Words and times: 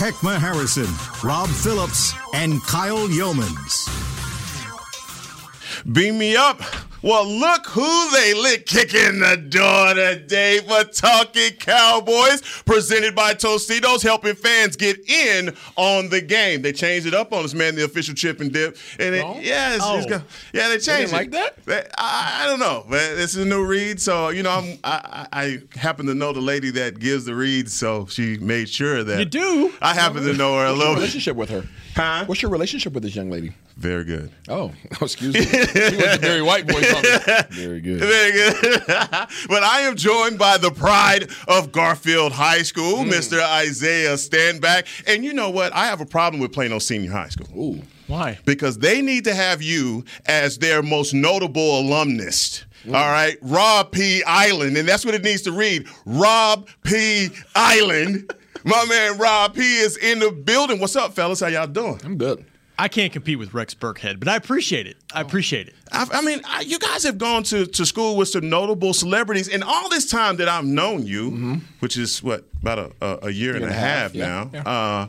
Heckma 0.00 0.38
Harrison, 0.38 0.88
Rob 1.22 1.50
Phillips, 1.50 2.14
and 2.32 2.62
Kyle 2.62 3.06
Youmans. 3.06 3.86
Beam 5.92 6.16
me 6.16 6.36
up. 6.36 6.62
Well, 7.02 7.26
look 7.26 7.66
who 7.66 8.10
they 8.10 8.34
lit 8.34 8.66
kicking 8.66 9.20
the 9.20 9.36
door 9.36 9.94
today 9.94 10.58
for 10.60 10.84
Talking 10.84 11.52
Cowboys, 11.58 12.42
presented 12.66 13.14
by 13.14 13.32
Tostitos, 13.32 14.02
helping 14.02 14.34
fans 14.34 14.76
get 14.76 14.98
in 15.08 15.56
on 15.76 16.10
the 16.10 16.20
game. 16.20 16.60
They 16.60 16.72
changed 16.72 17.06
it 17.06 17.14
up 17.14 17.32
on 17.32 17.42
us, 17.44 17.54
man. 17.54 17.74
The 17.74 17.86
official 17.86 18.14
chip 18.14 18.40
and 18.40 18.52
dip, 18.52 18.76
and 18.98 19.14
it, 19.14 19.24
yeah, 19.42 19.76
it's, 19.76 19.84
oh. 19.84 19.96
it's 19.96 20.06
got, 20.06 20.22
yeah, 20.52 20.68
they 20.68 20.78
changed 20.78 21.14
like 21.14 21.28
it. 21.28 21.32
that? 21.32 21.64
They- 21.64 21.86
I, 21.96 22.42
I 22.42 22.46
don't 22.46 22.60
know, 22.60 22.84
but 22.86 23.16
this 23.16 23.34
is 23.34 23.46
a 23.46 23.48
new 23.48 23.64
read, 23.64 23.98
so 23.98 24.28
you 24.28 24.42
know, 24.42 24.50
I'm, 24.50 24.78
I, 24.84 25.26
I 25.32 25.40
I 25.40 25.78
happen 25.78 26.04
to 26.06 26.14
know 26.14 26.34
the 26.34 26.40
lady 26.42 26.70
that 26.72 26.98
gives 26.98 27.24
the 27.24 27.34
reads, 27.34 27.72
so 27.72 28.06
she 28.06 28.36
made 28.36 28.68
sure 28.68 29.02
that 29.04 29.18
You 29.18 29.24
do? 29.24 29.72
I 29.80 29.94
happen 29.94 30.22
to 30.24 30.34
know 30.34 30.58
her 30.58 30.66
a 30.66 30.72
little 30.72 30.94
relationship 30.94 31.34
with 31.36 31.48
her? 31.48 31.64
Huh? 31.94 32.24
What's 32.26 32.42
your 32.42 32.50
relationship 32.50 32.92
with 32.92 33.02
this 33.02 33.14
young 33.14 33.30
lady? 33.30 33.52
Very 33.76 34.04
good. 34.04 34.30
Oh, 34.48 34.72
oh 35.00 35.04
excuse 35.04 35.34
me. 35.34 35.40
you 35.40 35.96
was 35.96 36.16
a 36.16 36.18
very 36.18 36.42
White 36.42 36.66
boy 36.66 36.80
on 36.80 37.02
me. 37.02 37.18
Very 37.50 37.80
good. 37.80 38.00
Very 38.00 38.32
good. 38.32 38.86
but 38.86 39.62
I 39.62 39.80
am 39.82 39.96
joined 39.96 40.38
by 40.38 40.58
the 40.58 40.70
pride 40.70 41.30
of 41.48 41.72
Garfield 41.72 42.32
High 42.32 42.62
School, 42.62 43.04
hmm. 43.04 43.10
Mr. 43.10 43.42
Isaiah 43.42 44.14
Stanback. 44.14 44.86
And 45.06 45.24
you 45.24 45.32
know 45.32 45.50
what? 45.50 45.72
I 45.72 45.86
have 45.86 46.00
a 46.00 46.06
problem 46.06 46.40
with 46.40 46.52
Plano 46.52 46.78
Senior 46.78 47.10
High 47.10 47.28
School. 47.28 47.48
Ooh. 47.56 47.82
Why? 48.06 48.38
Because 48.44 48.78
they 48.78 49.02
need 49.02 49.24
to 49.24 49.34
have 49.34 49.62
you 49.62 50.04
as 50.26 50.58
their 50.58 50.82
most 50.82 51.14
notable 51.14 51.80
alumnus. 51.80 52.64
Mm. 52.84 52.94
All 52.94 53.10
right, 53.10 53.36
Rob 53.42 53.92
P. 53.92 54.22
Island, 54.24 54.76
and 54.76 54.88
that's 54.88 55.04
what 55.04 55.14
it 55.14 55.22
needs 55.22 55.42
to 55.42 55.52
read. 55.52 55.86
Rob 56.06 56.68
P. 56.82 57.28
Island. 57.54 58.32
My 58.64 58.84
man 58.84 59.18
Rob 59.18 59.54
P. 59.54 59.60
is 59.60 59.96
in 59.96 60.18
the 60.18 60.30
building. 60.30 60.80
What's 60.80 60.96
up, 60.96 61.14
fellas? 61.14 61.40
How 61.40 61.46
y'all 61.46 61.66
doing? 61.66 62.00
I'm 62.04 62.18
good. 62.18 62.44
I 62.78 62.88
can't 62.88 63.12
compete 63.12 63.38
with 63.38 63.52
Rex 63.52 63.74
Burkhead, 63.74 64.18
but 64.18 64.28
I 64.28 64.36
appreciate 64.36 64.86
it. 64.86 64.96
I 65.12 65.20
appreciate 65.20 65.68
it. 65.68 65.74
I, 65.92 66.06
I 66.12 66.22
mean, 66.22 66.40
I, 66.46 66.60
you 66.60 66.78
guys 66.78 67.02
have 67.04 67.18
gone 67.18 67.42
to, 67.44 67.66
to 67.66 67.84
school 67.84 68.16
with 68.16 68.28
some 68.28 68.48
notable 68.48 68.94
celebrities, 68.94 69.48
and 69.48 69.62
all 69.62 69.90
this 69.90 70.10
time 70.10 70.36
that 70.36 70.48
I've 70.48 70.64
known 70.64 71.06
you, 71.06 71.60
which 71.80 71.98
is 71.98 72.22
what 72.22 72.44
about 72.62 72.78
a, 72.78 72.92
a, 73.02 73.18
a 73.26 73.30
year, 73.30 73.54
and 73.54 73.64
a 73.66 73.72
half, 73.72 74.14
yeah. 74.14 74.48
now. 74.52 74.60
Uh, 74.60 75.08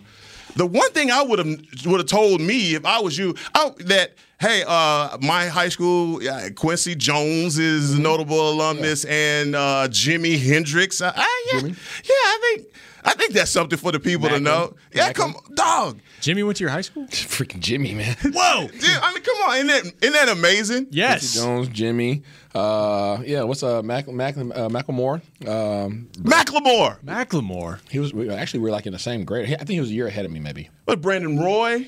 the 0.57 0.65
one 0.65 0.91
thing 0.91 1.11
I 1.11 1.21
would 1.21 1.39
have 1.39 1.47
would 1.85 2.01
have 2.01 2.07
told 2.07 2.41
me 2.41 2.75
if 2.75 2.85
I 2.85 2.99
was 2.99 3.17
you, 3.17 3.35
I, 3.55 3.71
that 3.85 4.15
hey, 4.41 4.63
uh, 4.67 5.17
my 5.21 5.47
high 5.47 5.69
school, 5.69 6.19
uh, 6.27 6.49
Quincy 6.55 6.95
Jones 6.95 7.57
is 7.57 7.93
a 7.93 8.01
notable 8.01 8.51
alumnus, 8.51 9.05
and 9.05 9.55
uh, 9.55 9.87
Jimi 9.89 10.41
Hendrix. 10.41 11.01
Uh, 11.01 11.13
uh, 11.15 11.23
yeah, 11.53 11.59
yeah, 11.61 11.73
I 12.09 12.55
think 12.55 12.67
I 13.03 13.13
think 13.13 13.33
that's 13.33 13.51
something 13.51 13.77
for 13.77 13.91
the 13.91 13.99
people 13.99 14.29
to 14.29 14.39
know. 14.39 14.75
Yeah, 14.93 15.07
Macklin. 15.07 15.33
come, 15.33 15.55
dog. 15.55 15.99
Jimmy 16.19 16.43
went 16.43 16.57
to 16.57 16.63
your 16.63 16.71
high 16.71 16.81
school? 16.81 17.05
Freaking 17.07 17.59
Jimmy, 17.59 17.93
man. 17.93 18.15
Whoa! 18.23 18.67
Dude, 18.67 18.83
I 18.83 19.13
mean, 19.13 19.23
come 19.23 19.35
on, 19.37 19.55
isn't 19.55 19.67
that, 19.67 19.93
isn't 20.01 20.13
that 20.13 20.29
amazing? 20.29 20.87
Yes. 20.91 21.33
Jones, 21.33 21.67
Jimmy. 21.69 22.23
Uh, 22.53 23.21
yeah, 23.25 23.43
what's 23.43 23.63
uh, 23.63 23.81
Mac, 23.81 24.07
Mac, 24.07 24.37
uh, 24.37 24.41
Macklemore? 24.69 25.21
Um, 25.47 26.09
Macklemore. 26.17 27.01
Macklemore. 27.03 27.79
he 27.89 27.99
was 27.99 28.13
we, 28.13 28.29
actually 28.29 28.59
we 28.59 28.69
were 28.69 28.75
like 28.75 28.85
in 28.85 28.93
the 28.93 28.99
same 28.99 29.23
grade. 29.23 29.53
I 29.53 29.57
think 29.57 29.69
he 29.71 29.79
was 29.79 29.89
a 29.89 29.93
year 29.93 30.07
ahead 30.07 30.25
of 30.25 30.31
me, 30.31 30.39
maybe. 30.39 30.69
But 30.85 31.01
Brandon 31.01 31.39
Roy. 31.39 31.87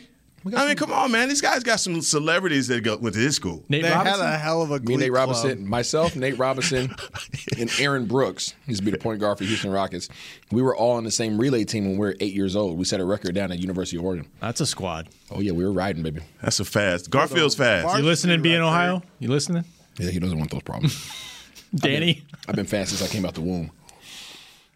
I 0.55 0.67
mean, 0.67 0.75
come 0.75 0.91
on, 0.91 1.11
man. 1.11 1.29
These 1.29 1.41
guys 1.41 1.63
got 1.63 1.79
some 1.79 2.01
celebrities 2.01 2.67
that 2.67 2.83
go 2.83 2.97
went 2.97 3.15
to 3.15 3.21
his 3.21 3.35
school. 3.35 3.63
Nate 3.69 3.83
They 3.83 3.89
Robinson. 3.91 4.25
had 4.25 4.33
a 4.35 4.37
hell 4.37 4.61
of 4.61 4.71
a 4.71 4.79
Me, 4.81 4.97
Nate 4.97 5.11
club. 5.11 5.29
Robinson, 5.29 5.67
myself, 5.67 6.15
Nate 6.15 6.37
Robinson, 6.37 6.93
and 7.57 7.71
Aaron 7.79 8.05
Brooks. 8.05 8.53
He 8.65 8.71
used 8.71 8.81
to 8.81 8.85
be 8.85 8.91
the 8.91 8.97
point 8.97 9.19
guard 9.21 9.37
for 9.37 9.45
Houston 9.45 9.71
Rockets. 9.71 10.09
We 10.51 10.61
were 10.61 10.75
all 10.75 10.91
on 10.97 11.03
the 11.05 11.11
same 11.11 11.37
relay 11.37 11.63
team 11.63 11.85
when 11.85 11.93
we 11.93 11.99
were 12.07 12.15
eight 12.19 12.33
years 12.33 12.55
old. 12.55 12.77
We 12.77 12.83
set 12.85 12.99
a 12.99 13.05
record 13.05 13.35
down 13.35 13.51
at 13.51 13.59
University 13.59 13.97
of 13.97 14.03
Oregon. 14.03 14.27
That's 14.41 14.59
a 14.59 14.65
squad. 14.65 15.07
Oh 15.31 15.39
yeah, 15.39 15.53
we 15.53 15.63
were 15.63 15.71
riding, 15.71 16.03
baby. 16.03 16.21
That's 16.41 16.59
a 16.59 16.65
fast. 16.65 17.09
Garfield's 17.09 17.55
fast. 17.55 17.95
You 17.97 18.03
listening, 18.03 18.41
be 18.41 18.53
in 18.53 18.61
Ohio? 18.61 19.01
You 19.19 19.29
listening? 19.29 19.63
Yeah, 19.97 20.09
he 20.11 20.19
doesn't 20.19 20.37
want 20.37 20.51
those 20.51 20.63
problems. 20.63 21.09
Danny? 21.75 22.23
I've 22.47 22.55
been 22.55 22.65
fast 22.65 22.89
since 22.95 23.01
I 23.09 23.11
came 23.11 23.25
out 23.25 23.33
the 23.35 23.41
womb. 23.41 23.71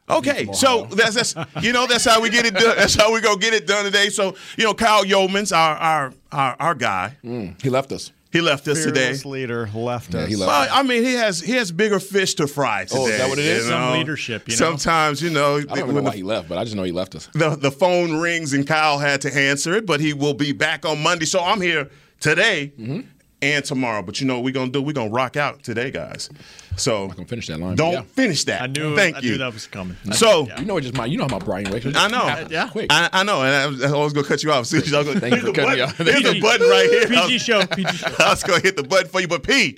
Okay, 0.10 0.48
so 0.54 0.86
that's 0.92 1.16
that's 1.34 1.36
you 1.64 1.74
know 1.74 1.86
that's 1.86 2.06
how 2.06 2.22
we 2.22 2.30
get 2.30 2.46
it 2.46 2.54
done. 2.54 2.78
That's 2.78 2.96
how 2.96 3.14
we 3.14 3.20
go 3.22 3.36
get 3.36 3.54
it 3.54 3.68
done 3.68 3.84
today. 3.84 4.10
So 4.10 4.36
you 4.58 4.64
know, 4.64 4.74
Kyle 4.74 5.04
Youmans, 5.04 5.56
our 5.56 5.76
our 5.76 6.14
our, 6.32 6.56
our 6.60 6.76
guy, 6.76 7.18
He 7.62 7.70
left 7.70 7.92
us. 7.92 8.12
he 8.32 8.40
left 8.42 8.68
us 8.70 8.84
today. 8.84 9.16
Leader 9.26 9.70
left 9.74 10.14
Yeah, 10.14 10.22
us. 10.22 10.30
he 10.30 10.36
left. 10.38 10.48
Well, 10.50 10.68
I 10.72 10.84
mean, 10.84 11.04
he 11.04 11.14
has 11.16 11.42
he 11.42 11.54
has 11.54 11.72
bigger 11.74 12.00
fish 12.00 12.36
to 12.36 12.48
fry 12.48 12.86
today. 12.86 13.00
Oh, 13.02 13.08
is 13.08 13.18
that 13.18 13.30
what 13.30 13.40
it 13.40 13.46
you 13.46 13.52
is? 13.52 13.68
Some 13.68 13.94
leadership, 13.94 14.48
you 14.48 14.54
know? 14.54 14.58
Sometimes, 14.58 15.22
you 15.22 15.30
know, 15.30 15.58
I 15.58 15.62
don't 15.64 15.78
even 15.80 15.96
know 15.96 16.02
why 16.04 16.12
the- 16.12 16.18
he 16.18 16.24
left, 16.24 16.48
but 16.48 16.58
I 16.58 16.64
just 16.64 16.76
know 16.78 16.84
he 16.84 16.92
left 16.94 17.14
us. 17.16 17.28
the, 17.34 17.56
the 17.58 17.72
phone 17.72 18.16
rings 18.18 18.54
and 18.54 18.66
Kyle 18.68 19.00
had 19.00 19.22
to 19.22 19.36
answer 19.36 19.74
it, 19.74 19.86
but 19.86 20.00
he 20.00 20.14
will 20.14 20.34
be 20.34 20.52
back 20.54 20.86
on 20.86 21.04
Monday. 21.04 21.26
So 21.26 21.44
I'm 21.44 21.60
here 21.62 21.90
today 22.22 22.72
Mm-hmm. 22.80 23.02
And 23.40 23.64
tomorrow. 23.64 24.02
But 24.02 24.20
you 24.20 24.26
know 24.26 24.34
what 24.36 24.46
we're 24.46 24.54
gonna 24.54 24.72
do? 24.72 24.82
We're 24.82 24.94
gonna 24.94 25.12
rock 25.12 25.38
out 25.38 25.62
today, 25.62 25.92
guys. 25.92 26.28
So 26.76 27.08
gonna 27.10 27.26
finish 27.28 27.46
that 27.48 27.60
line, 27.60 27.76
Don't 27.76 27.94
yeah. 27.94 28.02
finish 28.02 28.44
that. 28.46 28.64
I 28.64 28.66
knew, 28.68 28.96
Thank 28.96 29.18
I 29.18 29.20
you. 29.20 29.32
knew 29.34 29.38
that 29.38 29.54
was 29.54 29.68
coming. 29.68 29.96
So 30.12 30.48
You 30.58 30.66
know, 30.66 30.78
it 30.78 30.82
just 30.82 30.96
my. 30.96 31.06
You 31.06 31.18
know 31.20 31.26
how 31.28 31.38
my 31.38 31.46
brain 31.46 31.70
works. 31.70 31.86
I 31.86 32.08
know. 32.08 32.18
happens 32.26 32.52
Yeah. 32.52 32.70
Quick. 32.70 32.88
I, 32.92 33.10
I 33.14 33.24
know, 33.24 33.44
and 33.44 33.54
I 33.54 33.68
was, 33.68 33.84
I 33.84 33.92
was 33.96 34.14
gonna 34.14 34.28
cut 34.28 34.42
you 34.42 34.52
off. 34.52 34.66
See, 34.68 34.78
I 34.78 34.80
was 34.80 35.08
gonna, 35.08 35.20
Thank 35.20 35.36
you 35.36 35.42
here's 35.42 35.44
for 35.44 35.54
cutting 35.54 35.70
me 35.72 35.78
button- 35.78 35.82
off. 35.84 35.98
Here's 35.98 36.24
the 36.24 36.30
PG. 36.34 36.42
button 36.42 36.68
right 36.68 36.90
here. 36.90 37.08
PG 37.08 37.38
show. 37.38 37.64
PG 37.68 37.98
show. 37.98 38.08
I 38.20 38.30
was 38.32 38.42
gonna 38.44 38.60
hit 38.62 38.76
the 38.76 38.82
button 38.84 39.08
for 39.08 39.22
you, 39.22 39.28
but 39.28 39.44
P, 39.44 39.78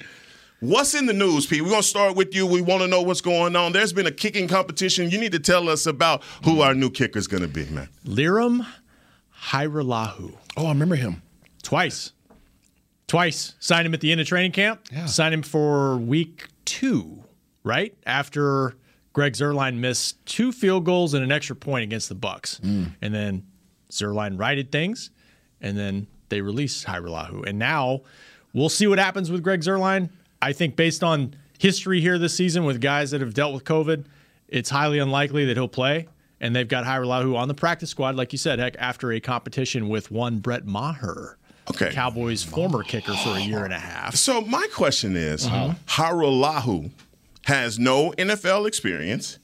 what's 0.62 0.94
in 0.96 1.06
the 1.06 1.12
news, 1.14 1.46
Pete? 1.46 1.62
We're 1.62 1.70
gonna 1.72 1.84
start 1.84 2.16
with 2.16 2.34
you. 2.34 2.48
We 2.48 2.62
want 2.62 2.82
to 2.84 2.88
know 2.88 3.02
what's 3.02 3.20
going 3.20 3.58
on. 3.58 3.74
There's 3.74 3.92
been 3.92 4.08
a 4.08 4.12
kicking 4.12 4.48
competition. 4.48 5.10
You 5.12 5.18
need 5.20 5.34
to 5.34 5.40
tell 5.40 5.68
us 5.68 5.86
about 5.86 6.24
who 6.46 6.62
our 6.62 6.74
new 6.74 6.90
kicker's 6.90 7.28
gonna 7.28 7.50
be, 7.50 7.66
man. 7.66 7.90
Lirim 8.06 8.66
Hajrullahu. 9.48 10.34
oh, 10.58 10.66
I 10.66 10.70
remember 10.70 10.96
him. 10.96 11.22
Twice. 11.62 12.14
Twice. 13.10 13.56
Signed 13.60 13.86
him 13.86 13.94
at 13.94 14.00
the 14.00 14.12
end 14.12 14.22
of 14.22 14.28
training 14.28 14.54
camp. 14.54 14.82
Yeah. 14.92 15.06
Signed 15.06 15.34
him 15.34 15.42
for 15.42 15.98
week 15.98 16.48
two, 16.64 17.24
right? 17.64 17.94
After 18.06 18.76
Greg 19.14 19.34
Zuerlein 19.34 19.78
missed 19.78 20.24
two 20.26 20.52
field 20.52 20.86
goals 20.86 21.14
and 21.14 21.24
an 21.24 21.32
extra 21.32 21.56
point 21.56 21.84
against 21.84 22.08
the 22.08 22.16
Bucks. 22.16 22.62
Mm. 22.64 22.94
And 23.02 23.14
then 23.14 23.48
Zuerlein 23.92 24.40
righted 24.40 24.72
things, 24.72 25.10
and 25.60 25.78
then 25.78 26.08
they 26.30 26.42
released 26.42 26.86
Hajrullahu. 26.86 27.48
And 27.48 27.58
now 27.58 28.02
we'll 28.54 28.70
see 28.70 28.86
what 28.88 29.00
happens 29.00 29.32
with 29.32 29.44
Greg 29.44 29.62
Zuerlein. 29.62 30.12
I 30.42 30.54
think 30.54 30.76
based 30.76 31.04
on 31.04 31.36
history 31.58 32.02
here 32.02 32.18
this 32.20 32.36
season 32.36 32.64
with 32.64 32.80
guys 32.80 33.12
that 33.12 33.22
have 33.22 33.34
dealt 33.34 33.54
with 33.54 33.64
COVID, 33.64 34.06
it's 34.48 34.70
highly 34.70 35.00
unlikely 35.00 35.46
that 35.46 35.58
he'll 35.58 35.68
play. 35.68 36.08
And 36.40 36.56
they've 36.56 36.68
got 36.68 36.86
Hajrullahu 36.86 37.36
on 37.36 37.48
the 37.48 37.56
practice 37.56 37.90
squad, 37.90 38.16
like 38.16 38.32
you 38.32 38.38
said, 38.38 38.60
heck, 38.60 38.76
after 38.78 39.12
a 39.12 39.20
competition 39.20 39.90
with 39.90 40.12
one 40.12 40.38
Brett 40.38 40.66
Maher. 40.66 41.39
Okay. 41.72 41.92
Cowboys 41.94 42.44
former 42.44 42.84
kicker 42.84 43.14
for 43.14 43.36
a 43.36 43.40
year 43.42 43.64
and 43.64 43.74
a 43.74 43.80
half. 43.80 44.16
So 44.16 44.42
my 44.42 44.68
question 44.74 45.16
is, 45.16 45.46
Uh-huh. 45.46 45.74
Hajrullahu 45.88 46.90
has 47.46 47.78
no 47.80 48.12
NFL 48.18 48.68
experience, 48.68 49.40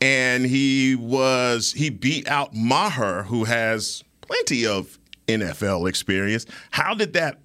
and 0.00 0.44
he 0.46 0.94
was 0.94 1.72
he 1.72 1.90
beat 1.90 2.28
out 2.28 2.54
Maher, 2.54 3.24
who 3.24 3.44
has 3.44 4.04
plenty 4.20 4.66
of 4.66 4.98
NFL 5.26 5.88
experience. 5.88 6.46
How 6.70 6.94
did 6.94 7.12
that? 7.14 7.38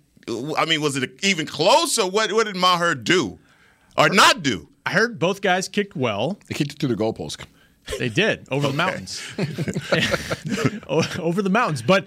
I 0.57 0.65
mean, 0.65 0.81
was 0.81 0.95
it 0.95 1.11
even 1.23 1.47
close, 1.47 1.97
or 1.97 2.09
what? 2.09 2.31
What 2.33 2.45
did 2.45 2.55
Maher 2.55 2.93
do, 2.95 3.39
or 3.97 4.09
not 4.09 4.43
do? 4.43 4.67
I 4.85 4.91
heard 4.91 5.17
both 5.19 5.41
guys 5.41 5.67
kicked 5.67 5.95
well. 5.95 6.37
They 6.47 6.55
kicked 6.55 6.73
it 6.73 6.79
through 6.79 6.89
the 6.95 7.01
goalpost. 7.01 7.43
They 7.97 8.09
did 8.09 8.47
over 8.51 8.67
the 8.67 8.73
mountains. 8.73 9.21
Over 10.87 11.41
the 11.41 11.49
mountains. 11.49 11.81
But, 11.81 12.05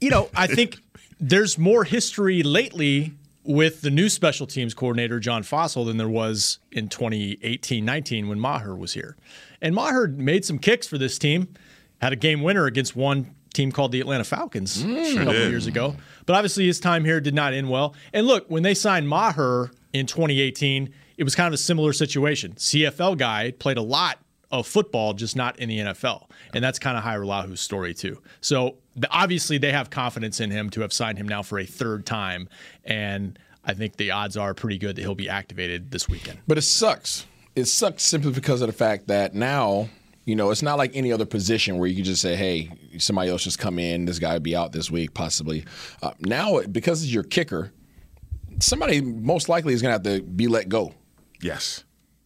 you 0.00 0.10
know, 0.10 0.28
I 0.34 0.46
think 0.46 0.80
there's 1.22 1.56
more 1.56 1.84
history 1.84 2.42
lately 2.42 3.14
with 3.44 3.80
the 3.80 3.90
new 3.90 4.08
special 4.08 4.46
teams 4.46 4.74
coordinator, 4.74 5.20
John 5.20 5.42
Fassel, 5.42 5.86
than 5.86 5.96
there 5.96 6.08
was 6.08 6.58
in 6.72 6.88
2018 6.88 7.84
19 7.84 8.28
when 8.28 8.40
Maher 8.40 8.74
was 8.74 8.92
here. 8.92 9.16
And 9.62 9.74
Maher 9.74 10.08
made 10.08 10.44
some 10.44 10.58
kicks 10.58 10.86
for 10.86 10.98
this 10.98 11.18
team, 11.18 11.54
had 12.00 12.12
a 12.12 12.16
game 12.16 12.42
winner 12.42 12.66
against 12.66 12.96
one 12.96 13.34
team 13.54 13.70
called 13.70 13.92
the 13.92 14.00
Atlanta 14.00 14.24
Falcons 14.24 14.82
mm, 14.82 15.12
a 15.14 15.24
couple 15.24 15.48
years 15.48 15.66
ago. 15.66 15.94
But 16.26 16.34
obviously, 16.34 16.66
his 16.66 16.80
time 16.80 17.04
here 17.04 17.20
did 17.20 17.34
not 17.34 17.54
end 17.54 17.70
well. 17.70 17.94
And 18.12 18.26
look, 18.26 18.50
when 18.50 18.64
they 18.64 18.74
signed 18.74 19.08
Maher 19.08 19.70
in 19.92 20.06
2018, 20.06 20.92
it 21.16 21.24
was 21.24 21.36
kind 21.36 21.46
of 21.46 21.52
a 21.52 21.58
similar 21.58 21.92
situation. 21.92 22.54
CFL 22.54 23.16
guy 23.16 23.52
played 23.52 23.76
a 23.76 23.82
lot 23.82 24.18
of 24.50 24.66
football, 24.66 25.14
just 25.14 25.36
not 25.36 25.58
in 25.58 25.68
the 25.68 25.78
NFL. 25.78 26.28
And 26.52 26.64
that's 26.64 26.78
kind 26.78 26.98
of 26.98 27.04
Hajrullahu 27.04 27.56
story 27.56 27.94
too. 27.94 28.20
So 28.40 28.76
obviously 29.10 29.58
they 29.58 29.72
have 29.72 29.90
confidence 29.90 30.40
in 30.40 30.50
him 30.50 30.70
to 30.70 30.80
have 30.82 30.92
signed 30.92 31.18
him 31.18 31.28
now 31.28 31.42
for 31.42 31.58
a 31.58 31.66
third 31.66 32.06
time, 32.06 32.48
and 32.84 33.38
I 33.64 33.74
think 33.74 33.96
the 33.96 34.10
odds 34.10 34.36
are 34.36 34.54
pretty 34.54 34.78
good 34.78 34.96
that 34.96 35.02
he'll 35.02 35.14
be 35.14 35.28
activated 35.28 35.90
this 35.90 36.08
weekend. 36.08 36.40
But 36.46 36.58
it 36.58 36.62
sucks. 36.62 37.26
It 37.54 37.66
sucks 37.66 38.02
simply 38.02 38.32
because 38.32 38.62
of 38.62 38.66
the 38.66 38.72
fact 38.72 39.08
that 39.08 39.34
now, 39.34 39.88
you 40.24 40.34
know, 40.34 40.50
it's 40.50 40.62
not 40.62 40.78
like 40.78 40.92
any 40.94 41.12
other 41.12 41.26
position 41.26 41.78
where 41.78 41.88
you 41.88 41.94
can 41.96 42.04
just 42.04 42.22
say, 42.22 42.34
hey, 42.34 42.70
somebody 42.98 43.30
else 43.30 43.44
just 43.44 43.58
come 43.58 43.78
in, 43.78 44.04
this 44.04 44.18
guy 44.18 44.32
will 44.32 44.40
be 44.40 44.56
out 44.56 44.72
this 44.72 44.90
week, 44.90 45.14
possibly. 45.14 45.64
Uh, 46.02 46.12
now, 46.20 46.60
because 46.62 47.02
it's 47.02 47.12
your 47.12 47.24
kicker, 47.24 47.72
somebody 48.58 49.00
most 49.00 49.48
likely 49.48 49.74
is 49.74 49.82
going 49.82 49.90
to 49.90 50.10
have 50.10 50.18
to 50.18 50.24
be 50.24 50.46
let 50.46 50.68
go. 50.68 50.94
Yes. 51.40 51.84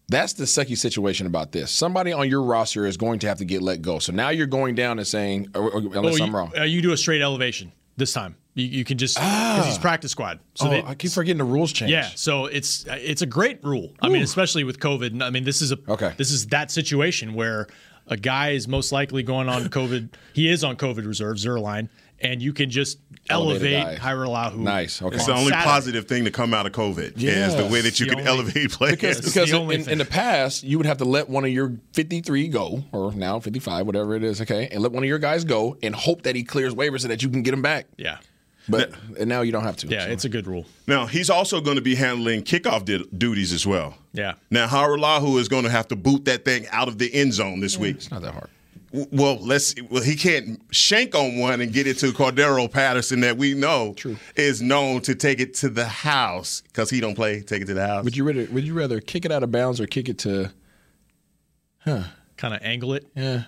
That's 0.09 0.35
the 0.35 0.45
sucky 0.45 0.79
situation 0.79 1.27
about 1.27 1.51
this. 1.53 1.71
Somebody 1.73 2.13
on 2.13 2.29
your 2.29 2.43
roster 2.43 2.87
is 2.87 2.97
going 2.97 3.19
to 3.21 3.27
have 3.29 3.39
to 3.39 3.45
get 3.45 3.61
let 3.61 3.83
go. 3.83 3.99
So 3.99 4.13
now 4.13 4.29
you're 4.29 4.47
going 4.47 4.77
down 4.77 4.99
and 4.99 5.07
saying, 5.07 5.49
or, 5.55 5.69
or, 5.71 5.79
unless 5.79 6.21
Oh, 6.21 6.25
I'm 6.25 6.31
you, 6.31 6.37
wrong. 6.37 6.53
uh, 6.57 6.63
you 6.63 6.81
do 6.81 6.93
a 6.93 6.97
straight 6.97 7.23
elevation 7.23 7.73
this 7.97 8.13
time. 8.13 8.37
You, 8.55 8.67
you 8.67 8.85
can 8.85 8.99
just 8.99 9.17
because 9.17 9.67
he's 9.67 9.79
practice 9.79 10.13
squad. 10.13 10.39
So 10.55 10.67
oh, 10.69 10.71
they, 10.71 10.83
I 10.83 10.95
keep 10.95 11.11
forgetting 11.11 11.39
the 11.39 11.45
rules 11.45 11.73
change. 11.73 11.91
Yeah, 11.91 12.09
so 12.15 12.47
it's 12.47 12.87
it's 12.89 13.21
a 13.23 13.27
great 13.27 13.63
rule. 13.65 13.93
I 14.01 14.09
mean, 14.09 14.23
especially 14.23 14.65
with 14.65 14.79
COVID. 14.79 15.23
I 15.23 15.31
mean, 15.31 15.45
this 15.45 15.61
is 15.61 15.73
a 15.73 15.79
Okay. 15.89 16.15
this 16.17 16.31
is 16.31 16.47
that 16.47 16.71
situation 16.71 17.35
where 17.35 17.67
a 18.07 18.17
guy 18.17 18.51
is 18.51 18.69
most 18.69 18.93
likely 18.93 19.23
going 19.23 19.49
on 19.49 19.65
COVID. 19.65 20.11
he 20.33 20.49
is 20.49 20.63
on 20.65 20.77
COVID 20.77 21.07
reserve, 21.07 21.37
Zuerlein, 21.37 21.89
and 22.21 22.41
you 22.41 22.53
can 22.53 22.71
just 22.71 22.99
Elevate 23.29 23.73
a 23.73 23.77
elevate 23.81 24.01
guy. 24.01 24.09
Hajrullahu. 24.11 24.57
Nice, 24.59 25.03
okay. 25.03 25.17
It's 25.17 25.27
the 25.27 25.33
only 25.33 25.51
Saturday. 25.51 25.65
positive 25.69 26.05
thing 26.07 26.25
to 26.25 26.31
come 26.31 26.55
out 26.55 26.65
of 26.65 26.73
COVID 26.73 27.15
Yeah, 27.17 27.49
is 27.49 27.57
the 27.57 27.67
way 27.67 27.81
that 27.81 27.99
you 27.99 28.07
The 28.07 28.11
can 28.17 28.21
only- 28.21 28.31
elevate 28.31 28.71
players. 28.71 28.95
Because, 28.97 29.21
because 29.21 29.51
the 29.51 29.61
in, 29.71 29.89
in 29.91 29.99
the 29.99 30.05
past, 30.05 30.63
you 30.63 30.79
would 30.79 30.87
have 30.87 30.99
to 30.99 31.05
let 31.05 31.29
one 31.29 31.45
of 31.45 31.51
your 31.51 31.77
53 31.93 32.49
go, 32.49 32.85
or 32.93 33.13
now 33.13 33.41
55, 33.41 33.85
whatever 33.87 34.15
it 34.15 34.23
is, 34.23 34.41
okay, 34.41 34.69
and 34.71 34.83
let 34.83 34.93
one 34.93 35.03
of 35.03 35.09
your 35.09 35.19
guys 35.19 35.45
go 35.45 35.77
and 35.83 35.95
hope 35.95 36.23
that 36.23 36.37
he 36.37 36.45
clears 36.45 36.75
waivers 36.75 37.01
so 37.01 37.09
that 37.09 37.23
you 37.23 37.29
can 37.29 37.43
get 37.43 37.53
him 37.53 37.63
back. 37.63 37.87
Yeah, 37.97 38.19
But 38.69 38.93
and 39.19 39.29
now 39.29 39.43
you 39.43 39.53
don't 39.53 39.63
have 39.63 39.77
to. 39.79 39.87
yeah, 39.87 40.07
so. 40.07 40.11
it's 40.11 40.25
a 40.25 40.29
good 40.29 40.47
rule. 40.47 40.67
now 40.87 41.07
he's 41.07 41.31
also 41.31 41.61
going 41.61 41.77
to 41.77 41.83
be 41.83 41.95
handling 41.95 42.43
kickoff 42.43 42.85
di- 42.85 43.07
duties 43.17 43.53
as 43.53 43.67
well. 43.67 43.97
Yeah. 44.13 44.35
Now 44.51 44.67
Hajrullahu 44.67 45.39
is 45.39 45.49
going 45.49 45.65
to 45.65 45.71
have 45.71 45.89
to 45.89 45.97
boot 45.97 46.25
that 46.25 46.45
thing 46.45 46.67
out 46.73 46.89
of 46.89 46.99
the 46.99 47.13
end 47.15 47.33
zone 47.35 47.61
this 47.61 47.79
week. 47.79 47.97
It's 47.97 48.11
not 48.11 48.23
that 48.23 48.33
hard. 48.33 48.51
Well, 48.93 49.37
let's. 49.41 49.75
Well, 49.91 50.03
he 50.03 50.17
can't 50.17 50.61
shank 50.71 51.15
on 51.15 51.39
one 51.39 51.61
and 51.61 51.71
get 51.73 51.87
it 51.87 51.99
to 51.99 52.13
Cordarrelle 52.13 52.71
Patterson 52.71 53.21
that 53.21 53.37
we 53.37 53.53
know 53.53 53.93
True. 53.95 54.17
is 54.37 54.63
known 54.63 55.03
to 55.03 55.15
take 55.15 55.39
it 55.39 55.55
to 55.55 55.69
the 55.69 55.85
house 55.85 56.63
because 56.63 56.89
he 56.89 57.01
don't 57.01 57.15
play. 57.15 57.43
Take 57.43 57.63
it 57.63 57.67
to 57.67 57.75
the 57.75 57.87
house. 57.87 58.05
Would 58.05 58.17
you 58.17 58.25
rather 58.25 58.47
would 58.53 58.65
you 58.67 58.73
rather 58.75 59.01
kick 59.01 59.25
it 59.27 59.33
out 59.33 59.43
of 59.43 59.51
bounds 59.53 59.81
or 59.81 59.87
kick 59.87 60.09
it 60.09 60.19
to? 60.19 60.51
Huh. 61.81 62.05
Kind 62.37 62.55
of 62.55 62.61
angle 62.63 62.95
it. 62.95 63.07
Yeah, 63.15 63.43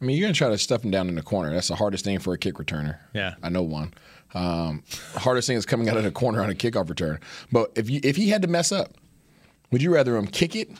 I 0.00 0.04
mean 0.04 0.16
you're 0.16 0.26
gonna 0.26 0.34
try 0.34 0.48
to 0.48 0.58
stuff 0.58 0.84
him 0.84 0.90
down 0.90 1.08
in 1.08 1.14
the 1.14 1.22
corner. 1.22 1.52
That's 1.52 1.68
the 1.68 1.76
hardest 1.76 2.04
thing 2.04 2.18
for 2.18 2.32
a 2.32 2.38
kick 2.38 2.54
returner. 2.54 2.98
Yeah. 3.12 3.34
I 3.42 3.48
know 3.48 3.62
one. 3.62 3.92
Um, 4.34 4.82
hardest 5.16 5.48
thing 5.48 5.56
is 5.56 5.66
coming 5.66 5.88
out 5.88 5.96
of 5.96 6.04
the 6.04 6.12
corner 6.12 6.42
on 6.42 6.50
a 6.50 6.54
kickoff 6.54 6.88
return. 6.88 7.18
But 7.50 7.72
if 7.74 7.90
you 7.90 8.00
if 8.02 8.16
he 8.16 8.28
had 8.28 8.42
to 8.42 8.48
mess 8.48 8.72
up, 8.72 8.94
would 9.70 9.82
you 9.82 9.92
rather 9.92 10.16
him 10.16 10.26
kick 10.26 10.54
it 10.54 10.70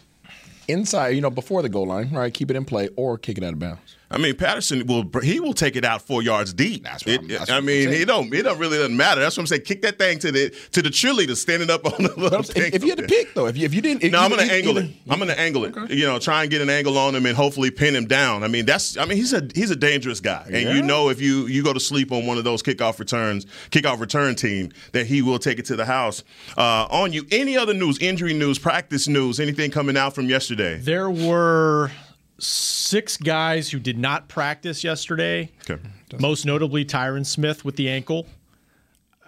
inside, 0.69 1.11
you 1.11 1.21
know, 1.21 1.31
before 1.31 1.63
the 1.63 1.69
goal 1.69 1.87
line, 1.87 2.11
right? 2.11 2.33
Keep 2.33 2.51
it 2.51 2.57
in 2.57 2.65
play, 2.65 2.89
or 2.97 3.19
kick 3.19 3.39
it 3.39 3.45
out 3.45 3.53
of 3.53 3.59
bounds? 3.59 3.97
I 4.13 4.19
mean, 4.19 4.35
Patterson 4.35 4.87
will 4.87 5.09
he 5.23 5.39
will 5.39 5.53
take 5.55 5.77
it 5.77 5.85
out 5.85 6.03
four 6.03 6.21
yards 6.23 6.53
deep. 6.53 6.83
That's 6.83 7.05
what 7.07 7.13
It- 7.15 7.19
I'm- 7.21 7.29
that's 7.29 7.41
what 7.43 7.51
I 7.51 7.57
I'm 7.59 7.65
mean, 7.65 7.93
he 7.93 8.05
don't. 8.05 8.35
It 8.35 8.43
don't 8.43 8.59
really 8.59 8.77
doesn't 8.79 8.97
matter. 8.97 9.21
That's 9.21 9.37
what 9.37 9.43
I'm 9.43 9.47
saying. 9.47 9.63
Kick 9.63 9.83
that 9.83 9.99
thing 9.99 10.19
to 10.19 10.33
the 10.33 10.51
to 10.73 10.83
the 10.83 10.89
cheerleader 10.89 11.37
standing 11.37 11.71
up 11.71 11.85
on 11.93 12.03
the 12.03 12.13
little 12.19 12.41
If, 12.41 12.47
thing. 12.49 12.73
if 12.75 12.83
you 12.83 12.89
had 12.91 12.99
to 12.99 13.07
pick 13.07 13.35
though, 13.35 13.47
if 13.47 13.57
you 13.57 13.65
if 13.67 13.73
you 13.73 13.81
didn't, 13.81 14.03
if 14.03 14.11
No, 14.11 14.19
you, 14.19 14.25
I'm 14.25 14.31
gonna 14.31 14.43
either- 14.43 14.53
angle 14.55 14.79
it. 14.79 14.85
either- 14.87 14.95
I'm 15.11 15.19
gonna 15.21 15.33
angle 15.35 15.65
it. 15.65 15.91
You 15.93 16.07
know, 16.07 16.19
try 16.19 16.43
and 16.43 16.51
get 16.51 16.61
an 16.61 16.71
angle 16.71 16.99
on 16.99 17.15
him 17.15 17.25
and 17.25 17.37
hopefully 17.37 17.71
pin 17.71 17.95
him 17.95 18.07
down. 18.07 18.43
I 18.43 18.49
mean, 18.49 18.67
that's. 18.67 18.97
I 18.97 19.05
mean, 19.05 19.17
he's 19.17 19.33
a 19.33 19.47
he's 19.55 19.71
a 19.71 19.77
dangerous 19.77 20.19
guy, 20.21 20.45
and 20.53 20.77
you 20.77 20.83
know 20.83 21.09
if 21.11 21.21
you 21.21 21.47
you 21.47 21.63
go 21.63 21.73
to 21.73 21.81
sleep 21.81 22.11
on 22.11 22.27
one 22.27 22.37
of 22.37 22.43
those 22.45 22.63
kickoff 22.65 22.99
returns, 22.99 23.47
kickoff 23.71 24.01
return 24.01 24.35
team, 24.35 24.73
that 24.93 25.07
he 25.07 25.23
will 25.23 25.39
take 25.39 25.59
it 25.61 25.67
to 25.67 25.77
the 25.77 25.85
house. 25.87 26.25
Uh, 26.59 26.87
on 26.91 27.13
you, 27.13 27.25
any 27.31 27.57
other 27.57 27.75
news, 27.75 27.97
injury 28.01 28.35
news, 28.35 28.59
practice 28.59 29.07
news, 29.07 29.39
anything 29.39 29.71
coming 29.71 29.97
out 29.97 30.17
from 30.17 30.29
yesterday? 30.29 30.79
There 30.79 31.09
were 31.11 31.93
six 32.41 33.17
guys 33.17 33.71
who 33.71 33.79
did 33.79 33.99
not 33.99 34.29
practice 34.29 34.83
yesterday. 34.83 35.51
Okay. 35.69 35.81
Most 36.19 36.45
notably 36.45 36.85
Tyron 36.85 37.25
Smith 37.25 37.65
with 37.65 37.77
the 37.77 37.89
ankle, 37.89 38.27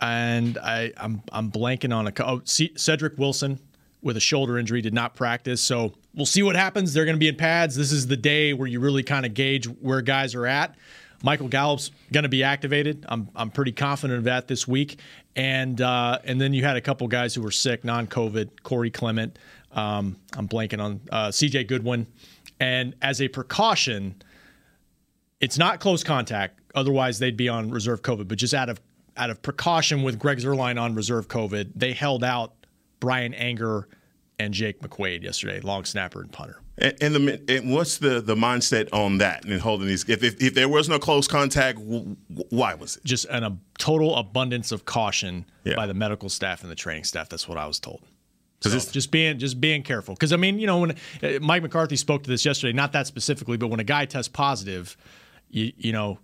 and 0.00 0.58
I, 0.58 0.92
I'm 0.96 1.22
I'm 1.32 1.50
blanking 1.50 1.94
on 1.94 2.08
a 2.08 2.12
oh, 2.24 2.42
C- 2.44 2.72
Cedric 2.76 3.18
Wilson 3.18 3.60
with 4.02 4.16
a 4.16 4.20
shoulder 4.20 4.58
injury 4.58 4.82
did 4.82 4.92
not 4.94 5.14
practice. 5.14 5.60
So 5.60 5.92
we'll 6.14 6.26
see 6.26 6.42
what 6.42 6.56
happens. 6.56 6.92
They're 6.92 7.04
going 7.04 7.16
to 7.16 7.20
be 7.20 7.28
in 7.28 7.36
pads. 7.36 7.76
This 7.76 7.92
is 7.92 8.08
the 8.08 8.16
day 8.16 8.52
where 8.52 8.66
you 8.66 8.80
really 8.80 9.04
kind 9.04 9.24
of 9.24 9.32
gauge 9.32 9.66
where 9.66 10.00
guys 10.00 10.34
are 10.34 10.46
at. 10.46 10.74
Michael 11.22 11.46
Gallup's 11.46 11.92
going 12.12 12.24
to 12.24 12.28
be 12.28 12.42
activated. 12.42 13.06
I'm 13.08 13.28
I'm 13.36 13.50
pretty 13.50 13.72
confident 13.72 14.18
of 14.18 14.24
that 14.24 14.48
this 14.48 14.66
week. 14.66 14.98
And 15.36 15.80
uh, 15.80 16.18
and 16.24 16.40
then 16.40 16.52
you 16.52 16.64
had 16.64 16.76
a 16.76 16.80
couple 16.80 17.06
guys 17.08 17.34
who 17.34 17.42
were 17.42 17.52
sick, 17.52 17.84
non-COVID. 17.84 18.62
Corey 18.62 18.90
Clement. 18.90 19.38
Um, 19.70 20.16
I'm 20.36 20.48
blanking 20.48 20.82
on 20.82 21.00
uh, 21.10 21.30
C.J. 21.30 21.64
Goodwin. 21.64 22.06
And 22.62 22.94
as 23.02 23.20
a 23.20 23.26
precaution, 23.26 24.22
it's 25.40 25.58
not 25.58 25.80
close 25.80 26.04
contact. 26.04 26.60
Otherwise, 26.76 27.18
they'd 27.18 27.36
be 27.36 27.48
on 27.48 27.70
reserve 27.72 28.02
COVID. 28.02 28.28
But 28.28 28.38
just 28.38 28.54
out 28.54 28.68
of 28.68 28.80
out 29.16 29.30
of 29.30 29.42
precaution 29.42 30.04
with 30.04 30.16
Greg 30.18 30.38
Zuerlein 30.38 30.80
on 30.80 30.94
reserve 30.94 31.26
COVID, 31.26 31.72
they 31.74 31.92
held 31.92 32.22
out 32.22 32.54
Bryan 33.00 33.34
Anger 33.34 33.88
and 34.38 34.54
Jake 34.54 34.80
McQuaide 34.80 35.22
yesterday, 35.24 35.60
long 35.60 35.84
snapper 35.84 36.20
and 36.22 36.30
punter. 36.30 36.60
And, 36.78 36.94
and 37.02 37.14
the 37.14 37.42
and 37.48 37.72
what's 37.72 37.98
the 37.98 38.20
the 38.20 38.36
mindset 38.36 38.88
on 38.92 39.18
that 39.18 39.44
and 39.44 39.60
holding 39.60 39.88
these? 39.88 40.08
If 40.08 40.22
if, 40.22 40.40
if 40.40 40.54
there 40.54 40.68
was 40.68 40.88
no 40.88 41.00
close 41.00 41.26
contact, 41.26 41.78
w- 41.78 42.16
why 42.50 42.74
was 42.74 42.96
it? 42.96 43.04
Just 43.04 43.24
an, 43.26 43.42
a 43.42 43.58
total 43.78 44.14
abundance 44.14 44.70
of 44.70 44.84
caution 44.84 45.46
Yeah. 45.64 45.74
by 45.74 45.86
the 45.88 45.94
medical 45.94 46.28
staff 46.28 46.62
and 46.62 46.70
the 46.70 46.76
training 46.76 47.04
staff. 47.04 47.28
That's 47.28 47.48
what 47.48 47.58
I 47.58 47.66
was 47.66 47.80
told. 47.80 48.02
So 48.70 48.92
just 48.92 49.10
being 49.10 49.38
just 49.38 49.60
being 49.60 49.82
careful 49.82 50.14
because 50.14 50.32
I 50.32 50.36
mean 50.36 50.58
you 50.58 50.66
know 50.66 50.80
when 50.80 50.90
uh, 51.22 51.38
Mike 51.40 51.62
McCarthy 51.62 51.96
spoke 51.96 52.22
to 52.24 52.30
this 52.30 52.44
yesterday, 52.44 52.72
not 52.72 52.92
that 52.92 53.06
specifically, 53.06 53.56
but 53.56 53.68
when 53.68 53.80
a 53.80 53.84
guy 53.84 54.04
tests 54.06 54.28
positive, 54.28 54.96
you 55.50 55.72
you 55.76 55.92
know 55.92 56.18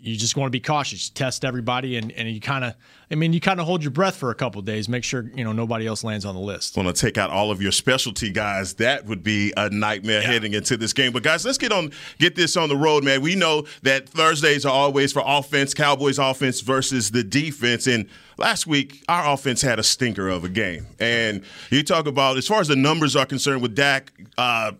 you 0.00 0.16
just 0.16 0.36
want 0.36 0.46
to 0.46 0.50
be 0.52 0.60
cautious. 0.60 1.08
You 1.08 1.14
test 1.14 1.44
everybody 1.44 1.96
and, 1.96 2.12
and 2.12 2.28
you 2.30 2.40
kind 2.40 2.64
of 2.64 2.74
I 3.10 3.14
mean 3.14 3.32
you 3.32 3.40
kind 3.40 3.60
of 3.60 3.66
hold 3.66 3.82
your 3.82 3.90
breath 3.90 4.16
for 4.16 4.30
a 4.30 4.34
couple 4.34 4.58
of 4.58 4.64
days, 4.64 4.88
make 4.88 5.04
sure 5.04 5.30
you 5.34 5.44
know 5.44 5.52
nobody 5.52 5.86
else 5.86 6.04
lands 6.04 6.24
on 6.24 6.34
the 6.34 6.40
list. 6.40 6.76
want 6.76 6.94
to 6.94 7.00
take 7.00 7.18
out 7.18 7.30
all 7.30 7.50
of 7.50 7.60
your 7.60 7.72
specialty 7.72 8.30
guys, 8.30 8.74
that 8.74 9.06
would 9.06 9.22
be 9.22 9.52
a 9.56 9.70
nightmare 9.70 10.22
heading 10.22 10.54
into 10.54 10.76
this 10.76 10.92
game. 10.92 11.12
But 11.12 11.22
guys, 11.22 11.44
let's 11.44 11.58
get 11.58 11.72
on 11.72 11.92
get 12.18 12.36
this 12.36 12.56
on 12.56 12.68
the 12.68 12.76
road, 12.76 13.04
man. 13.04 13.20
We 13.20 13.34
know 13.34 13.66
that 13.82 14.08
Thursdays 14.08 14.64
are 14.64 14.72
always 14.72 15.12
for 15.12 15.22
offense, 15.24 15.74
Cowboys 15.74 16.18
offense 16.18 16.60
versus 16.60 17.10
the 17.10 17.24
defense. 17.24 17.86
And 17.86 18.08
last 18.36 18.66
week, 18.66 19.02
our 19.08 19.32
offense 19.32 19.62
had 19.62 19.78
a 19.78 19.82
stinker 19.82 20.28
of 20.28 20.44
a 20.44 20.48
game. 20.48 20.86
And 20.98 21.42
you 21.70 21.82
talk 21.82 22.06
about 22.06 22.36
as 22.36 22.46
far 22.46 22.60
as 22.60 22.68
the 22.68 22.76
numbers 22.76 23.16
are 23.16 23.26
concerned 23.26 23.62
with 23.62 23.74
Dak, 23.74 24.12
uh, 24.38 24.72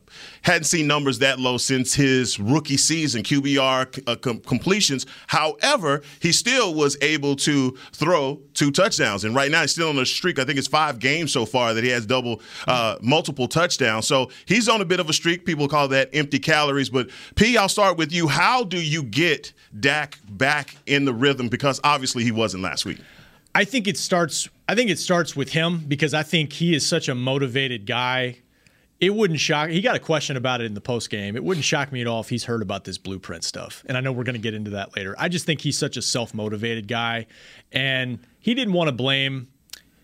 hadn't 0.43 0.65
seen 0.65 0.87
numbers 0.87 1.19
that 1.21 1.39
low 1.39 1.57
since 1.57 1.95
his 1.95 2.39
rookie 2.39 2.77
season, 2.77 3.23
QBR 3.23 4.03
uh, 4.07 4.17
com- 4.17 4.41
completions. 4.41 5.07
However, 5.27 6.03
he 6.21 6.33
still 6.33 6.75
was 6.75 6.97
able 7.01 7.37
to 7.37 7.77
throw 7.93 8.41
two 8.55 8.71
touchdowns, 8.71 9.25
and 9.25 9.35
right 9.35 9.51
now 9.51 9.63
he's 9.63 9.73
still 9.73 9.89
on 9.89 9.99
a 9.99 10.07
streak. 10.07 10.39
I 10.39 10.45
think 10.45 10.59
it's 10.59 10.69
five 10.69 10.99
games 10.99 11.33
so 11.33 11.47
far 11.47 11.75
that 11.75 11.85
he 11.85 11.91
has 11.91 12.07
double, 12.07 12.41
uh, 12.67 12.97
multiple 13.01 13.49
touchdowns. 13.49 14.07
So 14.07 14.31
he's 14.47 14.69
on 14.69 14.81
a 14.81 14.85
bit 14.85 15.01
of 15.01 15.09
a 15.09 15.13
streak. 15.13 15.45
People 15.45 15.69
call 15.69 15.89
that 15.89 16.11
empty 16.13 16.39
calories. 16.39 16.91
But 16.91 17.11
P, 17.35 17.57
I'll 17.57 17.69
start 17.69 17.97
with 17.97 18.13
you. 18.13 18.29
How 18.29 18.65
do 18.65 18.81
you 18.81 19.03
get 19.03 19.53
Dak 19.79 20.19
back 20.29 20.77
in 20.87 21.05
the 21.05 21.13
rhythm? 21.13 21.49
Because 21.49 21.81
obviously 21.83 22.25
he 22.25 22.33
wasn't 22.33 22.63
last 22.63 22.85
week. 22.85 22.99
I 23.57 23.65
think 23.65 23.89
it 23.89 23.97
starts. 23.97 24.51
I 24.69 24.75
think 24.75 24.91
it 24.91 24.99
starts 24.99 25.35
with 25.35 25.53
him 25.53 25.79
because 25.89 26.13
I 26.13 26.23
think 26.23 26.53
he 26.53 26.75
is 26.75 26.87
such 26.87 27.09
a 27.09 27.15
motivated 27.15 27.87
guy. 27.87 28.41
It 29.01 29.15
wouldn't 29.15 29.41
shock. 29.41 29.71
He 29.71 29.81
got 29.81 29.97
a 29.97 29.99
question 29.99 30.37
about 30.37 30.61
it 30.61 30.67
in 30.67 30.75
the 30.75 30.81
post 30.83 31.09
game. 31.09 31.37
It 31.37 31.43
wouldn't 31.43 31.65
shock 31.65 31.91
me 31.91 32.03
at 32.03 32.07
all 32.07 32.21
if 32.21 32.29
he's 32.29 32.45
heard 32.45 32.61
about 32.61 32.85
this 32.85 32.99
blueprint 32.99 33.45
stuff. 33.45 33.83
And 33.87 33.97
I 33.97 34.01
know 34.01 34.13
we're 34.13 34.25
going 34.25 34.35
to 34.35 34.43
get 34.43 34.53
into 34.53 34.73
that 34.73 34.95
later. 34.95 35.15
I 35.19 35.31
just 35.31 35.47
think 35.47 35.63
he's 35.63 35.79
such 35.79 35.97
a 35.97 36.03
self 36.03 36.35
motivated 36.35 36.87
guy, 36.87 37.29
and 37.73 38.19
he 38.41 38.53
didn't 38.53 38.75
want 38.75 38.89
to 38.89 38.93
blame 38.93 39.49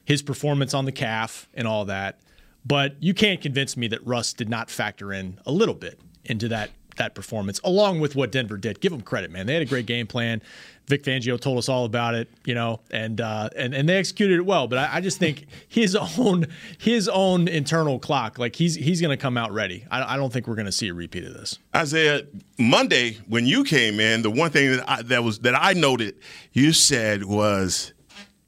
his 0.07 0.23
performance 0.23 0.73
on 0.73 0.87
the 0.87 0.93
calf 0.93 1.47
and 1.53 1.69
all 1.69 1.85
that. 1.85 2.21
But 2.65 2.97
you 3.03 3.13
can't 3.13 3.43
convince 3.43 3.77
me 3.77 3.87
that 3.89 4.07
Russ 4.07 4.33
did 4.33 4.49
not 4.49 4.71
factor 4.71 5.13
in 5.13 5.39
a 5.45 5.53
little 5.53 5.75
bit 5.75 6.01
into 6.25 6.49
that 6.49 6.71
that 6.97 7.15
performance, 7.15 7.61
along 7.65 8.01
with 8.01 8.17
what 8.17 8.33
Denver 8.33 8.57
did. 8.57 8.81
Give 8.81 8.93
them 8.93 9.03
credit, 9.03 9.31
man. 9.31 9.47
They 9.47 9.55
had 9.55 9.63
a 9.63 9.67
great 9.67 9.87
game 9.87 10.07
plan. 10.07 10.43
Vic 10.87 11.05
Fangio 11.05 11.41
told 11.41 11.59
us 11.59 11.69
all 11.69 11.85
about 11.85 12.15
it, 12.15 12.29
you 12.45 12.55
know, 12.55 12.81
and 12.91 13.21
uh, 13.21 13.49
and 13.57 13.75
and 13.75 13.89
they 13.89 13.97
executed 13.97 14.39
it 14.39 14.47
well. 14.47 14.67
But 14.69 14.79
I, 14.79 14.97
I 14.97 15.01
just 15.01 15.19
think 15.19 15.47
his 15.69 15.97
own 15.97 16.47
his 16.79 17.09
own 17.09 17.49
internal 17.49 17.99
clock, 17.99 18.39
like 18.39 18.57
he's 18.57 18.75
he's 18.75 19.01
going 19.01 19.17
to 19.17 19.21
come 19.21 19.37
out 19.37 19.53
ready. 19.53 19.85
I, 19.91 20.15
I 20.15 20.17
don't 20.17 20.33
think 20.33 20.47
we're 20.47 20.55
going 20.57 20.67
to 20.67 20.73
see 20.73 20.89
a 20.89 20.95
repeat 20.95 21.25
of 21.25 21.35
this. 21.35 21.59
Isaiah, 21.75 22.23
Monday 22.59 23.19
when 23.29 23.47
you 23.47 23.65
came 23.65 24.01
in, 24.01 24.23
the 24.23 24.31
one 24.31 24.51
thing 24.51 24.77
that 24.77 24.91
I, 24.91 25.03
that 25.03 25.25
was 25.25 25.41
that 25.41 25.55
I 25.55 25.73
noted 25.73 26.17
you 26.53 26.73
said 26.73 27.25
was 27.25 27.93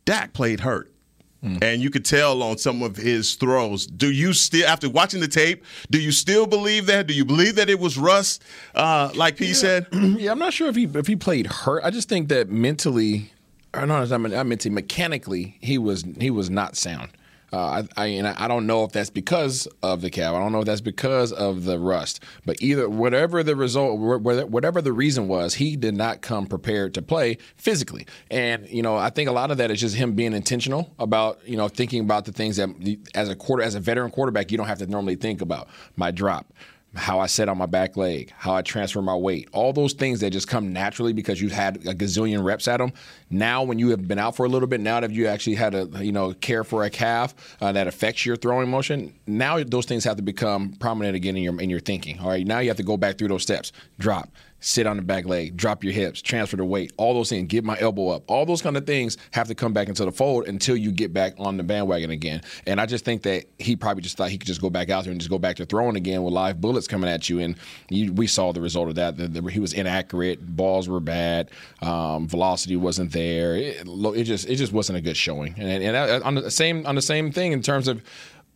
Dak 0.05 0.33
played 0.33 0.61
hurt. 0.61 0.94
And 1.45 1.83
you 1.83 1.91
could 1.91 2.05
tell 2.05 2.43
on 2.43 2.59
some 2.59 2.83
of 2.83 2.97
his 2.97 3.35
throws. 3.35 3.87
Do 3.87 4.11
you 4.11 4.33
still, 4.33 4.67
after 4.67 4.89
watching 4.89 5.21
the 5.21 5.29
tape, 5.29 5.65
do 5.91 6.01
you 6.01 6.11
still 6.13 6.47
believe 6.47 6.87
that? 6.87 7.07
Do 7.07 7.15
you 7.15 7.25
believe 7.25 7.57
that 7.57 7.69
it 7.69 7.79
was 7.79 7.99
rust, 7.99 8.43
uh, 8.75 9.11
like 9.15 9.37
P 9.37 9.53
said? 9.53 9.87
Yeah, 10.25 10.33
I'm 10.33 10.39
not 10.39 10.53
sure 10.53 10.69
if 10.69 10.77
he 10.77 10.85
if 10.85 11.07
he 11.07 11.17
played 11.17 11.47
hurt. 11.47 11.83
I 11.85 11.91
just 11.91 12.09
think 12.09 12.29
that 12.29 12.49
mentally, 12.49 13.33
or 13.75 13.87
no, 13.87 13.97
I 13.97 14.17
mean, 14.17 14.33
I 14.35 14.43
meant 14.43 14.61
to 14.63 14.71
mechanically, 14.71 15.57
he 15.61 15.77
was 15.77 16.05
he 16.21 16.31
was 16.31 16.51
not 16.51 16.77
sound. 16.77 17.11
Uh, 17.53 17.85
I, 17.97 18.03
I, 18.03 18.07
and 18.07 18.27
I 18.27 18.49
don't 18.49 18.67
know 18.67 18.85
if 18.85 18.93
that's 18.93 19.11
because 19.11 19.69
of 19.83 20.01
the 20.01 20.11
cab. 20.11 20.35
I 20.35 20.39
don't 20.39 20.53
know 20.53 20.61
if 20.61 20.67
that's 20.67 20.81
because 20.81 21.33
of 21.33 21.65
the 21.65 21.79
rust. 21.79 22.21
But 22.45 22.61
either 22.61 22.89
whatever 22.89 23.43
the 23.43 23.55
result, 23.55 23.99
whatever 23.99 24.83
the 24.83 24.93
reason 24.93 25.29
was, 25.29 25.55
he 25.55 25.77
did 25.77 25.95
not 25.95 26.21
come 26.21 26.47
prepared 26.47 26.95
to 26.95 27.03
play 27.03 27.39
physically. 27.57 28.07
And 28.31 28.69
you 28.69 28.83
know, 28.83 28.97
I 28.97 29.11
think 29.11 29.29
a 29.29 29.33
lot 29.33 29.51
of 29.51 29.59
that 29.59 29.71
is 29.71 29.81
just 29.81 29.95
him 29.95 30.15
being 30.15 30.33
intentional 30.33 30.93
about 30.99 31.47
you 31.47 31.57
know 31.57 31.69
thinking 31.69 32.01
about 32.01 32.25
the 32.25 32.33
things 32.33 32.57
that 32.57 32.69
as 33.15 33.29
a 33.29 33.37
quarter 33.37 33.63
as 33.63 33.75
a 33.75 33.81
veteran 33.81 34.11
quarterback 34.11 34.51
you 34.51 34.59
don't 34.59 34.67
have 34.67 34.79
to 34.79 34.87
normally 34.87 35.17
think 35.17 35.41
about. 35.41 35.69
My 35.97 36.11
drop, 36.11 36.53
how 36.95 37.19
I 37.19 37.27
set 37.27 37.49
on 37.49 37.59
my 37.59 37.67
back 37.67 37.97
leg, 37.97 38.33
how 38.37 38.55
I 38.55 38.63
transfer 38.63 39.03
my 39.03 39.15
weight, 39.15 39.49
all 39.53 39.73
those 39.73 39.93
things 39.93 40.21
that 40.21 40.31
just 40.31 40.49
come 40.49 40.73
naturally 40.73 41.13
because 41.13 41.41
you've 41.41 41.53
had 41.53 41.77
a 41.87 41.95
gazillion 41.95 42.45
reps 42.45 42.69
at 42.69 42.79
them. 42.79 42.93
Now, 43.31 43.63
when 43.63 43.79
you 43.79 43.91
have 43.91 44.07
been 44.07 44.19
out 44.19 44.37
for 44.37 44.47
a 44.47 44.49
little 44.49 44.69
bit, 44.69 44.81
now 44.81 45.01
that 45.01 45.11
you 45.11 45.27
actually 45.27 45.57
had 45.57 45.73
to, 45.73 46.05
you 46.05 46.13
know, 46.13 46.33
care 46.35 46.63
for 46.65 46.85
a 46.85 46.91
calf 46.91 47.35
uh, 47.61 47.73
that 47.73 47.87
affects 47.87 48.25
your 48.25 48.37
throwing 48.37 48.69
motion, 48.69 49.13
now 49.27 49.63
those 49.63 49.87
things 49.87 50.05
have 50.05 50.17
to 50.17 50.23
become 50.23 50.73
prominent 50.75 51.17
again 51.17 51.37
in 51.37 51.43
your 51.43 51.61
in 51.61 51.71
your 51.71 51.81
thinking. 51.81 52.21
All 52.21 52.29
right, 52.29 52.47
now 52.47 52.61
you 52.61 52.69
have 52.69 52.77
to 52.77 52.83
go 52.83 52.97
back 52.97 53.19
through 53.19 53.29
those 53.29 53.43
steps. 53.43 53.73
Drop, 53.99 54.31
sit 54.65 54.87
on 54.87 54.97
the 54.97 55.03
back 55.03 55.27
leg, 55.27 55.57
drop 55.57 55.85
your 55.85 55.93
hips, 55.93 56.23
transfer 56.23 56.57
the 56.57 56.65
weight, 56.65 56.91
all 56.97 57.13
those 57.13 57.29
things, 57.29 57.47
get 57.49 57.63
my 57.65 57.79
elbow 57.81 58.09
up. 58.09 58.25
All 58.29 58.47
those 58.47 58.63
kind 58.63 58.79
of 58.79 58.87
things 58.87 59.19
have 59.33 59.47
to 59.49 59.55
come 59.55 59.75
back 59.75 59.89
into 59.89 60.07
the 60.07 60.11
fold 60.11 60.49
until 60.49 60.75
you 60.75 60.91
get 60.91 61.13
back 61.13 61.35
on 61.39 61.59
the 61.59 61.63
bandwagon 61.63 62.11
again. 62.11 62.41
And 62.67 62.81
I 62.81 62.87
just 62.87 63.05
think 63.05 63.23
that 63.25 63.45
he 63.59 63.77
probably 63.77 64.03
just 64.03 64.17
thought 64.17 64.31
he 64.31 64.39
could 64.39 64.47
just 64.47 64.63
go 64.63 64.71
back 64.71 64.89
out 64.89 65.05
there 65.05 65.11
and 65.11 65.21
just 65.21 65.31
go 65.31 65.39
back 65.39 65.57
to 65.57 65.67
throwing 65.67 65.97
again 65.97 66.23
with 66.23 66.33
live 66.33 66.63
bullets 66.63 66.89
coming 66.89 67.11
at 67.11 67.29
you. 67.29 67.41
And 67.41 67.57
you, 67.91 68.15
we 68.15 68.27
saw 68.27 68.53
the 68.53 68.63
result 68.63 68.89
of 68.89 68.95
that. 68.95 69.19
The, 69.19 69.29
the, 69.29 69.51
he 69.51 69.61
was 69.61 69.75
inaccurate, 69.75 70.57
balls 70.57 70.89
were 70.89 71.01
bad, 71.01 71.51
um, 71.83 72.27
velocity 72.27 72.77
wasn't 72.77 73.13
there. 73.13 73.57
It, 73.57 73.87
it, 73.87 74.25
just 74.25 74.49
it 74.49 74.57
just 74.57 74.73
wasn't 74.73 74.97
a 74.97 75.03
good 75.03 75.17
showing. 75.17 75.55
And, 75.59 75.85
and 75.85 76.25
on 76.25 76.37
the 76.37 76.51
same 76.51 76.87
on 76.87 76.95
the 76.95 77.03
same 77.03 77.31
thing 77.31 77.53
in 77.53 77.61
terms 77.61 77.87
of 77.87 78.03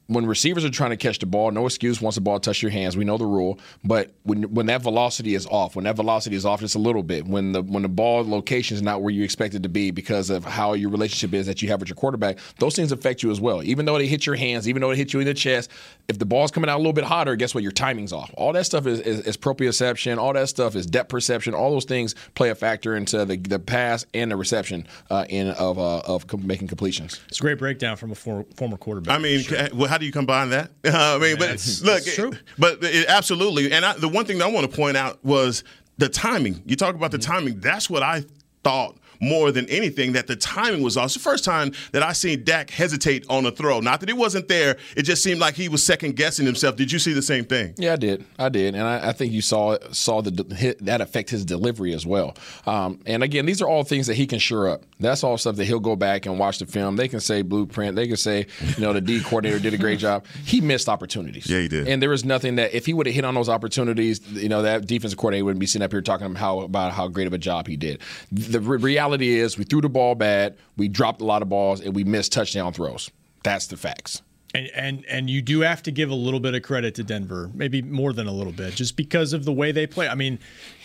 when 0.08 0.24
receivers 0.24 0.64
are 0.64 0.70
trying 0.70 0.90
to 0.90 0.96
catch 0.96 1.18
the 1.18 1.26
ball, 1.26 1.50
no 1.50 1.66
excuse 1.66 2.00
once 2.00 2.14
the 2.14 2.22
ball 2.22 2.40
touches 2.40 2.62
your 2.62 2.72
hands. 2.72 2.96
We 2.96 3.04
know 3.04 3.18
the 3.18 3.26
rule, 3.26 3.60
but 3.84 4.10
when 4.22 4.54
when 4.54 4.66
that 4.66 4.82
velocity 4.82 5.34
is 5.34 5.46
off, 5.46 5.76
when 5.76 5.84
that 5.84 5.96
velocity 5.96 6.34
is 6.34 6.46
off 6.46 6.60
just 6.60 6.74
a 6.74 6.78
little 6.78 7.02
bit, 7.02 7.26
when 7.26 7.52
the 7.52 7.62
when 7.62 7.82
the 7.82 7.90
ball 7.90 8.26
location 8.26 8.74
is 8.74 8.82
not 8.82 9.02
where 9.02 9.12
you 9.12 9.22
expect 9.22 9.54
it 9.54 9.62
to 9.64 9.68
be 9.68 9.90
because 9.90 10.30
of 10.30 10.44
how 10.44 10.72
your 10.72 10.88
relationship 10.88 11.34
is 11.34 11.46
that 11.46 11.60
you 11.60 11.68
have 11.68 11.80
with 11.80 11.90
your 11.90 11.96
quarterback, 11.96 12.38
those 12.58 12.74
things 12.74 12.90
affect 12.90 13.22
you 13.22 13.30
as 13.30 13.38
well. 13.38 13.62
Even 13.62 13.84
though 13.84 13.98
they 13.98 14.06
hit 14.06 14.24
your 14.24 14.34
hands, 14.34 14.66
even 14.66 14.80
though 14.80 14.90
it 14.90 14.96
hit 14.96 15.12
you 15.12 15.20
in 15.20 15.26
the 15.26 15.34
chest, 15.34 15.70
if 16.08 16.18
the 16.18 16.24
ball's 16.24 16.50
coming 16.50 16.70
out 16.70 16.76
a 16.76 16.78
little 16.78 16.94
bit 16.94 17.04
hotter, 17.04 17.36
guess 17.36 17.54
what? 17.54 17.62
Your 17.62 17.72
timing's 17.72 18.12
off. 18.12 18.30
All 18.34 18.54
that 18.54 18.64
stuff 18.64 18.86
is, 18.86 19.00
is, 19.00 19.20
is 19.20 19.36
proprioception. 19.36 20.16
All 20.16 20.32
that 20.32 20.48
stuff 20.48 20.74
is 20.74 20.86
depth 20.86 21.10
perception. 21.10 21.52
All 21.52 21.70
those 21.70 21.84
things 21.84 22.14
play 22.34 22.48
a 22.48 22.54
factor 22.54 22.96
into 22.96 23.26
the, 23.26 23.36
the 23.36 23.58
pass 23.58 24.06
and 24.14 24.30
the 24.30 24.36
reception 24.36 24.86
uh, 25.10 25.26
in 25.28 25.48
of 25.48 25.78
uh, 25.78 25.98
of 26.06 26.42
making 26.42 26.68
completions. 26.68 27.20
It's 27.28 27.40
a 27.40 27.42
great 27.42 27.58
breakdown 27.58 27.96
from 27.96 28.12
a 28.12 28.14
for, 28.14 28.46
former 28.56 28.78
quarterback. 28.78 29.14
I 29.14 29.18
mean, 29.18 29.40
sure. 29.40 29.68
well, 29.74 29.88
how 29.88 29.97
do 29.98 30.06
you 30.06 30.12
combine 30.12 30.50
that? 30.50 30.70
I 30.84 31.18
mean, 31.18 31.36
but 31.38 31.50
it's, 31.50 31.82
look, 31.82 31.98
it's 31.98 32.14
true. 32.14 32.32
but 32.58 32.78
it, 32.82 33.08
absolutely. 33.08 33.72
And 33.72 33.84
I, 33.84 33.94
the 33.94 34.08
one 34.08 34.24
thing 34.24 34.38
that 34.38 34.46
I 34.46 34.50
want 34.50 34.70
to 34.70 34.76
point 34.76 34.96
out 34.96 35.22
was 35.24 35.64
the 35.98 36.08
timing. 36.08 36.62
You 36.66 36.76
talk 36.76 36.94
about 36.94 37.10
the 37.10 37.18
mm-hmm. 37.18 37.32
timing. 37.32 37.60
That's 37.60 37.90
what 37.90 38.02
I 38.02 38.24
thought 38.64 38.97
more 39.20 39.52
than 39.52 39.68
anything 39.68 40.12
that 40.12 40.26
the 40.26 40.36
timing 40.36 40.82
was 40.82 40.96
off. 40.96 41.06
It's 41.06 41.14
the 41.14 41.20
first 41.20 41.44
time 41.44 41.72
that 41.92 42.02
I 42.02 42.12
seen 42.12 42.44
Dak 42.44 42.70
hesitate 42.70 43.24
on 43.28 43.46
a 43.46 43.50
throw. 43.50 43.80
Not 43.80 44.00
that 44.00 44.10
it 44.10 44.16
wasn't 44.16 44.48
there, 44.48 44.76
it 44.96 45.02
just 45.02 45.22
seemed 45.22 45.40
like 45.40 45.54
he 45.54 45.68
was 45.68 45.84
second 45.84 46.16
guessing 46.16 46.46
himself. 46.46 46.76
Did 46.76 46.92
you 46.92 46.98
see 46.98 47.12
the 47.12 47.22
same 47.22 47.44
thing? 47.44 47.74
Yeah, 47.76 47.94
I 47.94 47.96
did. 47.96 48.24
I 48.38 48.48
did, 48.48 48.74
and 48.74 48.84
I, 48.84 49.08
I 49.08 49.12
think 49.12 49.32
you 49.32 49.42
saw 49.42 49.76
saw 49.92 50.22
the 50.22 50.54
hit, 50.54 50.84
that 50.84 51.00
affect 51.00 51.30
his 51.30 51.44
delivery 51.44 51.94
as 51.94 52.06
well. 52.06 52.36
Um, 52.66 53.00
and 53.06 53.22
again, 53.22 53.46
these 53.46 53.62
are 53.62 53.68
all 53.68 53.84
things 53.84 54.06
that 54.06 54.14
he 54.14 54.26
can 54.26 54.38
sure 54.38 54.68
up. 54.68 54.82
That's 55.00 55.24
all 55.24 55.38
stuff 55.38 55.56
that 55.56 55.64
he'll 55.64 55.80
go 55.80 55.96
back 55.96 56.26
and 56.26 56.38
watch 56.38 56.58
the 56.58 56.66
film. 56.66 56.96
They 56.96 57.08
can 57.08 57.20
say 57.20 57.42
blueprint. 57.42 57.96
They 57.96 58.06
can 58.06 58.16
say, 58.16 58.46
you 58.76 58.82
know, 58.82 58.92
the 58.92 59.00
D 59.00 59.20
coordinator 59.20 59.58
did 59.58 59.74
a 59.74 59.78
great 59.78 59.98
job. 59.98 60.26
He 60.44 60.60
missed 60.60 60.88
opportunities. 60.88 61.48
Yeah, 61.48 61.60
he 61.60 61.68
did. 61.68 61.88
And 61.88 62.02
there 62.02 62.10
was 62.10 62.24
nothing 62.24 62.56
that 62.56 62.74
if 62.74 62.86
he 62.86 62.94
would 62.94 63.06
have 63.06 63.14
hit 63.14 63.24
on 63.24 63.34
those 63.34 63.48
opportunities, 63.48 64.20
you 64.32 64.48
know, 64.48 64.62
that 64.62 64.86
defensive 64.86 65.18
coordinator 65.18 65.44
wouldn't 65.44 65.60
be 65.60 65.66
sitting 65.66 65.84
up 65.84 65.92
here 65.92 66.02
talking 66.02 66.34
how 66.34 66.60
about 66.60 66.92
how 66.92 67.08
great 67.08 67.26
of 67.26 67.32
a 67.32 67.38
job 67.38 67.66
he 67.66 67.76
did. 67.76 68.00
The 68.32 68.60
re- 68.60 68.78
reality 69.08 69.38
is, 69.38 69.58
we 69.58 69.64
threw 69.64 69.80
the 69.80 69.88
ball 69.88 70.14
bad, 70.14 70.56
we 70.76 70.88
dropped 70.88 71.20
a 71.20 71.24
lot 71.24 71.42
of 71.42 71.48
balls, 71.48 71.80
and 71.80 71.94
we 71.94 72.04
missed 72.04 72.32
touchdown 72.32 72.72
throws. 72.72 73.10
That's 73.42 73.66
the 73.66 73.76
facts. 73.76 74.22
And, 74.54 74.70
and 74.74 75.04
and 75.06 75.30
you 75.30 75.42
do 75.42 75.60
have 75.60 75.82
to 75.82 75.90
give 75.90 76.08
a 76.08 76.14
little 76.14 76.40
bit 76.40 76.54
of 76.54 76.62
credit 76.62 76.94
to 76.94 77.04
Denver, 77.04 77.50
maybe 77.52 77.82
more 77.82 78.14
than 78.14 78.26
a 78.26 78.32
little 78.32 78.52
bit, 78.52 78.74
just 78.74 78.96
because 78.96 79.34
of 79.34 79.44
the 79.44 79.52
way 79.52 79.72
they 79.72 79.86
play. 79.86 80.08
I 80.08 80.14
mean, 80.14 80.38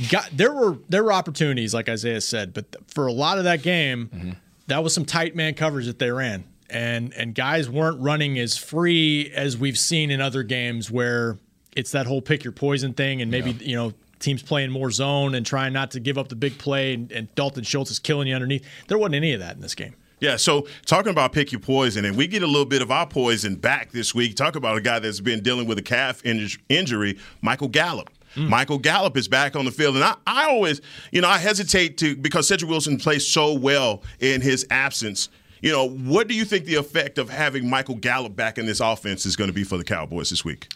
got, 0.10 0.30
there 0.34 0.54
were 0.54 0.78
there 0.90 1.02
were 1.02 1.14
opportunities, 1.14 1.74
like 1.74 1.88
Isaiah 1.88 2.20
said, 2.20 2.54
but 2.54 2.76
for 2.88 3.08
a 3.08 3.14
lot 3.14 3.38
of 3.38 3.46
that 3.46 3.62
game, 3.62 4.10
mm-hmm. 4.14 4.32
that 4.68 4.84
was 4.84 4.94
some 4.94 5.06
tight 5.06 5.34
man 5.34 5.54
coverage 5.54 5.86
that 5.86 5.98
they 5.98 6.12
ran, 6.12 6.44
and 6.70 7.14
and 7.14 7.34
guys 7.34 7.70
weren't 7.70 8.02
running 8.02 8.38
as 8.38 8.58
free 8.58 9.32
as 9.34 9.58
we've 9.58 9.80
seen 9.80 10.12
in 10.12 10.20
other 10.20 10.44
games 10.44 10.92
where 10.92 11.38
it's 11.74 11.92
that 11.92 12.06
whole 12.06 12.22
pick 12.22 12.44
your 12.44 12.52
poison 12.52 12.94
thing, 12.94 13.22
and 13.22 13.32
maybe 13.32 13.52
yeah. 13.52 13.66
you 13.66 13.76
know 13.78 13.94
teams 14.24 14.42
playing 14.42 14.72
more 14.72 14.90
zone 14.90 15.36
and 15.36 15.46
trying 15.46 15.74
not 15.74 15.92
to 15.92 16.00
give 16.00 16.18
up 16.18 16.30
the 16.30 16.36
big 16.36 16.58
play, 16.58 16.94
and, 16.94 17.12
and 17.12 17.34
Dalton 17.36 17.64
Schultz 17.64 17.92
is 17.92 18.00
killing 18.00 18.28
you 18.28 18.36
underneath. 18.36 18.66
There 18.88 18.98
wasn't 18.98 19.16
any 19.16 19.34
of 19.34 19.40
that 19.40 19.56
in 19.56 19.62
this 19.62 19.76
game. 19.76 19.96
Yeah, 20.20 20.38
so 20.38 20.68
talking 20.86 21.12
about 21.12 21.34
pick 21.34 21.52
your 21.52 21.60
poison, 21.60 22.06
and 22.06 22.16
we 22.16 22.28
get 22.28 22.44
a 22.44 22.48
little 22.48 22.66
bit 22.66 22.82
of 22.82 22.92
our 22.92 23.06
poison 23.06 23.56
back 23.56 23.92
this 23.92 24.16
week. 24.16 24.36
Talk 24.36 24.56
about 24.56 24.78
a 24.78 24.82
guy 24.82 25.00
that's 25.00 25.20
been 25.20 25.44
dealing 25.44 25.68
with 25.68 25.78
a 25.78 25.82
calf 25.82 26.22
injury, 26.24 27.20
Michael 27.42 27.68
Gallup. 27.68 28.10
Mm. 28.36 28.48
Michael 28.48 28.78
Gallup 28.78 29.18
is 29.18 29.28
back 29.28 29.56
on 29.56 29.66
the 29.66 29.72
field. 29.72 29.96
And 29.96 30.04
I, 30.04 30.16
I 30.26 30.50
always, 30.50 30.82
you 31.12 31.22
know, 31.22 31.28
I 31.28 31.38
hesitate 31.38 31.98
to, 32.00 32.16
because 32.16 32.48
Cedric 32.48 32.70
Wilson 32.70 32.98
plays 32.98 33.28
so 33.28 33.54
well 33.54 34.02
in 34.20 34.42
his 34.42 34.66
absence. 34.72 35.30
You 35.62 35.72
know, 35.72 35.90
what 35.90 36.28
do 36.28 36.36
you 36.36 36.46
think 36.46 36.66
the 36.66 36.76
effect 36.76 37.18
of 37.18 37.30
having 37.30 37.70
Michael 37.70 37.96
Gallup 37.96 38.36
back 38.36 38.58
in 38.58 38.66
this 38.66 38.80
offense 38.80 39.26
is 39.26 39.36
going 39.36 39.50
to 39.50 39.54
be 39.54 39.64
for 39.64 39.78
the 39.78 39.84
Cowboys 39.84 40.30
this 40.30 40.44
week? 40.44 40.68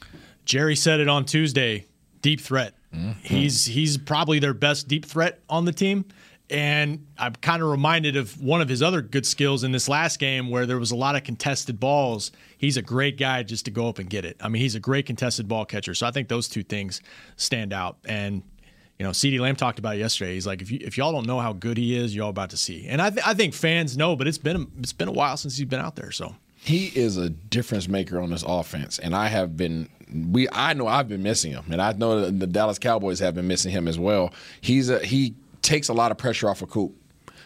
Jerry 0.45 0.75
said 0.75 0.99
it 0.99 1.09
on 1.09 1.25
Tuesday 1.25 1.87
deep 2.21 2.41
threat. 2.41 2.73
Mm-hmm. 2.93 3.11
He's 3.21 3.65
he's 3.65 3.97
probably 3.97 4.39
their 4.39 4.53
best 4.53 4.87
deep 4.87 5.05
threat 5.05 5.39
on 5.49 5.65
the 5.65 5.73
team. 5.73 6.05
And 6.49 7.05
I'm 7.17 7.33
kind 7.33 7.61
of 7.61 7.67
reminded 7.67 8.15
of 8.15 8.41
one 8.41 8.61
of 8.61 8.69
his 8.69 8.81
other 8.81 9.01
good 9.01 9.25
skills 9.25 9.65
in 9.65 9.73
this 9.73 9.89
last 9.89 10.17
game 10.17 10.49
where 10.49 10.65
there 10.65 10.79
was 10.79 10.91
a 10.91 10.95
lot 10.95 11.17
of 11.17 11.25
contested 11.25 11.77
balls. 11.77 12.31
He's 12.57 12.77
a 12.77 12.81
great 12.81 13.17
guy 13.17 13.43
just 13.43 13.65
to 13.65 13.71
go 13.71 13.89
up 13.89 13.99
and 13.99 14.09
get 14.09 14.23
it. 14.23 14.37
I 14.39 14.47
mean, 14.47 14.61
he's 14.61 14.75
a 14.75 14.79
great 14.79 15.05
contested 15.05 15.49
ball 15.49 15.65
catcher. 15.65 15.93
So 15.93 16.07
I 16.07 16.11
think 16.11 16.29
those 16.29 16.47
two 16.47 16.63
things 16.63 17.01
stand 17.35 17.73
out. 17.73 17.97
And, 18.05 18.43
you 18.97 19.03
know, 19.05 19.09
CeeDee 19.11 19.41
Lamb 19.41 19.57
talked 19.57 19.77
about 19.77 19.97
it 19.97 19.99
yesterday. 19.99 20.35
He's 20.35 20.47
like, 20.47 20.61
if, 20.61 20.71
you, 20.71 20.79
if 20.81 20.97
y'all 20.97 21.11
don't 21.11 21.27
know 21.27 21.41
how 21.41 21.51
good 21.51 21.75
he 21.75 21.97
is, 21.97 22.15
y'all 22.15 22.29
about 22.29 22.51
to 22.51 22.57
see. 22.57 22.87
And 22.87 23.01
I, 23.01 23.09
th- 23.09 23.27
I 23.27 23.33
think 23.33 23.53
fans 23.53 23.97
know, 23.97 24.15
but 24.15 24.25
it's 24.25 24.37
been, 24.37 24.71
it's 24.79 24.93
been 24.93 25.09
a 25.09 25.13
while 25.13 25.35
since 25.35 25.57
he's 25.57 25.67
been 25.67 25.81
out 25.81 25.97
there. 25.97 26.11
So 26.11 26.33
he 26.55 26.93
is 26.95 27.17
a 27.17 27.29
difference 27.29 27.89
maker 27.89 28.21
on 28.21 28.29
this 28.29 28.45
offense. 28.47 28.99
And 28.99 29.13
I 29.13 29.27
have 29.27 29.57
been 29.57 29.89
we 30.13 30.47
I 30.51 30.73
know 30.73 30.87
I've 30.87 31.07
been 31.07 31.23
missing 31.23 31.51
him, 31.51 31.65
and 31.71 31.81
I 31.81 31.91
know 31.93 32.29
the 32.29 32.47
Dallas 32.47 32.79
Cowboys 32.79 33.19
have 33.19 33.35
been 33.35 33.47
missing 33.47 33.71
him 33.71 33.87
as 33.87 33.99
well. 33.99 34.33
He's 34.61 34.89
a 34.89 34.99
he 34.99 35.35
takes 35.61 35.89
a 35.89 35.93
lot 35.93 36.11
of 36.11 36.17
pressure 36.17 36.49
off 36.49 36.61
of 36.61 36.69
Coop. 36.69 36.95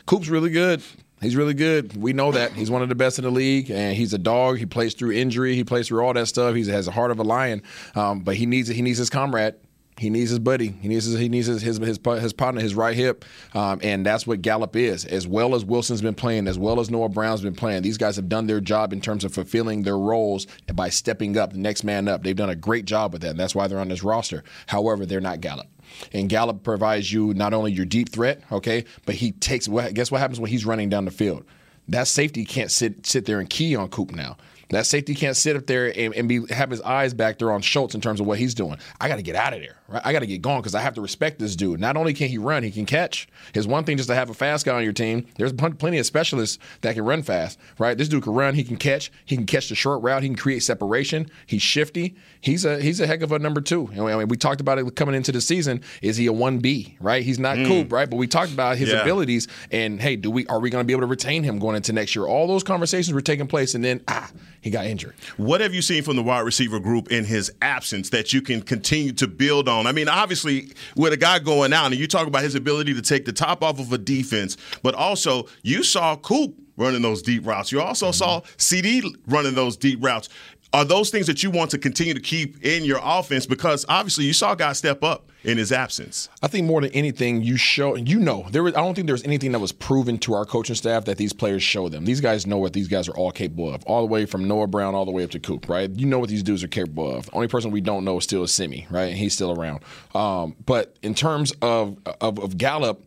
Coop's 0.05 0.29
really 0.29 0.49
good. 0.49 0.81
He's 1.21 1.35
really 1.35 1.53
good. 1.53 1.95
We 1.95 2.13
know 2.13 2.31
that. 2.31 2.53
He's 2.53 2.71
one 2.71 2.81
of 2.81 2.89
the 2.89 2.95
best 2.95 3.19
in 3.19 3.25
the 3.25 3.31
league, 3.31 3.69
and 3.69 3.95
he's 3.95 4.13
a 4.13 4.17
dog. 4.17 4.57
He 4.57 4.65
plays 4.65 4.95
through 4.95 5.11
injury. 5.11 5.53
He 5.55 5.63
plays 5.63 5.87
through 5.87 6.03
all 6.03 6.13
that 6.13 6.27
stuff. 6.27 6.55
He 6.55 6.65
has 6.67 6.87
a 6.87 6.91
heart 6.91 7.11
of 7.11 7.19
a 7.19 7.23
lion, 7.23 7.61
um, 7.95 8.21
but 8.21 8.35
he 8.35 8.45
needs 8.45 8.67
he 8.67 8.81
needs 8.81 8.97
his 8.97 9.09
comrade. 9.09 9.55
He 10.01 10.10
needs 10.10 10.31
his 10.31 10.39
buddy. 10.39 10.70
He 10.81 10.88
needs 10.88 11.05
his, 11.05 11.20
he 11.20 11.29
needs 11.29 11.46
his 11.46 11.62
his, 11.62 11.77
his, 11.77 12.00
his 12.03 12.34
partner, 12.34 12.60
his 12.60 12.74
right 12.74 12.96
hip, 12.96 13.24
um, 13.53 13.79
and 13.84 14.03
that's 14.03 14.25
what 14.25 14.41
Gallup 14.41 14.75
is. 14.75 15.05
As 15.05 15.27
well 15.27 15.53
as 15.53 15.63
Wilson's 15.63 16.01
been 16.01 16.15
playing, 16.15 16.48
as 16.48 16.58
well 16.58 16.79
as 16.79 16.89
Noah 16.89 17.08
Brown's 17.08 17.41
been 17.41 17.53
playing, 17.53 17.84
these 17.84 18.00
guys 18.00 18.15
have 18.15 18.27
done 18.27 18.48
their 18.48 18.60
job 18.60 18.93
in 18.93 19.00
terms 19.00 19.24
of 19.24 19.31
fulfilling 19.31 19.84
their 19.84 20.00
roles 20.00 20.48
by 20.74 20.89
stepping 20.89 21.38
up, 21.38 21.53
the 21.53 21.60
next 21.60 21.84
man 21.84 22.08
up. 22.08 22.24
They've 22.24 22.36
done 22.36 22.50
a 22.50 22.55
great 22.55 22.86
job 22.86 23.13
with 23.13 23.22
that, 23.22 23.31
and 23.31 23.39
that's 23.39 23.53
why 23.53 23.67
they're 23.67 23.77
on 23.77 23.89
this 23.89 24.03
roster. 24.03 24.43
However, 24.65 25.05
they're 25.05 25.22
not 25.22 25.39
Gallup. 25.39 25.67
And 26.13 26.27
Gallup 26.27 26.63
provides 26.63 27.13
you 27.13 27.36
not 27.36 27.53
only 27.53 27.72
your 27.72 27.86
deep 27.86 28.10
threat, 28.10 28.41
okay, 28.51 28.86
but 29.05 29.13
he 29.13 29.34
takes. 29.34 29.67
Guess 29.67 30.10
what 30.10 30.20
happens 30.20 30.39
when 30.39 30.50
he's 30.50 30.65
running 30.65 30.89
down 30.89 31.05
the 31.05 31.12
field? 31.12 31.46
That 31.89 32.08
safety 32.08 32.43
can't 32.43 32.72
sit 32.72 33.05
sit 33.05 33.25
there 33.25 33.39
and 33.39 33.48
key 33.48 33.75
on 33.75 33.89
Coop 33.89 34.12
now 34.13 34.38
That 34.71 34.85
safety 34.85 35.13
can't 35.15 35.35
sit 35.37 35.55
up 35.55 35.67
there 35.67 35.87
and, 35.97 36.13
and 36.15 36.27
be 36.27 36.45
have 36.49 36.69
his 36.69 36.81
eyes 36.81 37.13
back 37.13 37.37
there 37.39 37.51
on 37.51 37.61
Schultz 37.61 37.93
in 37.95 38.01
terms 38.01 38.19
of 38.19 38.25
what 38.25 38.39
he's 38.39 38.53
doing. 38.53 38.77
I 38.99 39.07
got 39.07 39.17
to 39.17 39.21
get 39.21 39.35
out 39.35 39.53
of 39.53 39.59
there. 39.59 39.75
Right? 39.87 40.01
I 40.03 40.13
got 40.13 40.19
to 40.19 40.25
get 40.27 40.41
going 40.41 40.61
because 40.61 40.75
I 40.75 40.81
have 40.81 40.93
to 40.95 41.01
respect 41.01 41.39
this 41.39 41.55
dude. 41.55 41.79
Not 41.79 41.97
only 41.97 42.13
can 42.13 42.29
he 42.29 42.37
run, 42.37 42.63
he 42.63 42.71
can 42.71 42.85
catch. 42.85 43.27
His 43.53 43.67
one 43.67 43.83
thing 43.83 43.97
just 43.97 44.09
to 44.09 44.15
have 44.15 44.29
a 44.29 44.33
fast 44.33 44.65
guy 44.65 44.75
on 44.75 44.83
your 44.83 44.93
team. 44.93 45.25
There's 45.35 45.53
plenty 45.53 45.97
of 45.97 46.05
specialists 46.05 46.57
that 46.81 46.95
can 46.95 47.03
run 47.05 47.21
fast. 47.21 47.59
Right? 47.77 47.97
This 47.97 48.07
dude 48.07 48.23
can 48.23 48.33
run. 48.33 48.55
He 48.55 48.63
can 48.63 48.77
catch. 48.77 49.11
He 49.25 49.35
can 49.35 49.45
catch 49.45 49.69
the 49.69 49.75
short 49.75 50.01
route. 50.01 50.23
He 50.23 50.29
can 50.29 50.37
create 50.37 50.63
separation. 50.63 51.29
He's 51.45 51.61
shifty. 51.61 52.15
He's 52.39 52.63
a 52.65 52.79
he's 52.81 52.99
a 52.99 53.07
heck 53.07 53.21
of 53.21 53.31
a 53.31 53.39
number 53.39 53.61
two. 53.61 53.87
And 53.91 54.01
I 54.01 54.17
mean, 54.17 54.29
we 54.29 54.37
talked 54.37 54.61
about 54.61 54.79
it 54.79 54.95
coming 54.95 55.15
into 55.15 55.31
the 55.31 55.41
season. 55.41 55.81
Is 56.01 56.17
he 56.17 56.27
a 56.27 56.33
one 56.33 56.59
B? 56.59 56.97
Right? 57.01 57.23
He's 57.23 57.39
not 57.39 57.57
Coop. 57.57 57.91
Right? 57.91 58.09
But 58.09 58.15
we 58.15 58.27
talked 58.27 58.51
about 58.53 58.77
his 58.77 58.89
Yeah. 58.89 59.01
abilities 59.01 59.47
and 59.71 60.01
hey, 60.01 60.15
do 60.15 60.31
we 60.31 60.47
are 60.47 60.59
we 60.59 60.69
going 60.69 60.81
to 60.83 60.87
be 60.87 60.93
able 60.93 61.01
to 61.01 61.07
retain 61.07 61.43
him 61.43 61.59
going 61.59 61.75
into 61.75 61.91
next 61.91 62.15
year? 62.15 62.25
All 62.25 62.47
those 62.47 62.63
conversations 62.63 63.13
were 63.13 63.21
taking 63.21 63.47
place, 63.47 63.75
and 63.75 63.83
then 63.83 64.01
ah, 64.07 64.31
he 64.61 64.69
got 64.69 64.85
injured. 64.85 65.15
What 65.37 65.59
have 65.61 65.73
you 65.73 65.81
seen 65.81 66.03
from 66.03 66.15
the 66.15 66.23
wide 66.23 66.41
receiver 66.41 66.79
group 66.79 67.11
in 67.11 67.25
his 67.25 67.51
absence 67.61 68.11
that 68.11 68.31
you 68.31 68.41
can 68.41 68.61
continue 68.61 69.11
to 69.13 69.27
build 69.27 69.67
on? 69.67 69.87
I 69.87 69.91
mean, 69.91 70.07
obviously, 70.07 70.71
with 70.95 71.13
a 71.13 71.17
guy 71.17 71.39
going 71.39 71.73
out, 71.73 71.87
and 71.87 71.95
you 71.95 72.07
talk 72.07 72.27
about 72.27 72.43
his 72.43 72.55
ability 72.55 72.93
to 72.93 73.01
take 73.01 73.25
the 73.25 73.33
top 73.33 73.63
off 73.63 73.79
of 73.79 73.91
a 73.91 73.97
defense, 73.97 74.57
but 74.83 74.93
also 74.93 75.47
you 75.63 75.83
saw 75.83 76.15
Coop 76.15 76.55
running 76.77 77.01
those 77.01 77.21
deep 77.21 77.45
routes. 77.45 77.71
You 77.71 77.81
also 77.81 78.07
mm-hmm. 78.07 78.13
saw 78.13 78.41
CeeDee 78.57 79.15
running 79.27 79.55
those 79.55 79.77
deep 79.77 80.03
routes. 80.03 80.29
Are 80.73 80.85
those 80.85 81.09
things 81.09 81.27
that 81.27 81.43
you 81.43 81.51
want 81.51 81.71
to 81.71 81.77
continue 81.77 82.13
to 82.13 82.21
keep 82.21 82.63
in 82.63 82.85
your 82.85 82.99
offense? 83.03 83.45
Because 83.45 83.85
obviously, 83.89 84.25
you 84.25 84.33
saw 84.33 84.55
guys 84.55 84.77
step 84.77 85.03
up 85.03 85.30
in 85.43 85.57
his 85.57 85.71
absence. 85.71 86.29
I 86.41 86.48
think 86.48 86.67
more 86.67 86.81
than 86.81 86.91
anything, 86.91 87.41
you 87.41 87.57
show 87.57 87.95
you 87.95 88.19
know 88.19 88.45
there. 88.51 88.63
Was, 88.63 88.75
I 88.75 88.81
don't 88.81 88.93
think 88.93 89.07
there's 89.07 89.24
anything 89.24 89.51
that 89.53 89.60
was 89.60 89.71
proven 89.71 90.17
to 90.19 90.33
our 90.33 90.45
coaching 90.45 90.75
staff 90.75 91.05
that 91.05 91.17
these 91.17 91.33
players 91.33 91.63
show 91.63 91.89
them. 91.89 92.05
These 92.05 92.21
guys 92.21 92.45
know 92.45 92.57
what 92.57 92.74
these 92.74 92.88
guys 92.88 93.07
are 93.07 93.15
all 93.15 93.31
capable 93.31 93.74
of, 93.74 93.83
all 93.86 94.01
the 94.01 94.07
way 94.07 94.25
from 94.25 94.48
Noah 94.48 94.67
Brown 94.67 94.95
all 94.95 95.05
the 95.05 95.12
way 95.12 95.24
up 95.24 95.31
to 95.31 95.39
Coop. 95.39 95.67
Right? 95.67 95.89
You 95.89 96.05
know 96.05 96.19
what 96.19 96.29
these 96.29 96.43
dudes 96.43 96.63
are 96.63 96.67
capable 96.67 97.15
of. 97.15 97.25
The 97.25 97.33
only 97.33 97.48
person 97.48 97.71
we 97.71 97.81
don't 97.81 98.05
know 98.05 98.17
is 98.17 98.24
still 98.24 98.45
Simi. 98.48 98.88
Right? 98.89 99.10
And 99.10 99.17
he's 99.17 99.33
still 99.33 99.60
around. 99.60 99.81
Um, 100.13 100.55
but 100.65 100.98
in 101.01 101.15
terms 101.15 101.53
of 101.62 101.98
of, 102.21 102.39
of 102.39 102.57
Gallup. 102.57 103.03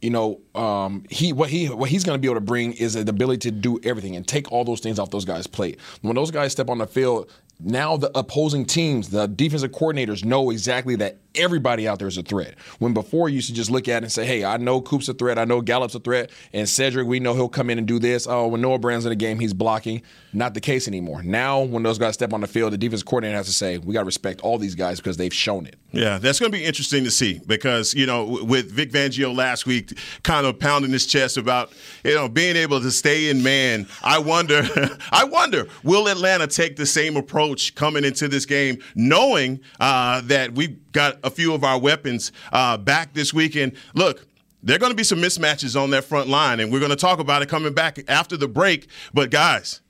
You 0.00 0.10
know, 0.10 0.40
um, 0.54 1.02
he 1.10 1.32
what 1.32 1.50
he 1.50 1.66
what 1.66 1.90
he's 1.90 2.04
going 2.04 2.14
to 2.14 2.20
be 2.20 2.28
able 2.28 2.36
to 2.36 2.40
bring 2.40 2.72
is 2.74 2.94
the 2.94 3.00
ability 3.00 3.50
to 3.50 3.50
do 3.50 3.80
everything 3.82 4.14
and 4.14 4.24
take 4.24 4.52
all 4.52 4.64
those 4.64 4.78
things 4.78 5.00
off 5.00 5.10
those 5.10 5.24
guys' 5.24 5.48
plate. 5.48 5.80
When 6.02 6.14
those 6.14 6.30
guys 6.30 6.52
step 6.52 6.70
on 6.70 6.78
the 6.78 6.86
field, 6.86 7.28
now 7.60 7.96
the 7.96 8.16
opposing 8.16 8.64
teams, 8.64 9.08
the 9.08 9.26
defensive 9.26 9.72
coordinators 9.72 10.24
know 10.24 10.50
exactly 10.50 10.94
that 10.96 11.18
everybody 11.38 11.88
out 11.88 11.98
there 11.98 12.08
is 12.08 12.18
a 12.18 12.22
threat. 12.22 12.54
When 12.78 12.92
before 12.92 13.28
you 13.28 13.36
used 13.36 13.48
to 13.48 13.54
just 13.54 13.70
look 13.70 13.88
at 13.88 14.02
it 14.02 14.04
and 14.04 14.12
say, 14.12 14.26
hey, 14.26 14.44
I 14.44 14.56
know 14.56 14.80
Coop's 14.80 15.08
a 15.08 15.14
threat, 15.14 15.38
I 15.38 15.44
know 15.44 15.60
Gallup's 15.60 15.94
a 15.94 16.00
threat, 16.00 16.30
and 16.52 16.68
Cedric, 16.68 17.06
we 17.06 17.20
know 17.20 17.34
he'll 17.34 17.48
come 17.48 17.70
in 17.70 17.78
and 17.78 17.86
do 17.86 17.98
this. 17.98 18.26
Oh, 18.26 18.48
when 18.48 18.60
Noah 18.60 18.78
Brown's 18.78 19.04
in 19.04 19.10
the 19.10 19.16
game, 19.16 19.38
he's 19.38 19.54
blocking. 19.54 20.02
Not 20.32 20.54
the 20.54 20.60
case 20.60 20.88
anymore. 20.88 21.22
Now, 21.22 21.60
when 21.60 21.82
those 21.82 21.98
guys 21.98 22.14
step 22.14 22.32
on 22.32 22.40
the 22.40 22.46
field, 22.46 22.72
the 22.72 22.78
defense 22.78 23.02
coordinator 23.02 23.36
has 23.36 23.46
to 23.46 23.52
say, 23.52 23.78
we 23.78 23.94
got 23.94 24.00
to 24.00 24.06
respect 24.06 24.40
all 24.42 24.58
these 24.58 24.74
guys 24.74 24.98
because 24.98 25.16
they've 25.16 25.32
shown 25.32 25.66
it. 25.66 25.76
Yeah, 25.92 26.18
that's 26.18 26.38
going 26.38 26.52
to 26.52 26.58
be 26.58 26.64
interesting 26.64 27.04
to 27.04 27.10
see 27.10 27.40
because 27.46 27.94
you 27.94 28.04
know 28.04 28.38
with 28.42 28.70
Vic 28.70 28.92
Fangio 28.92 29.34
last 29.34 29.64
week, 29.64 29.98
kind 30.22 30.46
of 30.46 30.58
pounding 30.58 30.90
his 30.90 31.06
chest 31.06 31.38
about 31.38 31.72
you 32.04 32.14
know 32.14 32.28
being 32.28 32.56
able 32.56 32.80
to 32.80 32.90
stay 32.90 33.30
in 33.30 33.42
man. 33.42 33.86
I 34.02 34.18
wonder, 34.18 34.68
I 35.12 35.24
wonder, 35.24 35.66
will 35.82 36.08
Atlanta 36.08 36.46
take 36.46 36.76
the 36.76 36.84
same 36.84 37.16
approach 37.16 37.74
coming 37.74 38.04
into 38.04 38.28
this 38.28 38.44
game, 38.44 38.82
knowing 38.94 39.60
uh, 39.80 40.20
that 40.22 40.52
we've 40.52 40.76
got 40.98 41.18
a 41.22 41.30
few 41.30 41.54
of 41.54 41.64
our 41.64 41.78
weapons 41.78 42.32
uh, 42.52 42.76
back 42.76 43.14
this 43.14 43.32
weekend? 43.32 43.72
Look. 43.94 44.26
There 44.60 44.74
are 44.74 44.80
going 44.80 44.90
to 44.90 44.96
be 44.96 45.04
some 45.04 45.20
mismatches 45.20 45.80
on 45.80 45.90
that 45.90 46.02
front 46.02 46.28
line, 46.28 46.58
and 46.58 46.72
we're 46.72 46.80
going 46.80 46.90
to 46.90 46.96
talk 46.96 47.20
about 47.20 47.42
it 47.42 47.48
coming 47.48 47.72
back 47.72 48.00
after 48.08 48.36
the 48.36 48.48
break. 48.48 48.88
But 49.14 49.30
guys, 49.30 49.82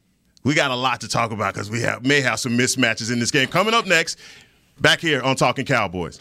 we 0.44 0.52
got 0.52 0.70
a 0.70 0.76
lot 0.76 1.00
to 1.00 1.08
talk 1.08 1.30
about 1.30 1.54
because 1.54 1.70
we 1.70 1.80
have 1.80 2.04
may 2.04 2.20
have 2.20 2.38
some 2.38 2.52
mismatches 2.52 3.10
in 3.10 3.18
this 3.18 3.30
game. 3.30 3.48
Coming 3.48 3.72
up 3.72 3.86
next, 3.86 4.18
back 4.78 5.00
here 5.00 5.22
on 5.22 5.36
Talking 5.36 5.64
Cowboys. 5.64 6.20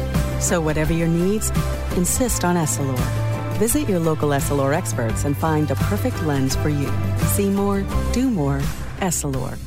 So, 0.41 0.59
whatever 0.59 0.93
your 0.93 1.07
needs, 1.07 1.49
insist 1.95 2.43
on 2.43 2.55
Essilor. 2.57 2.99
Visit 3.57 3.87
your 3.87 3.99
local 3.99 4.29
Essilor 4.29 4.75
experts 4.75 5.23
and 5.23 5.37
find 5.37 5.67
the 5.67 5.75
perfect 5.75 6.21
lens 6.23 6.55
for 6.55 6.69
you. 6.69 6.91
See 7.27 7.49
more, 7.49 7.85
do 8.11 8.29
more, 8.29 8.59
Essilor. 8.99 9.57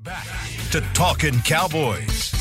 Back 0.00 0.26
to 0.70 0.80
Talking 0.92 1.40
Cowboys. 1.40 2.33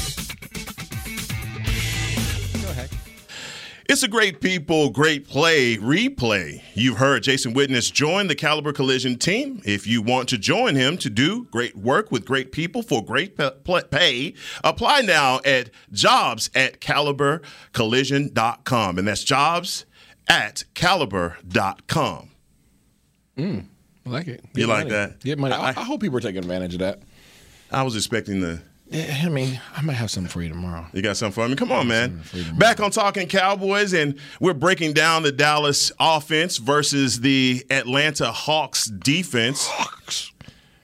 It's 3.94 4.02
a 4.02 4.08
great 4.08 4.42
people, 4.42 4.90
great 4.90 5.28
play, 5.28 5.78
replay. 5.78 6.64
You've 6.74 6.98
heard 6.98 7.22
Jason 7.22 7.54
Witten's 7.54 7.92
join 7.92 8.26
the 8.26 8.34
Caliber 8.34 8.74
Collision 8.74 9.20
team. 9.20 9.62
If 9.66 9.86
you 9.86 10.02
want 10.02 10.30
to 10.30 10.40
join 10.40 10.74
him 10.74 10.98
to 10.98 11.12
do 11.12 11.44
great 11.52 11.76
work 11.76 12.12
with 12.12 12.26
great 12.26 12.52
people 12.52 12.82
for 12.82 13.06
great 13.06 13.38
pay, 13.38 14.34
apply 14.64 15.02
now 15.02 15.42
at 15.46 15.70
jobs 15.92 16.50
at 16.56 16.82
calibercollision.com. 16.82 18.98
And 18.98 19.08
that's 19.08 19.24
jobs 19.24 19.86
at 20.28 20.64
caliber.com. 20.74 22.32
Mm, 23.38 23.66
I 24.08 24.10
like 24.10 24.28
it. 24.28 24.44
you 24.56 24.66
like 24.66 24.90
that? 24.90 25.20
Get 25.20 25.38
money. 25.38 25.54
I, 25.54 25.68
I- 25.68 25.70
I 25.70 25.84
hope 25.84 26.02
people 26.02 26.18
are 26.18 26.22
taking 26.22 26.40
advantage 26.40 26.74
of 26.74 26.80
that. 26.80 27.04
I 27.72 27.84
was 27.84 27.96
expecting 27.96 28.42
the. 28.42 28.60
Yeah, 28.90 29.22
I 29.26 29.30
mean, 29.30 29.60
I 29.76 29.82
might 29.82 29.94
have 29.94 30.12
something 30.12 30.30
for 30.30 30.42
you 30.42 30.50
tomorrow. 30.50 30.86
You 30.94 31.02
got 31.02 31.18
something 31.18 31.34
for 31.34 31.48
me? 31.50 31.56
Come 31.56 31.72
on, 31.72 31.88
man. 31.88 32.22
Back 32.58 32.80
on 32.80 32.92
Talking 32.92 33.28
Cowboys, 33.28 33.94
and 33.94 34.20
we're 34.40 34.54
breaking 34.54 34.94
down 34.94 35.24
the 35.24 35.32
Dallas 35.32 35.92
offense 36.00 36.58
versus 36.58 37.22
the 37.22 37.66
Atlanta 37.72 38.32
Hawks 38.32 38.86
defense. 38.86 39.66
Hawks. 39.68 40.32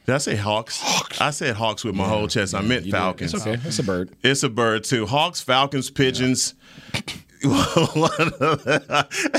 Did 0.05 0.15
I 0.15 0.17
say 0.17 0.35
Hawks? 0.35 0.79
Hawks. 0.81 1.21
I 1.21 1.29
said 1.29 1.55
Hawks 1.55 1.83
with 1.83 1.93
my 1.93 2.07
whole 2.07 2.27
chest. 2.27 2.55
I 2.55 2.62
meant 2.62 2.85
You 2.85 2.91
did. 2.93 2.97
Falcons. 2.97 3.33
It's 3.35 3.45
okay. 3.45 3.62
It's 3.63 3.77
a 3.77 3.83
bird. 3.83 4.09
It's 4.23 4.41
a 4.43 4.49
bird, 4.49 4.83
too. 4.85 5.05
Hawks, 5.05 5.39
Falcons, 5.41 5.91
Pigeons. 5.91 6.55
the 6.93 7.13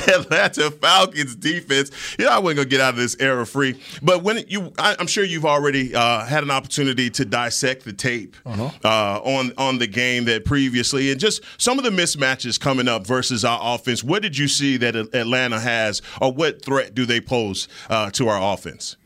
Atlanta 0.09 0.71
Falcons 0.71 1.37
defense. 1.37 1.91
You 2.19 2.25
know, 2.27 2.31
I 2.31 2.39
wasn't 2.39 2.59
gonna 2.59 2.69
get 2.69 2.81
out 2.81 2.95
of 2.95 2.97
this 2.97 3.17
era 3.21 3.45
free, 3.45 3.81
but 4.03 4.23
when 4.23 4.45
you, 4.49 4.73
I, 4.79 4.97
am 4.99 5.07
sure 5.07 5.25
you've 5.25 5.45
already 5.45 5.95
uh, 5.95 6.25
had 6.25 6.43
an 6.43 6.51
opportunity 6.51 7.11
to 7.11 7.25
dissect 7.25 7.85
the 7.85 7.93
tape 7.93 8.37
uh-huh. 8.47 8.71
uh, 8.85 9.21
on 9.23 9.53
on 9.59 9.79
the 9.79 9.87
game 9.87 10.25
that 10.25 10.45
previously, 10.45 11.11
and 11.11 11.21
just 11.21 11.43
some 11.59 11.79
of 11.79 11.85
the 11.85 11.91
mismatches 11.91 12.59
coming 12.59 12.89
up 12.89 13.07
versus 13.07 13.45
our 13.45 13.61
offense. 13.75 14.03
What 14.03 14.23
did 14.23 14.39
you 14.39 14.49
see 14.49 14.77
that 14.79 14.97
Atlanta 14.97 15.61
has, 15.61 16.01
or 16.21 16.33
what 16.33 16.65
threat 16.65 16.95
do 16.95 17.05
they 17.05 17.21
pose 17.21 17.69
uh, 17.91 18.11
to 18.13 18.29
our 18.29 18.55
offense? 18.55 18.97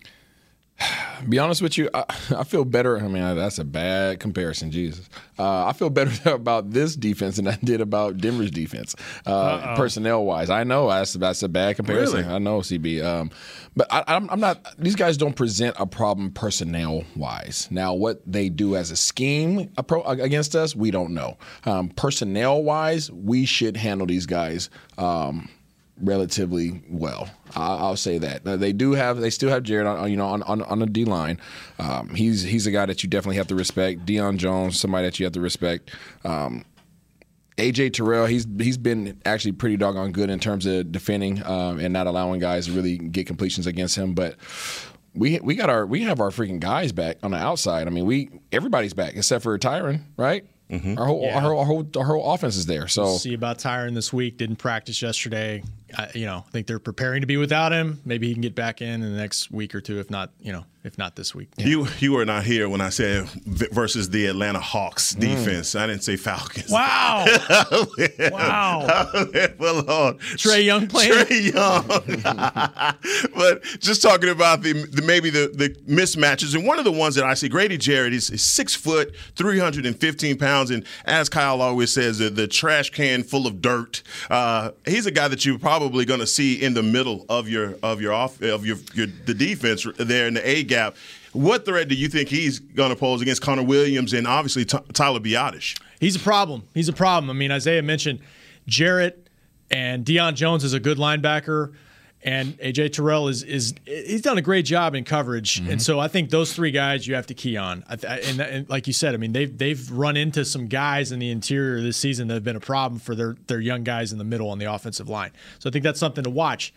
be 1.29 1.39
honest 1.39 1.63
with 1.63 1.79
you, 1.79 1.89
I, 1.95 2.05
I, 2.37 2.45
feel 2.45 2.65
better. 2.65 2.99
I 2.99 3.09
mean, 3.09 3.37
that's 3.37 3.59
a 3.59 3.65
bad 3.65 4.21
comparison, 4.21 4.71
Jesus. 4.71 5.09
Uh, 5.39 5.67
I 5.67 5.73
feel 5.73 5.91
better 5.91 6.31
about 6.35 6.71
this 6.71 6.97
defense 6.97 7.37
than 7.37 7.49
I 7.49 7.57
did 7.63 7.81
about 7.81 8.19
Denver's 8.19 8.51
defense, 8.51 8.95
uh, 9.27 9.77
personnel 9.77 10.25
wise. 10.25 10.51
I 10.51 10.65
know 10.65 10.89
that's 10.89 11.15
that's 11.15 11.43
a 11.43 11.49
bad 11.49 11.77
comparison. 11.77 12.21
Really? 12.21 12.35
I 12.35 12.39
know, 12.39 12.61
CB. 12.61 13.05
Um, 13.05 13.31
but 13.77 13.87
I, 13.91 14.17
am 14.17 14.41
not. 14.41 14.75
These 14.79 14.97
guys 14.97 15.17
don't 15.17 15.35
present 15.35 15.77
a 15.79 15.87
problem 15.87 16.31
personnel 16.31 17.05
wise. 17.17 17.69
Now, 17.71 17.95
what 17.95 18.21
they 18.27 18.49
do 18.49 18.77
as 18.77 18.91
a 18.91 18.97
scheme 18.97 19.71
against 20.07 20.55
us, 20.55 20.77
we 20.77 20.91
don't 20.91 21.13
know. 21.13 21.39
Um, 21.65 21.89
personnel 21.91 22.63
wise, 22.63 23.11
we 23.11 23.45
should 23.47 23.77
handle 23.77 24.07
these 24.07 24.27
guys. 24.27 24.71
Um, 24.99 25.49
relatively 26.01 26.83
well. 26.89 27.31
I'll 27.55 27.97
say 27.97 28.19
that 28.19 28.45
they 28.45 28.73
do 28.73 28.93
have 28.93 29.19
they 29.21 29.31
still 29.31 29.51
have 29.51 29.63
Jarrett 29.63 29.87
on 29.87 30.11
you 30.11 30.17
know 30.17 30.27
on 30.27 30.43
on, 30.43 30.63
on 30.63 30.79
the 30.81 30.87
D 30.87 31.05
line. 31.05 31.41
Um, 31.79 32.11
he's 32.15 32.43
he's 32.43 32.67
a 32.67 32.71
guy 32.71 32.87
that 32.87 33.03
you 33.03 33.09
definitely 33.09 33.37
have 33.37 33.47
to 33.49 33.55
respect. 33.55 34.05
Deion 34.07 34.37
Jones, 34.37 34.79
somebody 34.79 35.07
that 35.07 35.21
you 35.21 35.27
have 35.27 35.33
to 35.35 35.41
respect. 35.41 35.91
Um, 36.25 36.65
AJ 37.57 37.93
Terrell, 37.93 38.27
he's 38.27 38.47
he's 38.59 38.79
been 38.79 39.21
actually 39.25 39.53
pretty 39.53 39.77
doggone 39.77 40.13
good 40.13 40.31
in 40.31 40.41
terms 40.41 40.67
of 40.67 40.91
defending 40.91 41.45
um, 41.45 41.79
and 41.79 41.93
not 41.93 42.07
allowing 42.07 42.41
guys 42.41 42.67
to 42.67 42.73
really 42.73 42.99
get 42.99 43.27
completions 43.27 43.67
against 43.67 43.97
him. 43.97 44.15
But 44.15 44.37
we 45.15 45.39
we 45.41 45.55
got 45.55 45.71
our 45.71 45.87
we 45.87 46.03
have 46.03 46.21
our 46.21 46.31
freaking 46.31 46.59
guys 46.59 46.91
back 46.91 47.19
on 47.23 47.31
the 47.31 47.37
outside. 47.37 47.87
I 47.87 47.91
mean, 47.91 48.07
we 48.07 48.31
everybody's 48.51 48.95
back 48.95 49.15
except 49.15 49.45
for 49.45 49.57
Tyron, 49.59 50.03
right? 50.17 50.45
Mm-hmm. 50.71 50.99
Our, 50.99 51.05
whole, 51.05 51.23
yeah. 51.23 51.35
our, 51.37 51.41
whole, 51.43 51.59
our, 51.59 51.65
whole, 51.65 51.91
our 51.99 52.05
whole 52.05 52.33
offense 52.33 52.57
is 52.57 52.67
there. 52.67 52.89
So 52.89 53.03
we'll 53.03 53.19
see 53.19 53.35
about 53.35 53.59
Tyron 53.59 53.95
this 53.95 54.13
week. 54.13 54.39
Didn't 54.39 54.57
practice 54.57 55.03
yesterday. 55.03 55.63
I, 55.97 56.11
you 56.15 56.27
know, 56.27 56.45
I 56.47 56.51
think 56.51 56.67
they're 56.67 56.79
preparing 56.79 57.21
to 57.21 57.27
be 57.27 57.37
without 57.37 57.73
him. 57.73 58.01
Maybe 58.05 58.29
he 58.29 58.35
can 58.35 58.43
get 58.43 58.55
back 58.55 58.81
in 58.81 59.03
in 59.03 59.13
the 59.13 59.19
next 59.19 59.51
week 59.51 59.75
or 59.75 59.81
two, 59.81 59.99
if 59.99 60.11
not, 60.11 60.33
you 60.41 60.53
know, 60.53 60.65
if 60.85 60.99
not 60.99 61.17
this 61.17 61.35
week. 61.35 61.49
Yeah. 61.57 61.67
You 61.67 61.87
you 61.99 62.13
were 62.13 62.27
not 62.27 62.45
here 62.45 62.69
when 62.69 62.83
I 62.83 62.91
said 62.91 63.25
versus 63.47 64.11
the 64.11 64.27
Atlanta 64.27 64.61
Hawks 64.61 65.15
mm. 65.15 65.21
defense. 65.21 65.75
I 65.75 65.87
didn't 65.87 66.05
say 66.05 66.17
Falcons. 66.17 66.71
Wow. 66.71 67.25
wow. 68.31 68.87
well. 69.59 70.15
Trae 70.37 70.65
Young 70.65 70.87
playing. 70.87 71.13
Trae 71.13 71.53
Young. 71.55 73.31
but 73.35 73.63
just 73.81 74.03
talking 74.03 74.29
about 74.29 74.63
the, 74.63 74.73
the, 74.73 75.03
maybe 75.03 75.31
the, 75.31 75.51
the 75.55 75.71
mismatches, 75.91 76.55
and 76.55 76.67
one 76.67 76.79
of 76.79 76.85
the 76.85 76.93
ones 76.93 77.15
that 77.15 77.25
I 77.25 77.35
see, 77.35 77.49
Grady 77.49 77.79
Jarrett 77.79 78.13
is, 78.13 78.29
is 78.29 78.43
six 78.43 78.75
foot, 78.75 79.15
315 79.37 80.37
pounds, 80.37 80.71
and 80.71 80.85
as 81.07 81.31
Kyle 81.31 81.63
always 81.63 81.93
says, 81.93 82.19
the, 82.19 82.29
the 82.29 82.47
trash 82.47 82.91
can 82.91 83.23
full 83.23 83.47
of 83.47 83.63
dirt. 83.63 84.03
Uh, 84.29 84.73
he's 84.87 85.07
a 85.07 85.11
guy 85.11 85.29
that 85.29 85.45
you're 85.47 85.59
probably 85.59 85.84
going 85.89 86.21
to 86.21 86.27
see 86.27 86.63
in 86.63 86.75
the 86.75 86.83
middle 86.83 87.27
of 87.29 87.49
your 87.49 87.77
of 87.83 88.01
your 88.01 88.13
off 88.13 88.41
of 88.43 88.67
your, 88.67 88.77
your 88.95 89.07
the 89.07 89.35
defense 89.35 89.87
there 89.99 90.27
in 90.27 90.35
the 90.35 90.49
A 90.49 90.63
gap. 90.63 90.97
What 91.33 91.65
threat 91.65 91.89
do 91.89 91.95
you 91.95 92.09
think 92.09 92.29
he's 92.29 92.61
going 92.61 92.91
to 92.91 92.97
pose 92.97 93.21
against 93.21 93.43
Connor 93.43 93.65
Williams 93.65 94.13
and 94.13 94.27
obviously 94.27 94.65
T- 94.65 94.79
Tyler 94.93 95.21
Biadasz? 95.21 95.79
He's 95.99 96.15
a 96.15 96.21
problem. 96.21 96.63
He's 96.75 96.89
a 96.89 96.93
problem. 96.93 97.31
I 97.31 97.33
mean, 97.33 97.51
Isaiah 97.51 97.83
mentioned 97.83 98.21
Jarrett 98.67 99.29
and 99.71 100.05
Deion 100.05 100.35
Jones 100.35 100.63
is 100.63 100.73
a 100.73 100.81
good 100.81 100.99
linebacker 100.99 101.75
and 102.25 102.59
AJ 102.59 102.95
Terrell 102.95 103.29
is 103.29 103.43
is 103.43 103.75
he's 103.85 104.23
done 104.23 104.39
a 104.39 104.43
great 104.43 104.65
job 104.65 104.95
in 104.95 105.05
coverage, 105.05 105.61
mm-hmm. 105.61 105.73
and 105.73 105.83
so 105.83 106.01
I 106.01 106.09
think 106.09 106.31
those 106.31 106.55
three 106.55 106.71
guys 106.71 107.07
you 107.07 107.15
have 107.15 107.27
to 107.27 107.35
key 107.35 107.59
on. 107.59 107.85
And, 107.89 108.41
and, 108.41 108.69
like 108.71 108.87
you 108.87 108.95
said, 108.95 109.15
I 109.15 109.19
mean 109.19 109.33
they've 109.33 109.57
they've 109.57 109.91
run 109.91 110.17
into 110.17 110.45
some 110.45 110.67
guys 110.67 111.13
in 111.13 111.19
the 111.19 111.31
interior 111.31 111.83
this 111.83 111.99
season 111.99 112.29
that 112.29 112.35
have 112.35 112.45
been 112.45 112.57
a 112.57 112.61
problem 112.61 112.99
for 112.99 113.15
their 113.15 113.37
their 113.47 113.61
young 113.61 113.85
guys 113.85 114.11
in 114.11 114.19
the 114.19 114.25
middle 114.25 114.49
on 114.49 114.59
the 114.59 114.73
offensive 114.73 115.09
line. 115.09 115.33
So 115.59 115.69
I 115.69 115.73
think 115.73 115.85
that's 115.85 116.01
something 116.01 116.25
to 116.25 116.31
watch. 116.31 116.73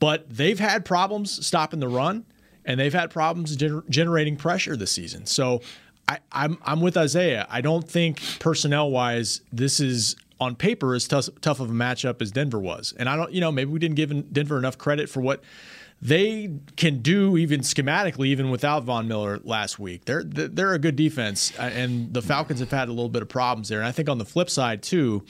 But 0.00 0.28
they've 0.28 0.58
had 0.58 0.84
problems 0.84 1.46
stopping 1.46 1.78
the 1.78 1.88
run 1.88 2.24
and 2.64 2.80
they've 2.80 2.92
had 2.92 3.10
problems 3.10 3.56
gener- 3.56 3.88
generating 3.88 4.36
pressure 4.36 4.76
this 4.76 4.90
season. 4.90 5.26
So 5.26 5.60
I, 6.08 6.18
I'm 6.32 6.58
I'm 6.64 6.80
with 6.80 6.96
Isaiah. 6.96 7.46
I 7.48 7.60
don't 7.60 7.88
think 7.88 8.20
personnel 8.40 8.90
wise 8.90 9.42
this 9.52 9.78
is 9.78 10.16
on 10.40 10.56
paper 10.56 10.94
as 10.94 11.06
tough, 11.06 11.28
tough 11.40 11.60
of 11.60 11.70
a 11.70 11.72
matchup 11.72 12.22
as 12.22 12.32
Denver 12.32 12.58
was. 12.58 12.94
And 12.98 13.08
I 13.08 13.16
don't, 13.16 13.32
you 13.32 13.40
know, 13.40 13.52
maybe 13.52 13.70
we 13.70 13.78
didn't 13.78 13.96
give 13.96 14.32
Denver 14.32 14.58
enough 14.58 14.78
credit 14.78 15.08
for 15.08 15.20
what 15.20 15.42
they 16.02 16.50
can 16.76 17.02
do 17.02 17.36
even 17.36 17.60
schematically, 17.60 18.28
even 18.28 18.50
without 18.50 18.84
Von 18.84 19.06
Miller 19.06 19.38
last 19.44 19.78
week. 19.78 20.06
They're 20.06 20.24
they're 20.24 20.72
a 20.72 20.78
good 20.78 20.96
defense, 20.96 21.52
uh, 21.58 21.70
and 21.74 22.12
the 22.14 22.22
Falcons 22.22 22.60
have 22.60 22.70
had 22.70 22.88
a 22.88 22.92
little 22.92 23.10
bit 23.10 23.22
of 23.22 23.28
problems 23.28 23.68
there. 23.68 23.80
And 23.80 23.86
I 23.86 23.92
think 23.92 24.08
on 24.08 24.18
the 24.18 24.24
flip 24.24 24.48
side 24.48 24.82
too, 24.82 25.24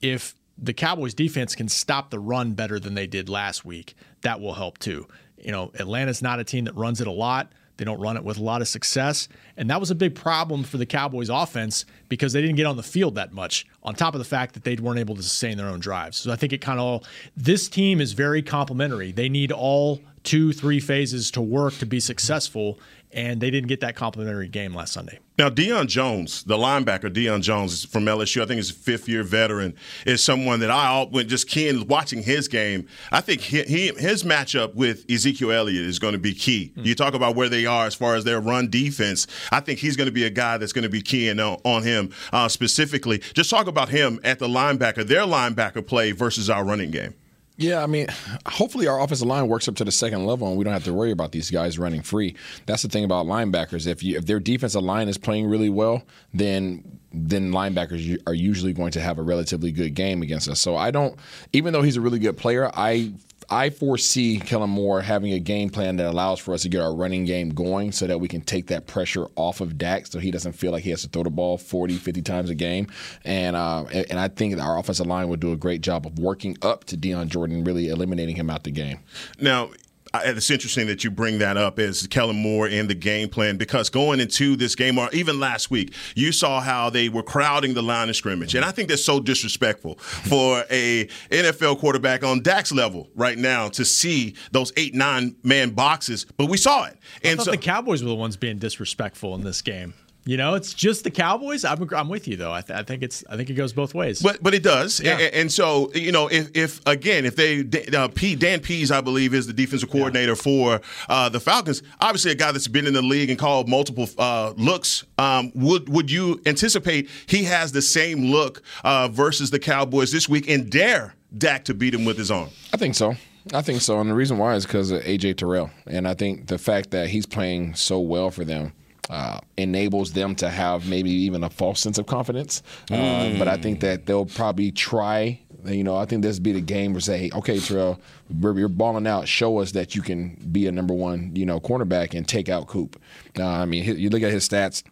if 0.00 0.34
the 0.56 0.72
Cowboys 0.72 1.14
defense 1.14 1.54
can 1.54 1.68
stop 1.68 2.10
the 2.10 2.18
run 2.18 2.52
better 2.52 2.80
than 2.80 2.94
they 2.94 3.06
did 3.06 3.28
last 3.28 3.64
week, 3.64 3.94
that 4.22 4.40
will 4.40 4.54
help 4.54 4.78
too 4.78 5.06
you 5.42 5.52
know, 5.52 5.70
Atlanta's 5.78 6.22
not 6.22 6.38
a 6.38 6.44
team 6.44 6.64
that 6.66 6.76
runs 6.76 7.00
it 7.00 7.06
a 7.06 7.12
lot. 7.12 7.52
They 7.80 7.86
don't 7.86 7.98
run 7.98 8.18
it 8.18 8.24
with 8.24 8.36
a 8.36 8.42
lot 8.42 8.60
of 8.60 8.68
success. 8.68 9.26
And 9.56 9.70
that 9.70 9.80
was 9.80 9.90
a 9.90 9.94
big 9.94 10.14
problem 10.14 10.64
for 10.64 10.76
the 10.76 10.84
Cowboys 10.84 11.30
offense 11.30 11.86
because 12.10 12.34
they 12.34 12.42
didn't 12.42 12.56
get 12.56 12.66
on 12.66 12.76
the 12.76 12.82
field 12.82 13.14
that 13.14 13.32
much, 13.32 13.66
on 13.82 13.94
top 13.94 14.14
of 14.14 14.18
the 14.18 14.26
fact 14.26 14.52
that 14.52 14.64
they 14.64 14.76
weren't 14.76 14.98
able 14.98 15.16
to 15.16 15.22
sustain 15.22 15.56
their 15.56 15.66
own 15.66 15.80
drives. 15.80 16.18
So 16.18 16.30
I 16.30 16.36
think 16.36 16.52
it 16.52 16.60
kind 16.60 16.78
of 16.78 16.84
all, 16.84 17.04
this 17.38 17.70
team 17.70 18.02
is 18.02 18.12
very 18.12 18.42
complementary. 18.42 19.12
They 19.12 19.30
need 19.30 19.50
all 19.50 20.02
two, 20.24 20.52
three 20.52 20.78
phases 20.78 21.30
to 21.30 21.40
work 21.40 21.72
to 21.78 21.86
be 21.86 22.00
successful 22.00 22.78
and 23.12 23.40
they 23.40 23.50
didn't 23.50 23.68
get 23.68 23.80
that 23.80 23.96
complimentary 23.96 24.48
game 24.48 24.74
last 24.74 24.92
Sunday. 24.92 25.18
Now, 25.38 25.48
Deion 25.48 25.86
Jones, 25.86 26.44
the 26.44 26.56
linebacker, 26.56 27.12
Deion 27.12 27.40
Jones 27.40 27.84
from 27.86 28.04
LSU, 28.04 28.42
I 28.42 28.46
think 28.46 28.58
he's 28.58 28.70
a 28.70 28.74
fifth 28.74 29.08
year 29.08 29.22
veteran, 29.22 29.74
is 30.04 30.22
someone 30.22 30.60
that 30.60 30.70
I 30.70 31.08
went 31.10 31.28
just 31.28 31.48
keen 31.48 31.86
watching 31.86 32.22
his 32.22 32.46
game. 32.46 32.86
I 33.10 33.22
think 33.22 33.40
he, 33.40 33.62
he, 33.62 33.88
his 33.88 34.22
matchup 34.22 34.74
with 34.74 35.10
Ezekiel 35.10 35.50
Elliott 35.50 35.86
is 35.86 35.98
going 35.98 36.12
to 36.12 36.18
be 36.18 36.34
key. 36.34 36.72
Mm-hmm. 36.72 36.84
You 36.84 36.94
talk 36.94 37.14
about 37.14 37.36
where 37.36 37.48
they 37.48 37.64
are 37.64 37.86
as 37.86 37.94
far 37.94 38.16
as 38.16 38.24
their 38.24 38.40
run 38.40 38.68
defense. 38.68 39.26
I 39.50 39.60
think 39.60 39.78
he's 39.78 39.96
going 39.96 40.08
to 40.08 40.12
be 40.12 40.24
a 40.24 40.30
guy 40.30 40.58
that's 40.58 40.72
going 40.72 40.82
to 40.82 40.90
be 40.90 41.00
keying 41.00 41.40
on, 41.40 41.58
on 41.64 41.82
him 41.82 42.12
uh, 42.32 42.48
specifically. 42.48 43.18
Just 43.18 43.48
talk 43.48 43.66
about 43.66 43.88
him 43.88 44.20
at 44.22 44.38
the 44.40 44.48
linebacker, 44.48 45.06
their 45.06 45.22
linebacker 45.22 45.86
play 45.86 46.12
versus 46.12 46.50
our 46.50 46.64
running 46.64 46.90
game. 46.90 47.14
Yeah, 47.60 47.82
I 47.82 47.86
mean, 47.86 48.06
hopefully 48.46 48.86
our 48.86 48.98
offensive 48.98 49.28
line 49.28 49.46
works 49.46 49.68
up 49.68 49.76
to 49.76 49.84
the 49.84 49.92
second 49.92 50.24
level, 50.24 50.48
and 50.48 50.56
we 50.56 50.64
don't 50.64 50.72
have 50.72 50.84
to 50.84 50.94
worry 50.94 51.10
about 51.10 51.32
these 51.32 51.50
guys 51.50 51.78
running 51.78 52.00
free. 52.00 52.34
That's 52.64 52.80
the 52.80 52.88
thing 52.88 53.04
about 53.04 53.26
linebackers. 53.26 53.86
If 53.86 54.02
you 54.02 54.16
if 54.16 54.24
their 54.24 54.40
defensive 54.40 54.82
line 54.82 55.08
is 55.08 55.18
playing 55.18 55.46
really 55.46 55.68
well, 55.68 56.02
then 56.32 56.98
then 57.12 57.52
linebackers 57.52 58.18
are 58.26 58.32
usually 58.32 58.72
going 58.72 58.92
to 58.92 59.00
have 59.02 59.18
a 59.18 59.22
relatively 59.22 59.72
good 59.72 59.94
game 59.94 60.22
against 60.22 60.48
us. 60.48 60.58
So 60.58 60.74
I 60.74 60.90
don't, 60.90 61.18
even 61.52 61.74
though 61.74 61.82
he's 61.82 61.98
a 61.98 62.00
really 62.00 62.18
good 62.18 62.38
player, 62.38 62.70
I 62.72 63.12
I 63.50 63.70
foresee 63.70 64.38
Kellen 64.38 64.70
Moore 64.70 65.00
having 65.02 65.32
a 65.32 65.40
game 65.40 65.70
plan 65.70 65.96
that 65.96 66.06
allows 66.06 66.38
for 66.38 66.54
us 66.54 66.62
to 66.62 66.68
get 66.68 66.80
our 66.80 66.94
running 66.94 67.24
game 67.24 67.50
going 67.50 67.90
so 67.90 68.06
that 68.06 68.18
we 68.18 68.28
can 68.28 68.42
take 68.42 68.68
that 68.68 68.86
pressure 68.86 69.26
off 69.34 69.60
of 69.60 69.76
Dak 69.76 70.06
so 70.06 70.20
he 70.20 70.30
doesn't 70.30 70.52
feel 70.52 70.70
like 70.70 70.84
he 70.84 70.90
has 70.90 71.02
to 71.02 71.08
throw 71.08 71.24
the 71.24 71.30
ball 71.30 71.58
40, 71.58 71.96
50 71.96 72.22
times 72.22 72.50
a 72.50 72.54
game. 72.54 72.86
And, 73.24 73.56
uh, 73.56 73.84
and 73.86 74.20
I 74.20 74.28
think 74.28 74.58
our 74.60 74.78
offensive 74.78 75.06
line 75.06 75.28
will 75.28 75.36
do 75.36 75.52
a 75.52 75.56
great 75.56 75.80
job 75.80 76.06
of 76.06 76.18
working 76.18 76.56
up 76.62 76.84
to 76.84 76.96
Dion 76.96 77.28
Jordan, 77.28 77.64
really 77.64 77.88
eliminating 77.88 78.36
him 78.36 78.50
out 78.50 78.62
the 78.62 78.70
game. 78.70 79.00
Now, 79.40 79.70
it's 80.14 80.50
interesting 80.50 80.86
that 80.88 81.04
you 81.04 81.10
bring 81.10 81.38
that 81.38 81.56
up 81.56 81.78
as 81.78 82.06
Kellen 82.06 82.36
Moore 82.36 82.68
in 82.68 82.88
the 82.88 82.94
game 82.94 83.28
plan 83.28 83.56
because 83.56 83.90
going 83.90 84.20
into 84.20 84.56
this 84.56 84.74
game, 84.74 84.98
or 84.98 85.08
even 85.12 85.38
last 85.38 85.70
week, 85.70 85.94
you 86.14 86.32
saw 86.32 86.60
how 86.60 86.90
they 86.90 87.08
were 87.08 87.22
crowding 87.22 87.74
the 87.74 87.82
line 87.82 88.08
of 88.08 88.16
scrimmage, 88.16 88.54
and 88.54 88.64
I 88.64 88.70
think 88.70 88.88
that's 88.88 89.04
so 89.04 89.20
disrespectful 89.20 89.96
for 89.96 90.64
a 90.70 91.06
NFL 91.30 91.78
quarterback 91.78 92.24
on 92.24 92.42
Dak's 92.42 92.72
level 92.72 93.08
right 93.14 93.38
now 93.38 93.68
to 93.70 93.84
see 93.84 94.34
those 94.52 94.72
eight 94.76 94.94
nine 94.94 95.36
man 95.42 95.70
boxes. 95.70 96.26
But 96.36 96.46
we 96.46 96.56
saw 96.56 96.84
it, 96.86 96.96
and 97.22 97.32
I 97.32 97.36
thought 97.36 97.44
so, 97.46 97.50
the 97.52 97.58
Cowboys 97.58 98.02
were 98.02 98.08
the 98.08 98.14
ones 98.14 98.36
being 98.36 98.58
disrespectful 98.58 99.34
in 99.34 99.42
this 99.42 99.62
game. 99.62 99.94
You 100.26 100.36
know, 100.36 100.54
it's 100.54 100.74
just 100.74 101.04
the 101.04 101.10
Cowboys. 101.10 101.64
I'm, 101.64 101.88
I'm 101.94 102.08
with 102.08 102.28
you 102.28 102.36
though. 102.36 102.52
I, 102.52 102.60
th- 102.60 102.78
I, 102.78 102.82
think 102.82 103.02
it's 103.02 103.24
I 103.30 103.36
think 103.36 103.48
it 103.48 103.54
goes 103.54 103.72
both 103.72 103.94
ways. 103.94 104.20
But 104.20 104.42
but 104.42 104.52
it 104.52 104.62
does. 104.62 105.00
Yeah. 105.00 105.12
And, 105.12 105.34
and, 105.34 105.52
so 105.52 105.90
you 105.94 106.12
know, 106.12 106.28
if, 106.28 106.50
if 106.54 106.86
again, 106.86 107.24
if 107.24 107.36
they 107.36 107.64
uh, 107.96 108.08
P, 108.08 108.36
Dean 108.36 108.60
Pees, 108.60 108.90
I 108.90 109.00
believe, 109.00 109.32
is 109.32 109.46
the 109.46 109.54
defensive 109.54 109.90
coordinator 109.90 110.32
yeah. 110.32 110.34
for 110.34 110.80
uh, 111.08 111.30
the 111.30 111.40
Falcons. 111.40 111.82
Obviously, 112.00 112.32
a 112.32 112.34
guy 112.34 112.52
that's 112.52 112.68
been 112.68 112.86
in 112.86 112.92
the 112.92 113.02
league 113.02 113.30
and 113.30 113.38
called 113.38 113.68
multiple 113.68 114.08
uh, 114.18 114.52
looks. 114.56 115.04
Um, 115.16 115.52
would 115.54 115.88
would 115.88 116.10
you 116.10 116.40
anticipate 116.44 117.08
he 117.26 117.44
has 117.44 117.72
the 117.72 117.82
same 117.82 118.26
look 118.26 118.62
uh, 118.84 119.08
versus 119.08 119.50
the 119.50 119.58
Cowboys 119.58 120.12
this 120.12 120.28
week 120.28 120.48
and 120.48 120.70
dare 120.70 121.14
Dak 121.36 121.64
to 121.64 121.74
beat 121.74 121.94
him 121.94 122.04
with 122.04 122.18
his 122.18 122.30
arm? 122.30 122.50
I 122.74 122.76
think 122.76 122.94
so. 122.94 123.14
I 123.54 123.62
think 123.62 123.80
so, 123.80 123.98
and 123.98 124.10
the 124.10 124.14
reason 124.14 124.36
why 124.36 124.54
is 124.54 124.66
because 124.66 124.90
of 124.90 125.02
AJ 125.02 125.38
Terrell, 125.38 125.70
and 125.86 126.06
I 126.06 126.12
think 126.12 126.48
the 126.48 126.58
fact 126.58 126.90
that 126.90 127.08
he's 127.08 127.24
playing 127.24 127.74
so 127.74 127.98
well 127.98 128.30
for 128.30 128.44
them 128.44 128.74
uh, 129.08 129.40
enables 129.56 130.12
them 130.12 130.34
to 130.36 130.50
have 130.50 130.88
maybe 130.88 131.10
even 131.10 131.42
a 131.44 131.50
false 131.50 131.80
sense 131.80 131.98
of 131.98 132.06
confidence. 132.06 132.62
Mm. 132.88 133.34
Uh, 133.34 133.38
but 133.38 133.48
I 133.48 133.56
think 133.56 133.80
that 133.80 134.06
they'll 134.06 134.26
probably 134.26 134.70
try 134.70 135.40
you 135.66 135.84
know, 135.84 135.96
I 135.96 136.06
think 136.06 136.22
this 136.22 136.38
be 136.38 136.52
the 136.52 136.60
game 136.60 136.92
where 136.92 137.00
say, 137.00 137.30
okay, 137.34 137.58
Terrell, 137.58 138.00
you're 138.40 138.68
balling 138.68 139.06
out. 139.06 139.28
Show 139.28 139.58
us 139.58 139.72
that 139.72 139.94
you 139.94 140.02
can 140.02 140.36
be 140.50 140.66
a 140.66 140.72
number 140.72 140.94
one, 140.94 141.32
you 141.34 141.44
know, 141.44 141.60
cornerback 141.60 142.14
and 142.14 142.26
take 142.26 142.48
out 142.48 142.66
Coop. 142.66 143.00
Uh, 143.38 143.46
I 143.46 143.64
mean, 143.66 143.84
you 143.98 144.10
look 144.10 144.22
at 144.22 144.32
his 144.32 144.48
stats 144.48 144.82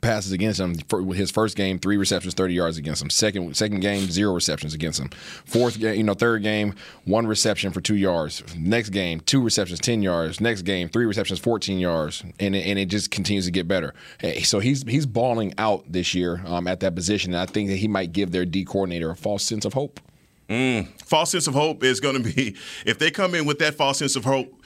passes 0.00 0.32
against 0.32 0.60
him. 0.60 0.76
For 0.88 1.02
his 1.14 1.30
first 1.30 1.56
game, 1.56 1.78
three 1.78 1.96
receptions, 1.96 2.34
thirty 2.34 2.54
yards 2.54 2.78
against 2.78 3.02
him. 3.02 3.10
Second 3.10 3.56
second 3.56 3.80
game, 3.80 4.10
zero 4.10 4.32
receptions 4.32 4.74
against 4.74 5.00
him. 5.00 5.08
Fourth 5.44 5.78
game, 5.78 5.96
you 5.96 6.02
know, 6.02 6.14
third 6.14 6.42
game, 6.42 6.74
one 7.04 7.26
reception 7.26 7.72
for 7.72 7.80
two 7.80 7.96
yards. 7.96 8.42
Next 8.56 8.90
game, 8.90 9.20
two 9.20 9.42
receptions, 9.42 9.80
ten 9.80 10.02
yards. 10.02 10.40
Next 10.40 10.62
game, 10.62 10.88
three 10.88 11.06
receptions, 11.06 11.38
fourteen 11.40 11.78
yards, 11.78 12.24
and 12.38 12.54
it, 12.54 12.66
and 12.66 12.78
it 12.78 12.86
just 12.86 13.10
continues 13.10 13.44
to 13.46 13.50
get 13.50 13.68
better. 13.68 13.94
So 14.42 14.60
he's 14.60 14.82
he's 14.84 15.06
balling 15.06 15.54
out 15.58 15.84
this 15.90 16.14
year 16.14 16.42
um, 16.46 16.66
at 16.66 16.80
that 16.80 16.94
position, 16.94 17.34
and 17.34 17.40
I 17.40 17.46
think 17.46 17.68
that 17.68 17.76
he 17.76 17.88
might 17.88 18.12
give 18.12 18.30
their 18.30 18.44
D 18.44 18.64
coordinator 18.64 19.10
a 19.10 19.16
false 19.16 19.42
sense 19.42 19.64
of 19.64 19.74
hope. 19.74 20.00
Mm. 20.48 20.88
False 21.02 21.30
sense 21.30 21.46
of 21.46 21.54
hope 21.54 21.84
is 21.84 22.00
going 22.00 22.20
to 22.20 22.32
be 22.34 22.56
if 22.84 22.98
they 22.98 23.12
come 23.12 23.36
in 23.36 23.46
with 23.46 23.60
that 23.60 23.76
false 23.76 23.98
sense 23.98 24.16
of 24.16 24.24
hope. 24.24 24.60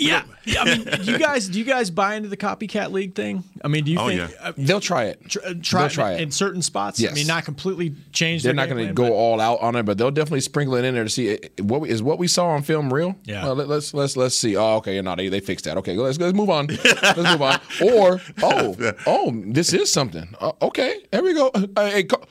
Yeah, 0.00 0.22
yeah. 0.44 0.62
I 0.62 0.64
mean, 0.64 0.84
do 0.84 1.10
you 1.12 1.18
guys 1.18 1.48
do 1.48 1.58
you 1.58 1.64
guys 1.64 1.90
buy 1.90 2.14
into 2.14 2.28
the 2.28 2.36
copycat 2.36 2.92
league 2.92 3.14
thing? 3.16 3.42
I 3.64 3.68
mean, 3.68 3.82
do 3.84 3.90
you 3.90 3.98
Oh, 3.98 4.06
think 4.06 4.20
yeah. 4.20 4.28
uh, 4.40 4.52
They'll 4.56 4.80
try 4.80 5.04
it. 5.06 5.28
tr- 5.28 5.40
uh, 5.44 5.54
try, 5.60 5.80
They'll 5.82 5.90
try 5.90 6.12
it. 6.12 6.20
in 6.20 6.30
certain 6.30 6.62
spots? 6.62 7.04
I 7.04 7.10
mean, 7.12 7.26
not 7.26 7.44
completely 7.44 7.94
change. 8.12 8.44
They're 8.44 8.50
their 8.52 8.66
not 8.66 8.72
going 8.72 8.86
to 8.88 8.94
plan, 8.94 9.10
go 9.10 9.14
all 9.14 9.40
out 9.40 9.60
on 9.60 9.74
it, 9.74 9.82
but 9.82 9.98
they'll 9.98 10.12
definitely 10.12 10.40
sprinkle 10.42 10.76
it 10.76 10.84
in 10.84 10.94
there 10.94 11.02
to 11.02 11.10
see 11.10 11.30
eh, 11.30 11.38
what 11.60 11.80
we- 11.80 11.90
is 11.90 12.00
what 12.02 12.18
we 12.20 12.28
saw 12.28 12.46
on 12.50 12.62
film 12.62 12.92
real. 12.94 13.16
Yeah. 13.24 13.42
Well, 13.44 13.56
let, 13.56 13.68
us 13.70 13.92
let's 13.92 14.16
let's 14.16 14.36
see. 14.36 14.56
Oh, 14.56 14.76
okay. 14.76 15.00
No, 15.02 15.16
they 15.16 15.28
they 15.28 15.40
fixed 15.40 15.64
that. 15.64 15.76
Okay, 15.78 15.96
let's 15.96 16.18
let's 16.20 16.32
move 16.36 16.50
on. 16.50 16.68
let's 16.68 17.16
move 17.18 17.42
on. 17.42 17.60
Or 17.82 18.20
oh 18.42 18.76
oh, 19.06 19.32
this 19.46 19.72
is 19.72 19.92
something. 19.92 20.28
Uh, 20.40 20.52
okay, 20.62 21.00
here 21.10 21.22
we 21.24 21.34
go. 21.34 21.48
Uh, 21.48 21.66
hey, 21.90 22.04
call, 22.04 22.24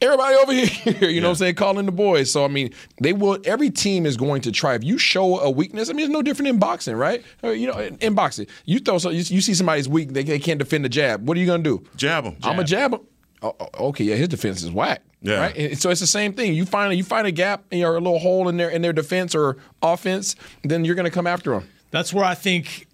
everybody 0.00 0.34
over 0.36 0.52
here. 0.52 1.10
You 1.10 1.20
know 1.20 1.28
what 1.28 1.32
I'm 1.32 1.36
saying? 1.36 1.54
Calling 1.56 1.86
the 1.86 1.92
boys. 1.92 2.30
So 2.32 2.44
I 2.44 2.48
mean, 2.48 2.72
they 3.00 3.12
will. 3.12 3.38
Every 3.44 3.70
team 3.70 4.06
is 4.06 4.16
going 4.16 4.42
to 4.42 4.52
try. 4.52 4.74
If 4.74 4.84
you 4.84 4.98
show 4.98 5.40
a 5.40 5.50
weakness, 5.50 5.90
I 5.90 5.92
mean, 5.92 6.06
it's 6.06 6.12
no 6.12 6.22
different 6.22 6.48
in 6.48 6.58
boxing, 6.58 6.96
right? 6.96 7.24
Uh, 7.42 7.50
you 7.50 7.66
know, 7.66 7.78
in, 7.78 7.96
in 7.98 8.14
boxing, 8.14 8.46
you 8.64 8.78
throw 8.78 8.98
so 8.98 9.10
you, 9.10 9.22
you 9.26 9.40
see 9.40 9.54
somebody's 9.54 9.88
weak, 9.88 10.12
they, 10.12 10.22
they 10.22 10.38
can't 10.38 10.58
defend 10.58 10.84
the 10.84 10.88
jab. 10.88 11.26
What 11.26 11.36
are 11.36 11.40
you 11.40 11.46
going 11.46 11.62
to 11.62 11.78
do? 11.78 11.88
Jab 11.96 12.24
them. 12.24 12.36
I'm 12.42 12.58
a 12.58 12.64
jab 12.64 12.94
him. 12.94 13.00
Oh, 13.42 13.56
oh, 13.58 13.88
okay, 13.88 14.04
yeah, 14.04 14.16
his 14.16 14.28
defense 14.28 14.62
is 14.62 14.70
whack. 14.70 15.02
Yeah. 15.22 15.40
Right. 15.40 15.56
And 15.56 15.78
so 15.78 15.90
it's 15.90 16.00
the 16.00 16.06
same 16.06 16.32
thing. 16.32 16.54
You 16.54 16.64
find 16.64 16.94
you 16.96 17.04
find 17.04 17.26
a 17.26 17.32
gap 17.32 17.64
in 17.70 17.78
your 17.78 17.96
a 17.96 18.00
little 18.00 18.18
hole 18.18 18.48
in 18.48 18.56
their 18.56 18.70
in 18.70 18.82
their 18.82 18.92
defense 18.92 19.34
or 19.34 19.56
offense, 19.82 20.36
then 20.62 20.84
you're 20.84 20.94
going 20.94 21.04
to 21.04 21.10
come 21.10 21.26
after 21.26 21.52
them. 21.52 21.68
That's 21.90 22.12
where 22.12 22.24
I 22.24 22.34
think 22.34 22.86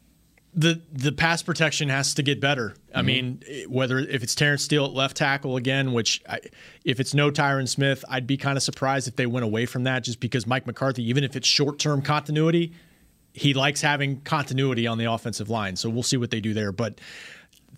the 0.59 0.81
the 0.91 1.13
pass 1.13 1.43
protection 1.43 1.91
has 1.91 2.15
to 2.15 2.23
get 2.23 2.41
better. 2.41 2.75
I 2.95 3.03
Mhm. 3.03 3.05
mean, 3.05 3.43
whether 3.69 3.99
if 3.99 4.23
it's 4.23 4.35
Terrence 4.35 4.63
Steele 4.65 4.87
at 4.87 4.93
left 4.95 5.17
tackle 5.17 5.57
again, 5.57 5.93
which 5.93 6.23
I, 6.29 6.41
if 6.85 6.99
it's 6.99 7.13
no 7.13 7.31
Tyron 7.31 7.69
Smith, 7.69 8.05
I'd 8.09 8.27
be 8.27 8.39
kind 8.39 8.57
of 8.57 8.63
surprised 8.63 9.07
if 9.07 9.17
they 9.17 9.27
went 9.27 9.45
away 9.45 9.67
from 9.67 9.85
that, 9.85 10.03
just 10.03 10.19
because 10.19 10.47
Mike 10.47 10.67
McCarthy, 10.67 11.07
even 11.09 11.23
if 11.25 11.37
it's 11.37 11.47
short 11.47 11.79
term 11.79 12.01
continuity, 12.01 12.73
he 13.35 13.53
likes 13.53 13.83
having 13.83 14.23
continuity 14.23 14.87
on 14.87 14.97
the 14.97 15.05
offensive 15.05 15.51
line. 15.51 15.77
So 15.77 15.91
we'll 15.91 16.03
see 16.03 16.17
what 16.17 16.31
they 16.31 16.41
do 16.41 16.55
there, 16.55 16.73
but. 16.73 16.99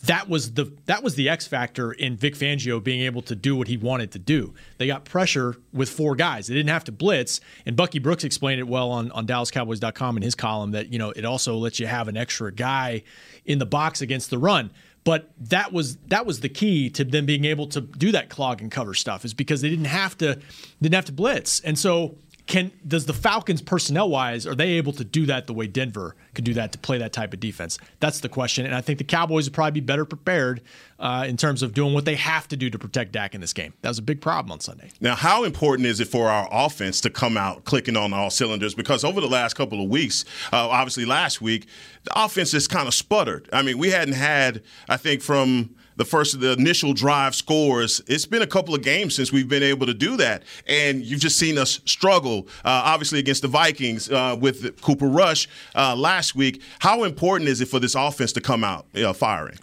That 0.05 0.29
was 0.29 0.53
the 0.53 0.73
that 0.87 1.03
was 1.03 1.17
the 1.17 1.29
X 1.29 1.47
factor 1.47 1.93
in 1.93 2.17
Vic 2.17 2.35
Fangio 2.35 2.83
being 2.83 3.01
able 3.01 3.23
to 3.23 3.35
do 3.35 3.57
what 3.57 3.67
he 3.67 3.77
wanted 3.77 4.13
to 4.13 4.19
do. 4.19 4.55
They 4.79 4.87
got 4.87 5.05
pressure 5.05 5.57
with 5.73 5.89
four 5.89 6.15
guys. 6.15 6.47
They 6.47 6.55
didn't 6.55 6.71
have 6.71 6.85
to 6.85 6.93
blitz. 6.93 7.41
And 7.67 7.77
Bucky 7.77 7.99
Brooks 7.99 8.23
explained 8.23 8.61
it 8.61 8.69
well 8.69 8.91
on, 8.91 9.11
on 9.11 9.27
DallasCowboys.com 9.27 10.17
in 10.17 10.23
his 10.23 10.35
column 10.35 10.71
that, 10.71 10.93
you 10.93 10.99
know, 10.99 11.11
it 11.11 11.25
also 11.25 11.57
lets 11.57 11.81
you 11.81 11.87
have 11.87 12.07
an 12.07 12.17
extra 12.17 12.53
guy 12.53 13.03
in 13.45 13.59
the 13.59 13.67
box 13.67 14.01
against 14.01 14.31
the 14.31 14.39
run. 14.39 14.71
But 15.05 15.31
that 15.39 15.73
was 15.73 15.97
that 16.09 16.27
was 16.27 16.41
the 16.41 16.49
key 16.49 16.91
to 16.91 17.05
them 17.05 17.25
being 17.25 17.45
able 17.45 17.67
to 17.69 17.81
do 17.81 18.13
that 18.13 18.29
clog 18.29 18.61
and 18.61 18.71
cover 18.71 18.95
stuff, 18.95 19.25
is 19.25 19.33
because 19.33 19.63
they 19.63 19.71
didn't 19.71 19.87
have 19.87 20.19
to 20.19 20.39
didn't 20.83 20.95
have 20.95 21.07
to 21.07 21.13
blitz. 21.13 21.61
And 21.61 21.79
so 21.79 22.17
can 22.49 22.73
does 22.87 23.05
the 23.05 23.13
Falcons 23.13 23.61
personnel 23.61 24.09
wise 24.09 24.47
are 24.47 24.55
they 24.55 24.71
able 24.71 24.93
to 24.95 25.05
do 25.05 25.27
that 25.27 25.47
the 25.47 25.53
way 25.53 25.67
Denver 25.67 26.17
could 26.35 26.45
do 26.45 26.55
that 26.55 26.73
to 26.73 26.79
play 26.79 26.99
that 26.99 27.13
type 27.13 27.35
of 27.35 27.41
defense? 27.41 27.79
That's 28.01 28.21
the 28.21 28.29
question, 28.29 28.65
and 28.65 28.75
I 28.75 28.81
think 28.81 28.99
the 28.99 29.05
Cowboys 29.05 29.47
would 29.47 29.55
probably 29.55 29.81
be 29.81 29.85
better 29.85 30.07
prepared 30.07 30.63
uh, 30.99 31.27
in 31.29 31.37
terms 31.37 31.63
of 31.63 31.75
doing 31.75 31.93
what 31.93 32.07
they 32.07 32.17
have 32.17 32.49
to 32.49 32.57
do 32.57 32.71
to 32.71 32.79
protect 32.79 33.13
Dak 33.13 33.35
in 33.35 33.43
this 33.43 33.53
game. 33.53 33.75
That 33.83 33.91
was 33.91 33.99
a 33.99 34.03
big 34.03 34.23
problem 34.23 34.51
on 34.51 34.61
Sunday. 34.61 34.91
Now, 35.01 35.15
how 35.15 35.45
important 35.45 35.87
is 35.87 36.01
it 36.01 36.09
for 36.09 36.29
our 36.29 36.49
offense 36.51 37.03
to 37.03 37.11
come 37.11 37.37
out 37.37 37.65
clicking 37.65 37.97
on 37.97 38.15
all 38.15 38.31
cylinders? 38.31 38.75
Because 38.75 39.05
over 39.05 39.21
the 39.21 39.29
last 39.29 39.55
couple 39.55 39.83
of 39.83 39.91
weeks, 39.91 40.25
uh, 40.51 40.69
obviously 40.69 41.05
last 41.05 41.43
week, 41.43 41.67
the 42.05 42.25
offense 42.25 42.51
just 42.53 42.71
kind 42.71 42.89
of 42.89 42.95
sputtered. 42.95 43.49
I 43.53 43.63
mean, 43.63 43.77
we 43.77 43.91
hadn't 43.91 44.15
had, 44.15 44.63
I 44.89 44.97
think, 44.97 45.21
from 45.21 45.75
the 45.99 46.05
first 46.05 46.41
the 46.41 46.53
initial 46.53 46.95
drive 46.95 47.35
scores. 47.35 48.01
It's 48.07 48.25
been 48.25 48.43
a 48.43 48.47
couple 48.47 48.75
of 48.75 48.83
games 48.83 49.15
since 49.17 49.33
we've 49.33 49.49
been 49.49 49.65
able 49.65 49.85
to 49.87 49.95
do 49.95 50.17
that, 50.17 50.45
and 50.67 51.05
you've 51.05 51.21
just 51.21 51.39
seen 51.39 51.59
us 51.59 51.81
struggle. 51.85 52.47
Uh, 52.65 52.83
obviously 52.85 53.19
against 53.19 53.43
the 53.43 53.49
Vikings 53.49 54.11
uh, 54.11 54.37
with 54.41 54.81
Cooper 54.81 55.09
Rush 55.09 55.49
uh, 55.75 55.95
last 55.95 56.35
week. 56.35 56.63
How 56.79 57.03
important 57.03 57.51
is 57.51 57.61
it 57.61 57.67
for 57.67 57.81
this 57.81 57.95
offense 57.95 58.33
to 58.33 58.41
come 58.41 58.65
out 58.65 58.87
uh, 58.95 59.13
firing? 59.13 59.59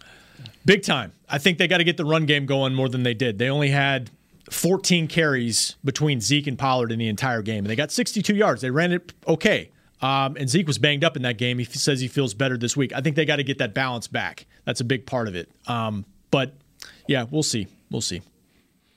Big 0.66 0.84
time. 0.84 1.14
I 1.30 1.38
think 1.38 1.58
they 1.58 1.68
got 1.68 1.78
to 1.78 1.84
get 1.84 1.98
the 1.98 2.06
run 2.06 2.26
game 2.26 2.46
going 2.46 2.76
more 2.76 2.90
than 2.90 3.04
they 3.04 3.14
did. 3.14 3.40
They 3.40 3.50
only 3.50 3.70
had 3.70 4.12
14 4.50 5.08
carries 5.08 5.76
between 5.84 6.20
Zeke 6.22 6.48
and 6.48 6.60
Pollard 6.60 6.92
in 6.92 7.00
the 7.00 7.08
entire 7.08 7.42
game, 7.42 7.60
and 7.60 7.68
they 7.68 7.76
got 7.76 7.92
62 7.92 8.36
yards. 8.36 8.62
They 8.62 8.72
ran 8.72 8.92
it 8.92 9.14
okay. 9.28 9.72
Um, 10.02 10.36
and 10.38 10.50
Zeke 10.50 10.68
was 10.68 10.78
banged 10.78 11.04
up 11.04 11.16
in 11.16 11.22
that 11.22 11.38
game. 11.38 11.58
He 11.58 11.66
says 11.66 12.02
he 12.02 12.10
feels 12.10 12.34
better 12.34 12.58
this 12.58 12.76
week. 12.76 12.94
I 12.94 13.00
think 13.00 13.16
they 13.16 13.26
got 13.26 13.38
to 13.38 13.44
get 13.44 13.60
that 13.60 13.74
balance 13.74 14.08
back. 14.08 14.46
That's 14.66 14.82
a 14.82 14.84
big 14.84 15.06
part 15.06 15.28
of 15.28 15.36
it. 15.36 15.50
Um, 15.68 16.06
but 16.36 16.52
yeah, 17.08 17.24
we'll 17.32 17.44
see. 17.44 17.66
We'll 17.90 18.02
see. 18.02 18.22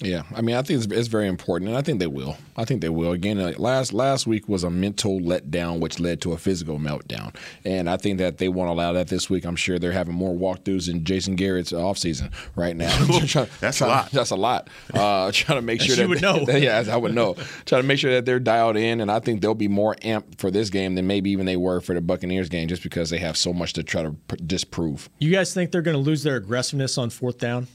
Yeah, 0.00 0.22
I 0.32 0.42
mean, 0.42 0.54
I 0.54 0.62
think 0.62 0.84
it's, 0.84 0.92
it's 0.92 1.08
very 1.08 1.26
important, 1.26 1.70
and 1.70 1.76
I 1.76 1.82
think 1.82 1.98
they 1.98 2.06
will. 2.06 2.36
I 2.56 2.64
think 2.64 2.82
they 2.82 2.88
will. 2.88 3.10
Again, 3.10 3.36
uh, 3.40 3.52
last 3.58 3.92
last 3.92 4.28
week 4.28 4.48
was 4.48 4.62
a 4.62 4.70
mental 4.70 5.18
letdown, 5.18 5.80
which 5.80 5.98
led 5.98 6.20
to 6.20 6.32
a 6.34 6.38
physical 6.38 6.78
meltdown, 6.78 7.34
and 7.64 7.90
I 7.90 7.96
think 7.96 8.18
that 8.18 8.38
they 8.38 8.48
won't 8.48 8.70
allow 8.70 8.92
that 8.92 9.08
this 9.08 9.28
week. 9.28 9.44
I'm 9.44 9.56
sure 9.56 9.80
they're 9.80 9.90
having 9.90 10.14
more 10.14 10.32
walkthroughs 10.36 10.88
in 10.88 11.02
Jason 11.02 11.34
Garrett's 11.34 11.72
offseason 11.72 12.32
right 12.54 12.76
now. 12.76 12.96
Trying- 13.26 13.48
That's 13.58 13.80
a 13.80 13.88
lot. 13.88 14.12
That's 14.12 14.30
a 14.30 14.36
lot. 14.36 14.68
Uh, 14.94 15.32
trying 15.34 15.58
to 15.58 15.62
make 15.62 15.80
As 15.80 15.86
sure 15.86 15.96
you 15.96 16.02
that 16.02 16.08
would 16.08 16.46
know. 16.48 16.56
yeah, 16.58 16.76
as 16.76 16.88
I 16.88 16.96
would 16.96 17.12
know. 17.16 17.34
trying 17.66 17.82
to 17.82 17.88
make 17.88 17.98
sure 17.98 18.12
that 18.12 18.24
they're 18.24 18.38
dialed 18.38 18.76
in, 18.76 19.00
and 19.00 19.10
I 19.10 19.18
think 19.18 19.40
they'll 19.40 19.54
be 19.54 19.66
more 19.66 19.96
amped 19.96 20.38
for 20.38 20.52
this 20.52 20.70
game 20.70 20.94
than 20.94 21.08
maybe 21.08 21.30
even 21.30 21.44
they 21.44 21.56
were 21.56 21.80
for 21.80 21.94
the 21.96 22.00
Buccaneers 22.00 22.48
game, 22.48 22.68
just 22.68 22.84
because 22.84 23.10
they 23.10 23.18
have 23.18 23.36
so 23.36 23.52
much 23.52 23.72
to 23.72 23.82
try 23.82 24.04
to 24.04 24.12
pr- 24.28 24.36
disprove. 24.36 25.08
You 25.18 25.32
guys 25.32 25.52
think 25.52 25.72
they're 25.72 25.82
going 25.82 25.96
to 25.96 26.02
lose 26.02 26.22
their 26.22 26.36
aggressiveness 26.36 26.98
on 26.98 27.10
fourth 27.10 27.38
down? 27.38 27.66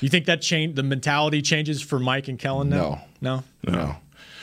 You 0.00 0.08
think 0.08 0.26
that 0.26 0.42
change 0.42 0.76
the 0.76 0.82
mentality 0.82 1.42
changes 1.42 1.82
for 1.82 1.98
Mike 1.98 2.28
and 2.28 2.38
Kellen 2.38 2.68
now? 2.68 3.02
No. 3.20 3.42
No. 3.64 3.72
No. 3.72 3.96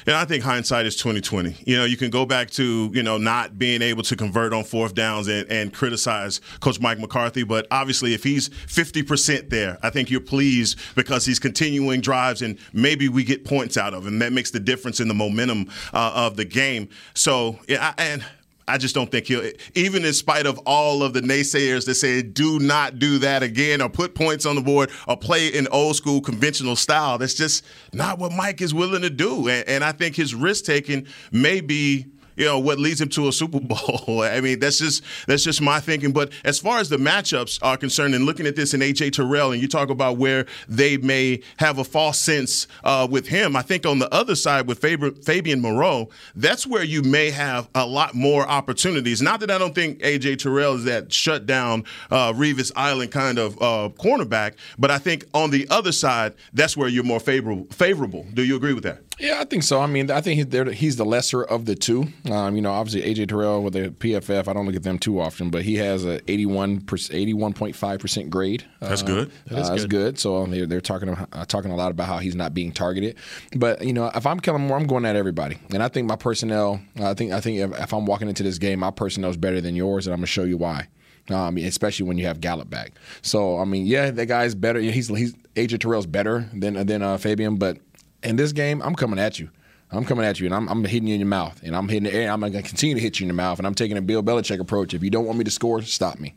And 0.05 0.15
I 0.15 0.25
think 0.25 0.43
hindsight 0.43 0.86
is 0.86 0.95
twenty 0.95 1.21
twenty. 1.21 1.55
You 1.65 1.77
know, 1.77 1.86
you 1.86 1.97
can 1.97 2.10
go 2.10 2.25
back 2.25 2.49
to 2.51 2.89
you 2.93 3.03
know 3.03 3.17
not 3.17 3.60
being 3.60 3.82
able 3.82 4.01
to 4.03 4.15
convert 4.15 4.53
on 4.53 4.63
fourth 4.63 4.95
downs 4.95 5.27
and, 5.27 5.49
and 5.51 5.73
criticize 5.73 6.39
Coach 6.62 6.79
Mike 6.79 6.99
McCarthy, 6.99 7.43
but 7.43 7.67
obviously 7.69 8.13
if 8.13 8.23
he's 8.23 8.47
fifty 8.47 9.03
percent 9.03 9.49
there, 9.49 9.77
I 9.84 9.89
think 9.89 10.10
you're 10.10 10.21
pleased 10.21 10.79
because 10.95 11.25
he's 11.25 11.38
continuing 11.38 12.01
drives 12.01 12.41
and 12.41 12.58
maybe 12.73 13.10
we 13.10 13.23
get 13.23 13.45
points 13.45 13.77
out 13.77 13.93
of 13.93 14.08
him. 14.08 14.19
That 14.19 14.32
makes 14.34 14.51
the 14.51 14.60
difference 14.60 14.99
in 14.99 15.10
the 15.10 15.13
momentum 15.13 15.69
uh, 15.93 16.13
of 16.15 16.38
the 16.38 16.45
game. 16.45 16.89
So 17.13 17.60
yeah, 17.67 17.93
I, 17.97 18.01
and. 18.01 18.23
I 18.69 18.77
just 18.77 18.95
don't 18.95 19.12
think 19.12 19.27
he'll, 19.27 19.49
even 19.75 20.05
in 20.05 20.13
spite 20.13 20.45
of 20.45 20.60
all 20.65 21.03
of 21.03 21.13
the 21.13 21.21
naysayers 21.21 21.86
that 21.86 21.95
say 21.95 22.21
do 22.21 22.60
not 22.60 22.99
do 22.99 23.17
that 23.19 23.43
again 23.43 23.82
or 23.82 23.89
put 23.89 24.15
points 24.15 24.45
on 24.45 24.55
the 24.55 24.62
board 24.62 24.91
or 25.08 25.17
play 25.17 25.47
in 25.47 25.67
old 25.69 25.95
school 25.95 26.21
conventional 26.21 26.75
style. 26.75 27.17
That's 27.17 27.34
just 27.34 27.65
not 27.93 28.19
what 28.19 28.32
Mike 28.32 28.62
is 28.62 28.73
willing 28.73 29.01
to 29.01 29.10
do. 29.10 29.49
And, 29.49 29.67
and 29.67 29.84
I 29.84 29.91
think 29.91 30.15
his 30.15 30.36
risk 30.36 30.65
taking 30.65 31.08
may 31.32 31.62
be 31.62 32.05
you 32.39 32.45
know 32.45 32.58
what 32.58 32.80
leads 32.80 33.02
him 33.02 33.10
to 33.10 33.28
a 33.28 33.34
Super 33.34 33.60
Bowl. 33.60 34.21
I 34.23 34.39
mean, 34.39 34.60
that's 34.60 34.80
just 34.80 35.04
that's 35.28 35.43
just 35.43 35.62
my 35.62 35.80
thinking. 35.82 36.13
But 36.13 36.32
as 36.45 36.58
far 36.58 36.80
as 36.80 36.88
the 36.88 36.97
matchups 36.97 37.60
are 37.62 37.75
concerned, 37.75 38.15
and 38.15 38.25
looking 38.25 38.47
at 38.47 38.56
this 38.56 38.73
in 38.73 38.80
AJ 38.80 39.12
Terrell, 39.12 39.52
and 39.52 39.62
you 39.62 39.67
talk 39.67 39.89
about 39.89 40.17
where 40.17 40.45
they 40.67 40.95
may 40.97 41.41
have 41.58 41.78
a 41.80 41.84
false 41.84 42.17
sense 42.17 42.65
uh, 42.86 43.06
with 43.12 43.28
him, 43.28 43.58
I 43.58 43.62
think 43.62 43.86
on 43.86 43.99
the 43.99 44.12
other 44.13 44.36
side 44.36 44.67
with 44.67 44.80
Fab- 44.80 45.21
Fabian 45.23 45.60
Moreau, 45.60 46.10
that's 46.34 46.65
where 46.65 46.84
you 46.84 47.02
may 47.04 47.30
have 47.30 47.67
a 47.75 47.86
lot 47.86 48.15
more 48.15 48.47
opportunities. 48.47 49.21
Not 49.21 49.41
that 49.41 49.52
I 49.52 49.58
don't 49.58 49.75
think 49.75 49.99
AJ 49.99 50.39
Terrell 50.39 50.75
is 50.75 50.86
that 50.86 51.12
shut 51.12 51.45
down 51.45 51.84
uh, 52.10 52.32
Revis 52.32 52.71
Island 52.78 53.12
kind 53.12 53.38
of 53.38 53.58
uh, 53.62 53.89
cornerback, 53.99 54.54
but 54.78 54.89
I 54.89 54.97
think 54.97 55.25
on 55.34 55.52
the 55.52 55.67
other 55.69 55.91
side, 55.91 56.36
that's 56.54 56.78
where 56.78 56.88
you're 56.88 57.04
more 57.04 57.19
favorable. 57.19 57.67
Favorable. 57.71 58.25
Do 58.34 58.43
you 58.45 58.56
agree 58.56 58.73
with 58.73 58.84
that? 58.84 59.09
Yeah, 59.19 59.41
I 59.41 59.43
think 59.45 59.63
so. 59.63 59.82
I 59.82 59.86
mean, 59.86 60.10
I 60.10 60.21
think 60.21 60.38
he's, 60.73 60.95
the 60.95 61.03
lesser 61.05 61.43
of 61.43 61.65
the 61.65 61.75
two. 61.75 62.08
Um, 62.32 62.55
you 62.55 62.62
know, 62.62 62.71
obviously 62.71 63.13
AJ 63.13 63.27
Terrell 63.27 63.62
with 63.62 63.73
the 63.73 63.89
PFF, 63.89 64.47
I 64.47 64.53
don't 64.53 64.65
look 64.65 64.75
at 64.75 64.84
them 64.84 64.97
too 64.97 65.19
often, 65.19 65.49
but 65.49 65.63
he 65.63 65.75
has 65.75 66.05
a 66.05 66.19
81 66.32 66.82
81.5 66.82 67.99
percent 67.99 68.29
grade. 68.29 68.63
That's 68.79 69.03
Uh, 69.03 69.05
good. 69.05 69.32
That 69.47 69.60
is 69.60 69.67
uh, 69.67 69.69
That's 69.71 69.82
good. 69.84 69.89
good. 69.89 70.19
So 70.19 70.45
they're, 70.45 70.65
they're 70.65 70.82
talking 70.82 71.10
uh, 71.10 71.45
talking 71.45 71.71
a 71.71 71.75
lot 71.75 71.91
about 71.91 72.08
how 72.08 72.19
he's 72.19 72.36
not 72.36 72.53
being 72.53 72.71
targeted. 72.71 73.17
But 73.55 73.84
you 73.84 73.93
know, 73.93 74.10
if 74.15 74.25
I'm 74.25 74.39
Kellen 74.39 74.62
Moore, 74.62 74.77
I'm 74.77 74.88
going 74.88 75.05
at 75.05 75.15
everybody, 75.15 75.58
and 75.73 75.84
I 75.84 75.89
think 75.89 76.08
my 76.08 76.15
personnel. 76.15 76.79
I 77.01 77.13
think 77.13 77.32
I 77.34 77.41
think 77.41 77.60
if, 77.60 77.77
if 77.79 77.93
I'm 77.93 78.05
walking 78.05 78.29
into 78.29 78.43
this 78.43 78.58
game, 78.58 78.79
my 78.79 78.91
personnel 78.91 79.29
is 79.29 79.38
better 79.38 79.60
than 79.62 79.75
yours, 79.75 80.08
and 80.08 80.13
I'm 80.13 80.19
gonna 80.19 80.27
show 80.27 80.43
you 80.45 80.58
why. 80.58 80.88
Um, 81.29 81.58
especially 81.58 82.08
when 82.08 82.17
you 82.17 82.25
have 82.25 82.41
Gallup 82.41 82.69
back. 82.69 82.93
So 83.21 83.60
I 83.60 83.65
mean, 83.65 83.86
yeah, 83.86 84.10
that 84.12 84.25
guy's 84.27 84.55
better. 84.55 84.79
He's 84.79 85.10
he's 85.10 85.34
AJ 85.55 85.82
Terrell's 85.82 86.08
better 86.08 86.49
than 86.53 86.86
than 86.88 87.01
uh, 87.03 87.17
Fabian, 87.17 87.58
but 87.58 87.77
in 88.23 88.36
this 88.36 88.51
game, 88.51 88.82
I'm 88.82 88.95
coming 88.95 89.19
at 89.19 89.39
you. 89.39 89.49
I'm 89.91 90.05
coming 90.05 90.23
at 90.23 90.39
you, 90.39 90.45
and 90.45 90.53
I'm, 90.53 90.67
I'm 90.69 90.84
hitting 90.86 91.08
you 91.08 91.15
in 91.15 91.19
your 91.19 91.27
mouth, 91.27 91.63
and 91.63 91.75
I'm 91.75 91.88
hitting 91.89 92.03
the 92.03 92.13
air. 92.13 92.32
I'm 92.32 92.39
going 92.41 92.53
to 92.53 92.62
continue 92.62 92.93
to 92.93 93.01
hit 93.01 93.19
you 93.19 93.23
in 93.23 93.27
the 93.27 93.34
mouth, 93.34 93.58
and 93.58 93.65
I'm 93.65 93.73
taking 93.73 93.97
a 93.97 94.01
Bill 94.03 94.21
Belichick 94.21 94.60
approach. 94.60 94.93
If 94.93 95.01
you 95.01 95.10
don't 95.10 95.25
want 95.25 95.39
me 95.39 95.43
to 95.45 95.49
score, 95.49 95.82
stop 95.82 96.19
me. 96.19 96.36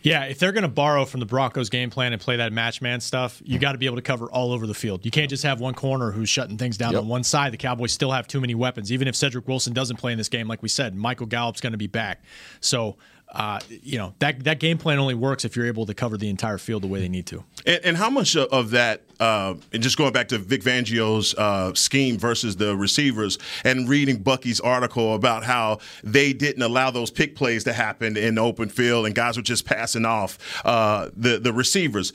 Yeah, 0.00 0.24
if 0.24 0.38
they're 0.38 0.52
going 0.52 0.62
to 0.62 0.68
borrow 0.68 1.04
from 1.04 1.20
the 1.20 1.26
Broncos 1.26 1.68
game 1.68 1.90
plan 1.90 2.14
and 2.14 2.20
play 2.20 2.36
that 2.36 2.50
match 2.54 2.80
man 2.80 3.00
stuff, 3.00 3.42
you 3.44 3.58
got 3.58 3.72
to 3.72 3.78
be 3.78 3.84
able 3.84 3.96
to 3.96 4.02
cover 4.02 4.30
all 4.30 4.52
over 4.52 4.66
the 4.66 4.72
field. 4.72 5.04
You 5.04 5.10
can't 5.10 5.28
just 5.28 5.42
have 5.42 5.60
one 5.60 5.74
corner 5.74 6.12
who's 6.12 6.30
shutting 6.30 6.56
things 6.56 6.78
down 6.78 6.92
Yep. 6.92 7.02
on 7.02 7.08
one 7.08 7.24
side. 7.24 7.52
The 7.52 7.58
Cowboys 7.58 7.92
still 7.92 8.10
have 8.10 8.26
too 8.26 8.40
many 8.40 8.54
weapons. 8.54 8.90
Even 8.90 9.06
if 9.06 9.14
Cedric 9.16 9.46
Wilson 9.48 9.74
doesn't 9.74 9.96
play 9.96 10.12
in 10.12 10.18
this 10.18 10.30
game, 10.30 10.48
like 10.48 10.62
we 10.62 10.70
said, 10.70 10.94
Michael 10.94 11.26
Gallup's 11.26 11.60
going 11.60 11.72
to 11.72 11.78
be 11.78 11.86
back. 11.86 12.22
So, 12.60 12.96
uh, 13.34 13.58
you 13.68 13.98
know 13.98 14.14
that 14.20 14.44
that 14.44 14.60
game 14.60 14.78
plan 14.78 14.98
only 14.98 15.14
works 15.14 15.44
if 15.44 15.56
you're 15.56 15.66
able 15.66 15.84
to 15.86 15.94
cover 15.94 16.16
the 16.16 16.28
entire 16.30 16.56
field 16.58 16.82
the 16.82 16.86
way 16.86 17.00
they 17.00 17.08
need 17.08 17.26
to. 17.26 17.42
And, 17.66 17.80
and 17.84 17.96
how 17.96 18.08
much 18.10 18.36
of- 18.36 18.48
of 18.50 18.70
that, 18.70 19.02
uh, 19.20 19.54
and 19.72 19.82
just 19.82 19.98
going 19.98 20.12
back 20.12 20.28
to 20.28 20.38
Vic 20.38 20.62
Fangio's 20.62 21.34
uh, 21.34 21.74
scheme 21.74 22.16
versus 22.18 22.56
the 22.56 22.76
receivers, 22.76 23.38
and 23.64 23.88
reading 23.88 24.18
Bucky's 24.22 24.60
article 24.60 25.14
about 25.14 25.42
how 25.44 25.78
they 26.04 26.32
didn't 26.32 26.62
allow 26.62 26.90
those 26.90 27.10
pick 27.10 27.34
plays 27.34 27.64
to 27.64 27.72
happen 27.72 28.16
in 28.16 28.36
the 28.36 28.40
open 28.40 28.68
field, 28.68 29.06
and 29.06 29.14
guys 29.14 29.36
were 29.36 29.42
just 29.42 29.64
passing 29.66 30.04
off 30.04 30.38
uh, 30.64 31.10
the 31.16 31.38
the 31.38 31.52
receivers. 31.52 32.12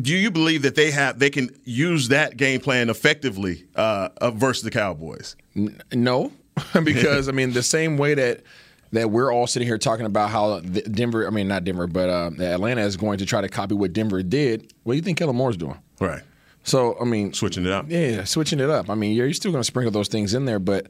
Do 0.00 0.14
you 0.14 0.30
believe 0.30 0.62
that 0.62 0.74
they 0.74 0.90
have 0.90 1.18
they 1.18 1.30
can 1.30 1.50
use 1.64 2.08
that 2.08 2.36
game 2.36 2.60
plan 2.60 2.90
effectively 2.90 3.64
uh, 3.76 4.08
uh, 4.20 4.30
versus 4.32 4.64
the 4.64 4.70
Cowboys? 4.70 5.36
N- 5.54 5.80
no, 5.92 6.32
because 6.84 7.28
I 7.28 7.32
mean 7.32 7.52
the 7.52 7.62
same 7.62 7.96
way 7.98 8.14
that 8.14 8.40
that 8.92 9.10
we're 9.10 9.32
all 9.32 9.46
sitting 9.46 9.66
here 9.66 9.78
talking 9.78 10.06
about 10.06 10.30
how 10.30 10.60
Denver, 10.60 11.26
I 11.26 11.30
mean 11.30 11.48
not 11.48 11.64
Denver, 11.64 11.86
but 11.86 12.08
uh, 12.08 12.30
Atlanta 12.40 12.82
is 12.82 12.96
going 12.96 13.18
to 13.18 13.26
try 13.26 13.40
to 13.40 13.48
copy 13.48 13.74
what 13.74 13.92
Denver 13.92 14.22
did. 14.22 14.72
What 14.84 14.92
do 14.92 14.96
you 14.96 15.02
think 15.02 15.18
Kellen 15.18 15.36
Moore's 15.36 15.56
doing? 15.56 15.78
Right. 16.00 16.22
So 16.62 16.96
I 17.00 17.04
mean, 17.04 17.32
switching 17.32 17.64
it 17.64 17.72
up. 17.72 17.86
Yeah, 17.88 18.24
switching 18.24 18.60
it 18.60 18.70
up. 18.70 18.90
I 18.90 18.94
mean, 18.94 19.14
you're, 19.14 19.26
you're 19.26 19.34
still 19.34 19.52
going 19.52 19.60
to 19.62 19.66
sprinkle 19.66 19.92
those 19.92 20.08
things 20.08 20.34
in 20.34 20.44
there, 20.44 20.58
but 20.58 20.86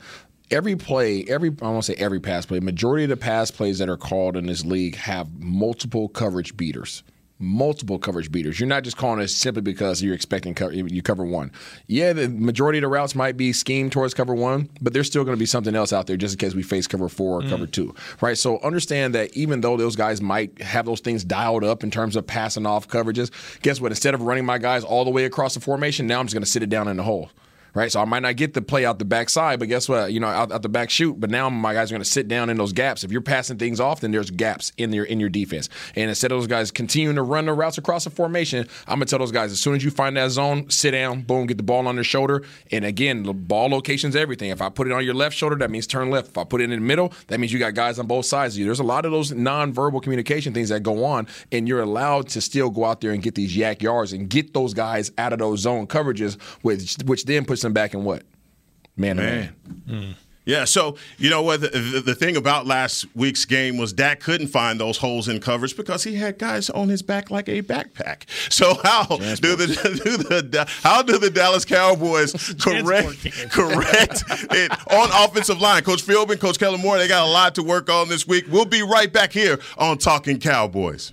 every 0.50 0.76
play, 0.76 1.24
every 1.24 1.54
I 1.60 1.68
won't 1.68 1.84
say 1.84 1.94
every 1.94 2.20
pass 2.20 2.46
play, 2.46 2.60
majority 2.60 3.04
of 3.04 3.10
the 3.10 3.16
pass 3.16 3.50
plays 3.50 3.78
that 3.78 3.88
are 3.88 3.96
called 3.96 4.36
in 4.36 4.46
this 4.46 4.64
league 4.64 4.96
have 4.96 5.38
multiple 5.40 6.08
coverage 6.08 6.56
beaters. 6.56 7.02
Multiple 7.38 7.98
coverage 7.98 8.32
beaters. 8.32 8.58
You're 8.58 8.66
not 8.66 8.82
just 8.82 8.96
calling 8.96 9.20
it 9.20 9.28
simply 9.28 9.60
because 9.60 10.02
you're 10.02 10.14
expecting 10.14 10.54
co- 10.54 10.70
you 10.70 11.02
cover 11.02 11.22
one. 11.22 11.52
Yeah, 11.86 12.14
the 12.14 12.30
majority 12.30 12.78
of 12.78 12.82
the 12.82 12.88
routes 12.88 13.14
might 13.14 13.36
be 13.36 13.52
schemed 13.52 13.92
towards 13.92 14.14
cover 14.14 14.34
one, 14.34 14.70
but 14.80 14.94
there's 14.94 15.06
still 15.06 15.22
going 15.22 15.36
to 15.36 15.38
be 15.38 15.44
something 15.44 15.74
else 15.74 15.92
out 15.92 16.06
there 16.06 16.16
just 16.16 16.32
in 16.34 16.38
case 16.38 16.54
we 16.54 16.62
face 16.62 16.86
cover 16.86 17.10
four 17.10 17.40
or 17.40 17.42
Mm. 17.42 17.50
cover 17.50 17.66
two, 17.66 17.94
right? 18.22 18.38
So 18.38 18.58
understand 18.60 19.14
that 19.14 19.36
even 19.36 19.60
though 19.60 19.76
those 19.76 19.96
guys 19.96 20.22
might 20.22 20.62
have 20.62 20.86
those 20.86 21.00
things 21.00 21.24
dialed 21.24 21.62
up 21.62 21.84
in 21.84 21.90
terms 21.90 22.16
of 22.16 22.26
passing 22.26 22.64
off 22.64 22.88
coverages, 22.88 23.30
guess 23.60 23.82
what? 23.82 23.92
Instead 23.92 24.14
of 24.14 24.22
running 24.22 24.46
my 24.46 24.56
guys 24.56 24.82
all 24.82 25.04
the 25.04 25.10
way 25.10 25.26
across 25.26 25.52
the 25.52 25.60
formation, 25.60 26.06
now 26.06 26.20
I'm 26.20 26.26
just 26.26 26.34
going 26.34 26.42
to 26.44 26.50
sit 26.50 26.62
it 26.62 26.70
down 26.70 26.88
in 26.88 26.96
the 26.96 27.02
hole 27.02 27.30
right? 27.76 27.92
So 27.92 28.00
I 28.00 28.06
might 28.06 28.20
not 28.20 28.36
get 28.36 28.54
the 28.54 28.62
play 28.62 28.86
out 28.86 28.98
the 28.98 29.04
backside, 29.04 29.58
but 29.58 29.68
guess 29.68 29.86
what? 29.86 30.10
You 30.10 30.18
know, 30.18 30.28
out, 30.28 30.50
out 30.50 30.62
the 30.62 30.68
back 30.68 30.88
shoot. 30.88 31.20
But 31.20 31.30
now 31.30 31.50
my 31.50 31.74
guys 31.74 31.90
are 31.90 31.94
going 31.94 32.02
to 32.02 32.08
sit 32.10 32.26
down 32.26 32.48
in 32.48 32.56
those 32.56 32.72
gaps. 32.72 33.04
If 33.04 33.12
you're 33.12 33.20
passing 33.20 33.58
things 33.58 33.80
off, 33.80 34.00
then 34.00 34.12
there's 34.12 34.30
gaps 34.30 34.72
in 34.78 34.92
your 34.94 35.04
in 35.04 35.20
your 35.20 35.28
defense. 35.28 35.68
And 35.94 36.08
instead 36.08 36.32
of 36.32 36.38
those 36.38 36.46
guys 36.46 36.70
continuing 36.70 37.16
to 37.16 37.22
run 37.22 37.44
the 37.44 37.52
routes 37.52 37.76
across 37.76 38.04
the 38.04 38.10
formation, 38.10 38.66
I'm 38.88 38.98
going 38.98 39.06
to 39.06 39.10
tell 39.10 39.18
those 39.18 39.30
guys 39.30 39.52
as 39.52 39.60
soon 39.60 39.74
as 39.74 39.84
you 39.84 39.90
find 39.90 40.16
that 40.16 40.30
zone, 40.30 40.70
sit 40.70 40.92
down, 40.92 41.20
boom, 41.22 41.46
get 41.46 41.58
the 41.58 41.62
ball 41.62 41.86
on 41.86 41.94
their 41.96 42.04
shoulder. 42.04 42.42
And 42.72 42.84
again, 42.84 43.22
the 43.24 43.34
ball 43.34 43.68
location's 43.68 44.16
everything. 44.16 44.50
If 44.50 44.62
I 44.62 44.70
put 44.70 44.86
it 44.86 44.92
on 44.92 45.04
your 45.04 45.14
left 45.14 45.36
shoulder, 45.36 45.56
that 45.56 45.70
means 45.70 45.86
turn 45.86 46.10
left. 46.10 46.28
If 46.28 46.38
I 46.38 46.44
put 46.44 46.62
it 46.62 46.64
in 46.64 46.70
the 46.70 46.76
middle, 46.78 47.12
that 47.26 47.38
means 47.38 47.52
you 47.52 47.58
got 47.58 47.74
guys 47.74 47.98
on 47.98 48.06
both 48.06 48.24
sides 48.24 48.54
of 48.54 48.60
you. 48.60 48.64
There's 48.64 48.80
a 48.80 48.84
lot 48.84 49.04
of 49.04 49.12
those 49.12 49.32
nonverbal 49.32 50.02
communication 50.02 50.54
things 50.54 50.70
that 50.70 50.80
go 50.82 51.04
on, 51.04 51.26
and 51.52 51.68
you're 51.68 51.82
allowed 51.82 52.28
to 52.28 52.40
still 52.40 52.70
go 52.70 52.86
out 52.86 53.02
there 53.02 53.10
and 53.10 53.22
get 53.22 53.34
these 53.34 53.54
YAC 53.54 53.82
yards 53.82 54.14
and 54.14 54.30
get 54.30 54.54
those 54.54 54.72
guys 54.72 55.12
out 55.18 55.34
of 55.34 55.40
those 55.40 55.60
zone 55.60 55.86
coverages, 55.86 56.40
which 56.62 56.96
which 57.04 57.26
then 57.26 57.44
puts 57.44 57.65
them 57.66 57.74
back 57.74 57.94
in 57.94 58.04
what 58.04 58.22
man 58.96 59.16
to 59.16 59.22
man. 59.22 59.56
Hmm. 59.88 60.12
Yeah, 60.46 60.64
so 60.64 60.96
you 61.18 61.28
know 61.28 61.42
what 61.42 61.60
the, 61.60 61.68
the, 61.70 62.00
the 62.00 62.14
thing 62.14 62.36
about 62.36 62.68
last 62.68 63.04
week's 63.16 63.44
game 63.44 63.78
was 63.78 63.92
Dak 63.92 64.20
couldn't 64.20 64.46
find 64.46 64.78
those 64.80 64.96
holes 64.96 65.26
in 65.26 65.40
coverage 65.40 65.76
because 65.76 66.04
he 66.04 66.14
had 66.14 66.38
guys 66.38 66.70
on 66.70 66.88
his 66.88 67.02
back 67.02 67.32
like 67.32 67.48
a 67.48 67.62
backpack. 67.62 68.30
So 68.48 68.74
how 68.84 69.06
do 69.06 69.56
the, 69.56 69.66
do 70.04 70.16
the 70.16 70.66
how 70.84 71.02
do 71.02 71.18
the 71.18 71.30
Dallas 71.30 71.64
Cowboys 71.64 72.32
correct 72.60 73.26
correct 73.50 74.22
it 74.52 74.70
on 74.92 75.10
offensive 75.24 75.60
line? 75.60 75.82
Coach 75.82 76.06
Philbin, 76.06 76.38
Coach 76.38 76.60
Kellen 76.60 76.80
Moore, 76.80 76.96
they 76.96 77.08
got 77.08 77.26
a 77.26 77.30
lot 77.30 77.56
to 77.56 77.64
work 77.64 77.90
on 77.90 78.08
this 78.08 78.24
week. 78.24 78.44
We'll 78.48 78.66
be 78.66 78.82
right 78.82 79.12
back 79.12 79.32
here 79.32 79.58
on 79.76 79.98
Talking 79.98 80.38
Cowboys. 80.38 81.12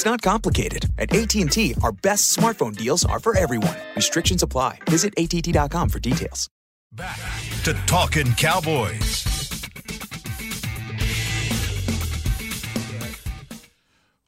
It's 0.00 0.06
not 0.06 0.22
complicated. 0.22 0.88
At 0.98 1.14
AT&T, 1.14 1.74
our 1.82 1.92
best 1.92 2.34
smartphone 2.34 2.74
deals 2.74 3.04
are 3.04 3.20
for 3.20 3.36
everyone. 3.36 3.76
Restrictions 3.96 4.42
apply. 4.42 4.78
Visit 4.88 5.12
att.com 5.18 5.90
for 5.90 5.98
details. 5.98 6.48
Back 6.90 7.20
to 7.64 7.74
Talking 7.84 8.32
Cowboys. 8.32 9.26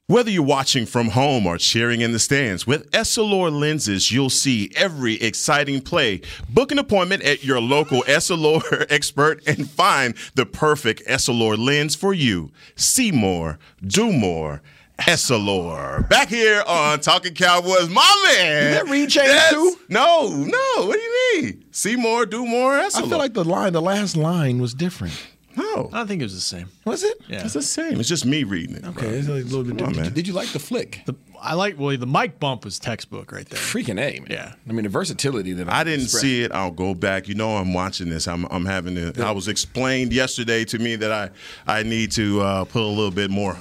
Whether 0.05 0.29
you're 0.29 0.43
watching 0.43 0.85
from 0.85 1.07
home 1.07 1.47
or 1.47 1.57
cheering 1.57 2.01
in 2.01 2.11
the 2.11 2.19
stands, 2.19 2.67
with 2.67 2.91
Essilor 2.91 3.51
lenses, 3.51 4.11
you'll 4.11 4.29
see 4.29 4.69
every 4.75 5.15
exciting 5.15 5.81
play. 5.81 6.21
Book 6.47 6.71
an 6.71 6.77
appointment 6.77 7.23
at 7.23 7.43
your 7.43 7.59
local 7.59 8.03
Essilor 8.03 8.85
expert 8.91 9.41
and 9.47 9.67
find 9.67 10.13
the 10.35 10.45
perfect 10.45 11.03
Essilor 11.07 11.57
lens 11.57 11.95
for 11.95 12.13
you. 12.13 12.51
See 12.75 13.11
more, 13.11 13.57
do 13.81 14.13
more. 14.13 14.61
Essilor. 14.99 16.07
Back 16.09 16.29
here 16.29 16.63
on 16.67 16.99
Talking 16.99 17.33
Cowboys, 17.33 17.89
my 17.89 18.23
man. 18.37 18.63
Did 18.63 18.73
that 18.73 18.91
read 18.91 19.09
change 19.09 19.27
Yes. 19.27 19.51
too? 19.51 19.75
No, 19.89 20.27
no. 20.29 20.85
What 20.87 20.93
do 20.97 21.01
you 21.01 21.41
mean? 21.41 21.65
See 21.71 21.95
more, 21.95 22.25
do 22.25 22.45
more. 22.45 22.73
Essilor. 22.73 23.05
I 23.05 23.09
feel 23.09 23.17
like 23.17 23.33
the 23.33 23.43
line, 23.43 23.73
the 23.73 23.81
last 23.81 24.15
line 24.15 24.59
was 24.61 24.73
different. 24.73 25.13
No, 25.55 25.89
I 25.93 25.97
don't 25.97 26.07
think 26.07 26.21
it 26.21 26.25
was 26.25 26.33
the 26.33 26.41
same. 26.41 26.69
Was 26.83 27.03
it? 27.03 27.15
Yeah, 27.27 27.43
it's 27.43 27.53
the 27.53 27.61
same. 27.61 27.99
It's 27.99 28.09
just 28.09 28.25
me 28.25 28.43
reading 28.43 28.75
it. 28.75 28.85
Okay, 28.85 29.05
it's 29.07 29.27
like 29.27 29.41
a 29.43 29.45
little 29.45 29.63
bit 29.63 29.77
Come 29.77 29.85
on, 29.87 29.93
different. 29.93 29.97
man. 30.09 30.13
Did 30.13 30.27
you 30.27 30.33
like 30.33 30.47
the 30.49 30.57
flick? 30.57 31.03
The, 31.05 31.13
I 31.39 31.53
like 31.53 31.77
well 31.77 31.95
the 31.95 32.07
mic 32.07 32.39
bump 32.39 32.65
was 32.65 32.79
textbook 32.79 33.31
right 33.31 33.47
there. 33.47 33.59
Freaking 33.59 33.91
a 33.99 34.19
man. 34.19 34.27
Yeah. 34.31 34.53
I 34.67 34.71
mean 34.71 34.81
the 34.83 34.89
versatility 34.89 35.53
that 35.53 35.69
I 35.69 35.83
didn't 35.83 36.07
see 36.07 36.41
it. 36.41 36.51
I'll 36.51 36.71
go 36.71 36.95
back. 36.95 37.27
You 37.27 37.35
know, 37.35 37.57
I'm 37.57 37.71
watching 37.71 38.09
this. 38.09 38.27
I'm, 38.27 38.45
I'm 38.45 38.65
having 38.65 38.95
to. 38.95 39.23
I 39.23 39.29
was 39.29 39.47
explained 39.47 40.11
yesterday 40.11 40.65
to 40.65 40.79
me 40.79 40.95
that 40.95 41.11
I 41.11 41.29
I 41.67 41.83
need 41.83 42.11
to 42.13 42.41
uh, 42.41 42.65
put 42.65 42.81
a 42.81 42.87
little 42.87 43.11
bit 43.11 43.29
more 43.29 43.55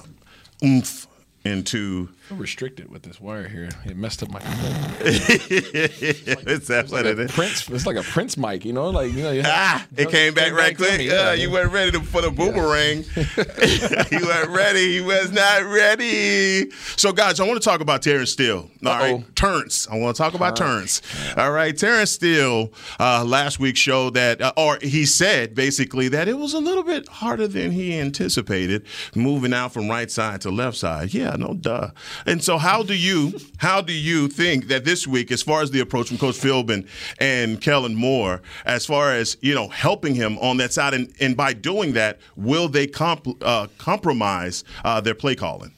oomph 0.64 1.06
into. 1.44 2.08
Restricted 2.38 2.90
with 2.90 3.02
this 3.02 3.20
wire 3.20 3.48
here. 3.48 3.68
It 3.84 3.96
messed 3.96 4.22
up 4.22 4.30
my. 4.30 4.40
it's 5.00 6.68
that 6.68 6.88
what 6.90 7.06
it 7.06 7.18
is. 7.18 7.32
Prince. 7.32 7.68
It's 7.68 7.86
like 7.86 7.96
a 7.96 8.02
Prince 8.02 8.36
mic. 8.36 8.64
You 8.64 8.72
know, 8.72 8.90
like 8.90 9.12
you 9.12 9.22
know. 9.22 9.30
You 9.30 9.42
Ah, 9.44 9.86
it 9.96 10.10
came 10.10 10.34
back 10.34 10.52
right 10.52 10.76
quick. 10.76 10.98
me, 10.98 11.10
Uh, 11.10 11.32
you 11.32 11.50
weren't 11.50 11.72
ready 11.72 11.90
to, 11.92 12.00
for 12.00 12.20
the 12.22 12.30
boomerang. 12.30 13.04
you 14.10 14.26
weren't 14.26 14.50
ready. 14.50 14.94
He 14.94 15.00
was 15.00 15.30
not 15.32 15.64
ready. 15.64 16.70
So, 16.96 17.12
guys, 17.12 17.40
I 17.40 17.46
want 17.46 17.60
to 17.62 17.68
talk 17.68 17.80
about 17.80 18.02
Terence 18.02 18.30
Steele. 18.30 18.70
All 18.84 18.98
right, 18.98 19.24
Terence. 19.36 19.86
I 19.90 19.96
want 19.98 20.16
to 20.16 20.22
talk 20.22 20.34
about 20.34 20.56
Terence. 20.56 21.02
All 21.36 21.52
right, 21.52 21.76
Terence 21.76 22.12
Steele 22.12 22.72
uh, 22.98 23.24
last 23.24 23.58
week 23.58 23.76
showed 23.76 24.14
that, 24.14 24.40
uh, 24.40 24.52
or 24.56 24.78
he 24.82 25.04
said 25.04 25.54
basically 25.54 26.08
that 26.08 26.28
it 26.28 26.38
was 26.38 26.54
a 26.54 26.58
little 26.60 26.82
bit 26.82 27.08
harder 27.08 27.46
than 27.48 27.70
he 27.72 27.98
anticipated 27.98 28.84
moving 29.14 29.52
out 29.52 29.72
from 29.72 29.88
right 29.88 30.10
side 30.10 30.40
to 30.42 30.50
left 30.50 30.76
side. 30.76 31.12
Yeah, 31.14 31.36
no 31.36 31.54
duh. 31.54 31.90
And 32.26 32.42
so, 32.42 32.58
how 32.58 32.82
do 32.82 32.94
you 32.94 33.38
how 33.58 33.80
do 33.80 33.92
you 33.92 34.28
think 34.28 34.68
that 34.68 34.84
this 34.84 35.06
week, 35.06 35.30
as 35.30 35.42
far 35.42 35.62
as 35.62 35.70
the 35.70 35.80
approach 35.80 36.08
from 36.08 36.18
Coach 36.18 36.36
Philbin 36.36 36.86
and 37.18 37.60
Kellen 37.60 37.94
Moore, 37.94 38.42
as 38.64 38.86
far 38.86 39.12
as 39.12 39.36
you 39.40 39.54
know, 39.54 39.68
helping 39.68 40.14
him 40.14 40.38
on 40.38 40.56
that 40.58 40.72
side, 40.72 40.94
and, 40.94 41.12
and 41.20 41.36
by 41.36 41.52
doing 41.52 41.92
that, 41.92 42.18
will 42.36 42.68
they 42.68 42.86
comp- 42.86 43.42
uh, 43.42 43.66
compromise 43.78 44.64
uh, 44.84 45.00
their 45.00 45.14
play 45.14 45.34
calling? 45.34 45.72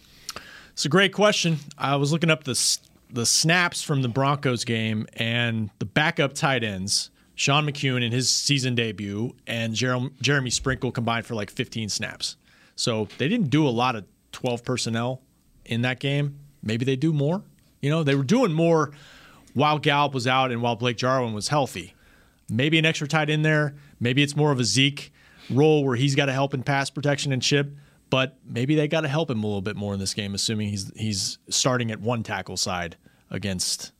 It's 0.73 0.85
a 0.85 0.89
great 0.89 1.13
question. 1.13 1.59
I 1.79 1.97
was 1.97 2.13
looking 2.13 2.31
up 2.31 2.45
the 2.45 2.79
the 3.11 3.25
snaps 3.25 3.83
from 3.83 4.03
the 4.03 4.09
Broncos 4.09 4.65
game 4.65 5.07
and 5.15 5.71
the 5.79 5.85
backup 5.85 6.35
tight 6.35 6.65
ends. 6.65 7.11
Sean 7.37 7.67
McKeon 7.67 8.05
in 8.05 8.13
his 8.13 8.29
season 8.29 8.75
debut 8.75 9.35
and 9.47 9.75
Jerem- 9.75 10.13
Jeremy 10.21 10.51
Sprinkle 10.51 10.93
combined 10.93 11.27
for 11.27 11.35
like 11.35 11.51
15 11.51 11.89
snaps. 11.89 12.37
So 12.77 13.09
they 13.19 13.29
didn't 13.29 13.51
do 13.51 13.67
a 13.67 13.71
lot 13.71 13.97
of 13.97 14.05
12 14.33 14.65
personnel 14.65 15.23
in 15.65 15.83
that 15.83 16.01
game. 16.01 16.39
Maybe 16.62 16.85
they 16.85 16.97
do 16.97 17.12
more. 17.12 17.43
You 17.81 17.91
know, 17.91 18.03
they 18.03 18.15
were 18.15 18.25
doing 18.25 18.53
more 18.53 18.93
while 19.53 19.79
Gallup 19.79 20.15
was 20.15 20.27
out 20.27 20.51
and 20.51 20.62
while 20.62 20.77
Blake 20.77 20.97
Jarwin 20.97 21.35
was 21.35 21.49
healthy. 21.49 21.95
Maybe 22.49 22.79
an 22.79 22.85
extra 22.87 23.07
tight 23.09 23.31
in 23.31 23.43
there. 23.43 23.75
Maybe 24.01 24.23
it's 24.23 24.37
more 24.37 24.53
of 24.53 24.61
a 24.61 24.65
Zeke 24.65 25.12
role 25.51 25.85
where 25.85 25.97
he's 25.97 26.15
got 26.15 26.27
to 26.27 26.33
help 26.33 26.55
in 26.55 26.62
pass 26.62 26.91
protection 26.91 27.33
and 27.33 27.43
chip. 27.43 27.75
But 28.11 28.39
maybe 28.47 28.75
they 28.75 28.87
got 28.87 29.01
to 29.01 29.09
help 29.09 29.31
him 29.31 29.43
a 29.43 29.47
little 29.47 29.62
bit 29.62 29.77
more 29.77 29.93
in 29.95 30.01
this 30.01 30.15
game, 30.15 30.35
assuming 30.35 30.69
he's 30.69 30.93
he's 30.95 31.39
starting 31.49 31.91
at 31.91 32.01
one 32.01 32.23
tackle 32.23 32.57
side 32.57 32.97
against 33.31 33.93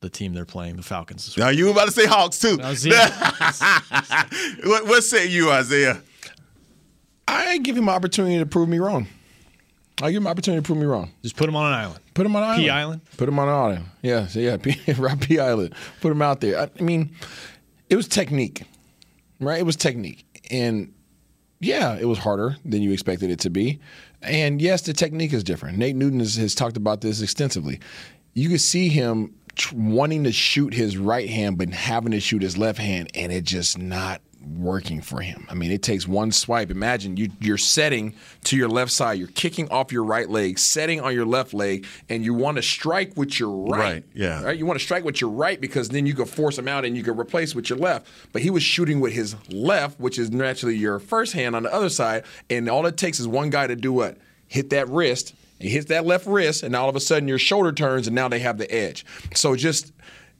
the 0.00 0.08
team 0.08 0.32
they're 0.32 0.44
playing, 0.44 0.76
the 0.76 0.82
Falcons. 0.82 1.26
this. 1.26 1.36
Now 1.36 1.48
you 1.50 1.66
were 1.66 1.70
about 1.72 1.86
to 1.86 1.92
say 1.92 2.06
Hawks 2.06 2.38
too. 2.38 2.56
Now, 2.56 2.72
Zeke- 2.74 2.92
what, 4.64 4.86
what 4.86 5.04
say 5.04 5.26
you, 5.26 5.50
Isaiah? 5.50 6.00
I 7.26 7.58
give 7.58 7.76
him 7.76 7.88
an 7.88 7.94
opportunity 7.94 8.38
to 8.38 8.46
prove 8.46 8.68
me 8.68 8.78
wrong. 8.78 9.06
I 10.00 10.10
give 10.10 10.18
him 10.18 10.26
an 10.26 10.30
opportunity 10.30 10.62
to 10.62 10.66
prove 10.66 10.78
me 10.78 10.86
wrong. 10.86 11.10
Just 11.22 11.36
put 11.36 11.48
him 11.48 11.56
on 11.56 11.72
an 11.72 11.78
island. 11.78 12.00
Put 12.14 12.26
him 12.26 12.36
on 12.36 12.42
an 12.42 12.48
island. 12.50 12.64
P 12.64 12.70
Island? 12.70 13.00
Put 13.16 13.28
him 13.28 13.38
on 13.38 13.48
an 13.48 13.54
island. 13.54 13.84
Yeah, 14.02 14.26
so 14.26 14.38
yeah, 14.38 14.56
P, 14.62 14.76
right, 14.92 15.20
P 15.20 15.38
Island. 15.38 15.74
Put 16.00 16.12
him 16.12 16.22
out 16.22 16.40
there. 16.40 16.58
I, 16.58 16.70
I 16.78 16.82
mean, 16.82 17.10
it 17.90 17.96
was 17.96 18.06
technique, 18.06 18.62
right? 19.40 19.58
It 19.58 19.66
was 19.66 19.76
technique, 19.76 20.24
and 20.50 20.92
yeah, 21.60 21.96
it 21.98 22.04
was 22.04 22.18
harder 22.18 22.56
than 22.64 22.82
you 22.82 22.92
expected 22.92 23.30
it 23.30 23.40
to 23.40 23.50
be. 23.50 23.80
And 24.22 24.60
yes, 24.60 24.82
the 24.82 24.92
technique 24.92 25.32
is 25.32 25.44
different. 25.44 25.78
Nate 25.78 25.96
Newton 25.96 26.20
has, 26.20 26.36
has 26.36 26.54
talked 26.54 26.76
about 26.76 27.00
this 27.00 27.20
extensively. 27.20 27.80
You 28.34 28.48
could 28.48 28.60
see 28.60 28.88
him 28.88 29.34
tr- 29.56 29.74
wanting 29.76 30.24
to 30.24 30.32
shoot 30.32 30.74
his 30.74 30.96
right 30.96 31.28
hand, 31.28 31.58
but 31.58 31.70
having 31.70 32.12
to 32.12 32.20
shoot 32.20 32.42
his 32.42 32.56
left 32.56 32.78
hand, 32.78 33.10
and 33.14 33.32
it 33.32 33.44
just 33.44 33.78
not 33.78 34.20
working 34.40 35.00
for 35.00 35.20
him. 35.20 35.46
I 35.50 35.54
mean, 35.54 35.70
it 35.70 35.82
takes 35.82 36.06
one 36.06 36.30
swipe. 36.32 36.70
Imagine 36.70 37.16
you 37.16 37.30
you're 37.40 37.58
setting 37.58 38.14
to 38.44 38.56
your 38.56 38.68
left 38.68 38.92
side, 38.92 39.18
you're 39.18 39.28
kicking 39.28 39.68
off 39.70 39.92
your 39.92 40.04
right 40.04 40.28
leg, 40.28 40.58
setting 40.58 41.00
on 41.00 41.14
your 41.14 41.26
left 41.26 41.52
leg, 41.52 41.86
and 42.08 42.24
you 42.24 42.34
want 42.34 42.56
to 42.56 42.62
strike 42.62 43.16
with 43.16 43.38
your 43.38 43.50
right. 43.50 43.78
Right, 43.78 44.04
yeah. 44.14 44.42
Right? 44.42 44.58
You 44.58 44.66
want 44.66 44.78
to 44.78 44.84
strike 44.84 45.04
with 45.04 45.20
your 45.20 45.30
right 45.30 45.60
because 45.60 45.88
then 45.88 46.06
you 46.06 46.14
can 46.14 46.26
force 46.26 46.58
him 46.58 46.68
out 46.68 46.84
and 46.84 46.96
you 46.96 47.02
can 47.02 47.18
replace 47.18 47.54
with 47.54 47.68
your 47.68 47.78
left. 47.78 48.06
But 48.32 48.42
he 48.42 48.50
was 48.50 48.62
shooting 48.62 49.00
with 49.00 49.12
his 49.12 49.36
left, 49.50 49.98
which 49.98 50.18
is 50.18 50.30
naturally 50.30 50.76
your 50.76 50.98
first 50.98 51.32
hand 51.32 51.56
on 51.56 51.64
the 51.64 51.72
other 51.72 51.88
side, 51.88 52.24
and 52.48 52.68
all 52.68 52.86
it 52.86 52.96
takes 52.96 53.18
is 53.20 53.26
one 53.26 53.50
guy 53.50 53.66
to 53.66 53.76
do 53.76 53.92
what? 53.92 54.18
Hit 54.46 54.70
that 54.70 54.88
wrist. 54.88 55.34
He 55.60 55.68
hits 55.70 55.86
that 55.86 56.06
left 56.06 56.26
wrist, 56.26 56.62
and 56.62 56.76
all 56.76 56.88
of 56.88 56.94
a 56.94 57.00
sudden 57.00 57.28
your 57.28 57.38
shoulder 57.38 57.72
turns, 57.72 58.06
and 58.06 58.14
now 58.14 58.28
they 58.28 58.38
have 58.38 58.58
the 58.58 58.70
edge. 58.72 59.04
So 59.34 59.56
just 59.56 59.92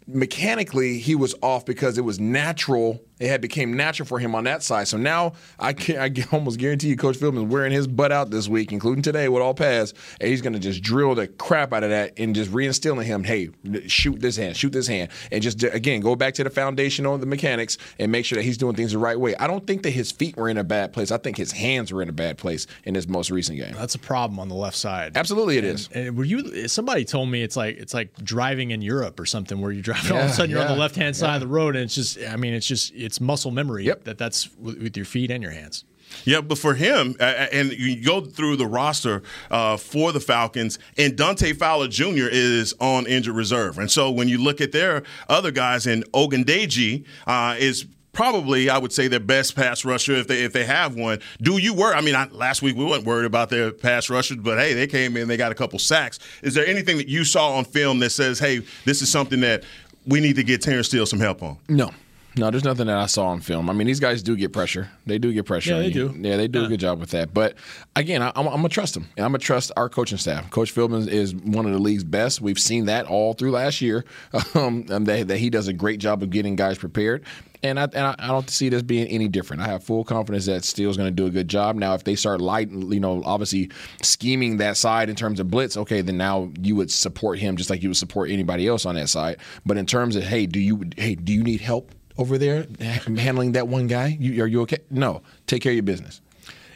mechanically 0.06 0.98
he 0.98 1.14
was 1.14 1.34
off 1.42 1.66
because 1.66 1.98
it 1.98 2.04
was 2.04 2.18
natural. 2.18 3.02
It 3.20 3.28
had 3.28 3.40
became 3.40 3.74
natural 3.74 4.06
for 4.06 4.18
him 4.18 4.34
on 4.34 4.44
that 4.44 4.62
side. 4.62 4.88
So 4.88 4.96
now 4.96 5.32
I 5.58 5.72
can 5.72 5.98
I 5.98 6.10
almost 6.32 6.58
guarantee 6.58 6.88
you, 6.88 6.96
Coach 6.96 7.16
Philbin 7.16 7.44
is 7.44 7.52
wearing 7.52 7.72
his 7.72 7.86
butt 7.86 8.12
out 8.12 8.30
this 8.30 8.48
week, 8.48 8.72
including 8.72 9.02
today 9.02 9.28
with 9.28 9.42
all 9.42 9.54
pass, 9.54 9.92
and 10.20 10.30
he's 10.30 10.42
going 10.42 10.52
to 10.52 10.58
just 10.58 10.82
drill 10.82 11.14
the 11.14 11.26
crap 11.26 11.72
out 11.72 11.82
of 11.82 11.90
that 11.90 12.12
and 12.16 12.34
just 12.34 12.50
reinstilling 12.50 13.04
him. 13.04 13.24
Hey, 13.24 13.50
shoot 13.86 14.20
this 14.20 14.36
hand, 14.36 14.56
shoot 14.56 14.72
this 14.72 14.86
hand, 14.86 15.10
and 15.32 15.42
just 15.42 15.62
again 15.62 16.00
go 16.00 16.14
back 16.16 16.34
to 16.34 16.44
the 16.44 16.50
foundation 16.50 17.06
on 17.06 17.20
the 17.20 17.26
mechanics 17.26 17.78
and 17.98 18.12
make 18.12 18.24
sure 18.24 18.36
that 18.36 18.44
he's 18.44 18.58
doing 18.58 18.74
things 18.74 18.92
the 18.92 18.98
right 18.98 19.18
way. 19.18 19.34
I 19.36 19.46
don't 19.46 19.66
think 19.66 19.82
that 19.82 19.90
his 19.90 20.12
feet 20.12 20.36
were 20.36 20.48
in 20.48 20.58
a 20.58 20.64
bad 20.64 20.92
place. 20.92 21.10
I 21.10 21.18
think 21.18 21.36
his 21.36 21.52
hands 21.52 21.92
were 21.92 22.02
in 22.02 22.08
a 22.08 22.12
bad 22.12 22.38
place 22.38 22.66
in 22.84 22.94
this 22.94 23.08
most 23.08 23.30
recent 23.30 23.58
game. 23.58 23.74
That's 23.74 23.94
a 23.94 23.98
problem 23.98 24.38
on 24.38 24.48
the 24.48 24.54
left 24.54 24.76
side. 24.76 25.16
Absolutely, 25.16 25.58
it 25.58 25.64
is. 25.64 25.88
And 25.92 26.16
were 26.16 26.24
you? 26.24 26.68
Somebody 26.68 27.04
told 27.04 27.28
me 27.28 27.42
it's 27.42 27.56
like 27.56 27.76
it's 27.76 27.94
like 27.94 28.14
driving 28.22 28.70
in 28.70 28.82
Europe 28.82 29.18
or 29.18 29.26
something, 29.26 29.60
where 29.60 29.72
you 29.72 29.82
drive 29.82 30.04
and 30.04 30.12
all 30.12 30.24
of 30.24 30.30
a 30.30 30.32
sudden 30.32 30.50
you're 30.50 30.60
on 30.60 30.68
the 30.68 30.76
left 30.76 30.96
hand 30.96 31.16
side 31.16 31.28
yeah. 31.28 31.34
of 31.36 31.40
the 31.40 31.48
road, 31.48 31.74
and 31.76 31.84
it's 31.84 31.94
just. 31.94 32.18
I 32.28 32.36
mean, 32.36 32.54
it's 32.54 32.66
just 32.66 32.92
it's 33.08 33.22
muscle 33.22 33.50
memory. 33.50 33.84
yep. 33.84 34.04
That 34.04 34.18
that's 34.18 34.54
with, 34.58 34.82
with 34.82 34.96
your 34.96 35.06
feet 35.06 35.30
and 35.30 35.42
your 35.42 35.52
hands. 35.52 35.84
Yeah, 36.24 36.42
but 36.42 36.58
for 36.58 36.74
him, 36.74 37.16
uh, 37.18 37.46
and 37.52 37.72
you 37.72 38.04
go 38.04 38.20
through 38.20 38.56
the 38.56 38.66
roster 38.66 39.22
uh, 39.50 39.78
for 39.78 40.12
the 40.12 40.20
Falcons, 40.20 40.78
and 40.98 41.16
Dante 41.16 41.54
Fowler 41.54 41.88
Jr. 41.88 42.28
is 42.30 42.74
on 42.80 43.06
injured 43.06 43.34
reserve. 43.34 43.78
And 43.78 43.90
so 43.90 44.10
when 44.10 44.28
you 44.28 44.38
look 44.38 44.60
at 44.60 44.72
their 44.72 45.04
other 45.28 45.50
guys, 45.50 45.86
and 45.86 46.04
Ogundeji 46.12 47.06
uh, 47.26 47.56
is 47.58 47.86
probably, 48.12 48.68
I 48.68 48.76
would 48.76 48.92
say, 48.92 49.08
their 49.08 49.20
best 49.20 49.56
pass 49.56 49.86
rusher 49.86 50.12
if 50.16 50.28
they 50.28 50.44
if 50.44 50.52
they 50.52 50.64
have 50.64 50.94
one. 50.94 51.20
Do 51.40 51.56
you 51.56 51.72
worry? 51.72 51.94
I 51.94 52.02
mean, 52.02 52.14
I, 52.14 52.26
last 52.28 52.60
week 52.60 52.76
we 52.76 52.84
weren't 52.84 53.04
worried 53.04 53.26
about 53.26 53.48
their 53.48 53.70
pass 53.70 54.10
rushers, 54.10 54.36
but 54.38 54.58
hey, 54.58 54.74
they 54.74 54.86
came 54.86 55.16
in, 55.16 55.28
they 55.28 55.38
got 55.38 55.52
a 55.52 55.54
couple 55.54 55.78
sacks. 55.78 56.18
Is 56.42 56.52
there 56.52 56.66
anything 56.66 56.98
that 56.98 57.08
you 57.08 57.24
saw 57.24 57.54
on 57.56 57.64
film 57.64 58.00
that 58.00 58.10
says, 58.10 58.38
hey, 58.38 58.62
this 58.84 59.00
is 59.00 59.10
something 59.10 59.40
that 59.40 59.64
we 60.06 60.20
need 60.20 60.36
to 60.36 60.42
get 60.42 60.62
Terence 60.62 60.88
Steele 60.88 61.06
some 61.06 61.20
help 61.20 61.42
on? 61.42 61.58
No. 61.68 61.90
No, 62.38 62.50
there's 62.50 62.64
nothing 62.64 62.86
that 62.86 62.96
I 62.96 63.06
saw 63.06 63.26
on 63.26 63.40
film. 63.40 63.68
I 63.68 63.72
mean, 63.72 63.86
these 63.86 64.00
guys 64.00 64.22
do 64.22 64.36
get 64.36 64.52
pressure. 64.52 64.88
They 65.06 65.18
do 65.18 65.32
get 65.32 65.44
pressure. 65.46 65.74
Yeah, 65.74 65.78
they 65.80 65.90
do. 65.90 66.14
Yeah, 66.18 66.36
they 66.36 66.48
do 66.48 66.64
a 66.64 66.68
good 66.68 66.80
job 66.80 67.00
with 67.00 67.10
that. 67.10 67.34
But 67.34 67.56
again, 67.96 68.22
I, 68.22 68.28
I'm, 68.36 68.46
I'm 68.46 68.56
gonna 68.56 68.68
trust 68.68 68.94
them, 68.94 69.08
and 69.16 69.24
I'm 69.24 69.32
gonna 69.32 69.38
trust 69.38 69.72
our 69.76 69.88
coaching 69.88 70.18
staff. 70.18 70.48
Coach 70.50 70.74
Philbin 70.74 71.08
is 71.08 71.34
one 71.34 71.66
of 71.66 71.72
the 71.72 71.78
league's 71.78 72.04
best. 72.04 72.40
We've 72.40 72.58
seen 72.58 72.86
that 72.86 73.06
all 73.06 73.32
through 73.34 73.52
last 73.52 73.80
year. 73.80 74.04
Um, 74.54 74.86
and 74.88 75.06
that, 75.06 75.28
that 75.28 75.36
he 75.36 75.50
does 75.50 75.68
a 75.68 75.72
great 75.72 76.00
job 76.00 76.22
of 76.22 76.30
getting 76.30 76.56
guys 76.56 76.78
prepared. 76.78 77.24
And 77.62 77.78
I, 77.78 77.84
and 77.84 77.98
I, 77.98 78.14
I 78.18 78.28
don't 78.28 78.48
see 78.48 78.68
this 78.68 78.82
being 78.82 79.06
any 79.08 79.28
different. 79.28 79.62
I 79.62 79.66
have 79.66 79.84
full 79.84 80.04
confidence 80.04 80.46
that 80.46 80.64
Steele's 80.64 80.96
going 80.96 81.08
to 81.08 81.14
do 81.14 81.26
a 81.26 81.30
good 81.30 81.48
job. 81.48 81.76
Now, 81.76 81.94
if 81.94 82.04
they 82.04 82.14
start 82.14 82.40
light, 82.40 82.70
you 82.70 82.98
know, 83.00 83.22
obviously 83.24 83.70
scheming 84.02 84.56
that 84.58 84.76
side 84.76 85.10
in 85.10 85.16
terms 85.16 85.38
of 85.38 85.50
blitz, 85.50 85.76
okay, 85.76 86.00
then 86.00 86.16
now 86.16 86.50
you 86.60 86.76
would 86.76 86.90
support 86.90 87.38
him 87.38 87.56
just 87.56 87.68
like 87.68 87.82
you 87.82 87.90
would 87.90 87.96
support 87.96 88.30
anybody 88.30 88.66
else 88.66 88.86
on 88.86 88.94
that 88.94 89.08
side. 89.08 89.36
But 89.66 89.76
in 89.76 89.86
terms 89.86 90.16
of, 90.16 90.22
hey, 90.22 90.46
do 90.46 90.60
you, 90.60 90.84
hey, 90.96 91.14
do 91.14 91.32
you 91.32 91.42
need 91.42 91.60
help 91.60 91.92
over 92.18 92.36
there 92.36 92.66
handling 92.80 93.52
that 93.52 93.68
one 93.68 93.86
guy? 93.86 94.16
You, 94.20 94.42
are 94.42 94.46
you 94.46 94.60
okay? 94.62 94.78
No, 94.90 95.22
take 95.46 95.62
care 95.62 95.72
of 95.72 95.76
your 95.76 95.82
business. 95.84 96.20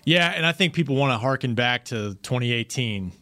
Yeah, 0.05 0.29
and 0.31 0.47
I 0.47 0.53
think 0.53 0.73
people 0.75 0.97
want 0.97 1.13
to 1.13 1.19
harken 1.19 1.55
back 1.55 1.85
to 1.87 2.15
2018 2.23 3.13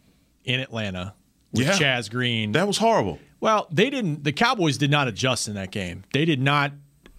in 0.44 0.60
Atlanta 0.60 1.14
with 1.52 1.66
Yeah. 1.66 1.72
Chaz 1.98 2.10
Green. 2.10 2.52
That 2.52 2.66
was 2.66 2.78
horrible. 2.78 3.18
Well, 3.40 3.66
they 3.70 3.90
didn't. 3.90 4.24
The 4.24 4.32
Cowboys 4.32 4.78
did 4.78 4.90
not 4.90 5.08
adjust 5.08 5.48
in 5.48 5.54
that 5.54 5.70
game. 5.70 6.04
They 6.12 6.24
did 6.24 6.40
not 6.40 6.72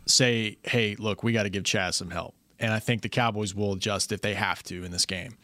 say, 0.06 0.58
"Hey, 0.64 0.95
look, 0.97 1.24
we 1.24 1.32
got 1.34 1.43
to 1.43 1.49
give 1.49 1.64
Chaz 1.64 1.95
some 1.95 2.12
help." 2.12 2.36
And 2.60 2.72
I 2.72 2.80
think 2.80 3.02
the 3.02 3.10
Cowboys 3.10 3.56
will 3.56 3.74
adjust 3.74 4.12
if 4.12 4.22
they 4.22 4.36
have 4.36 4.62
to 4.64 4.84
in 4.84 4.91
this 4.91 5.06
game. 5.06 5.36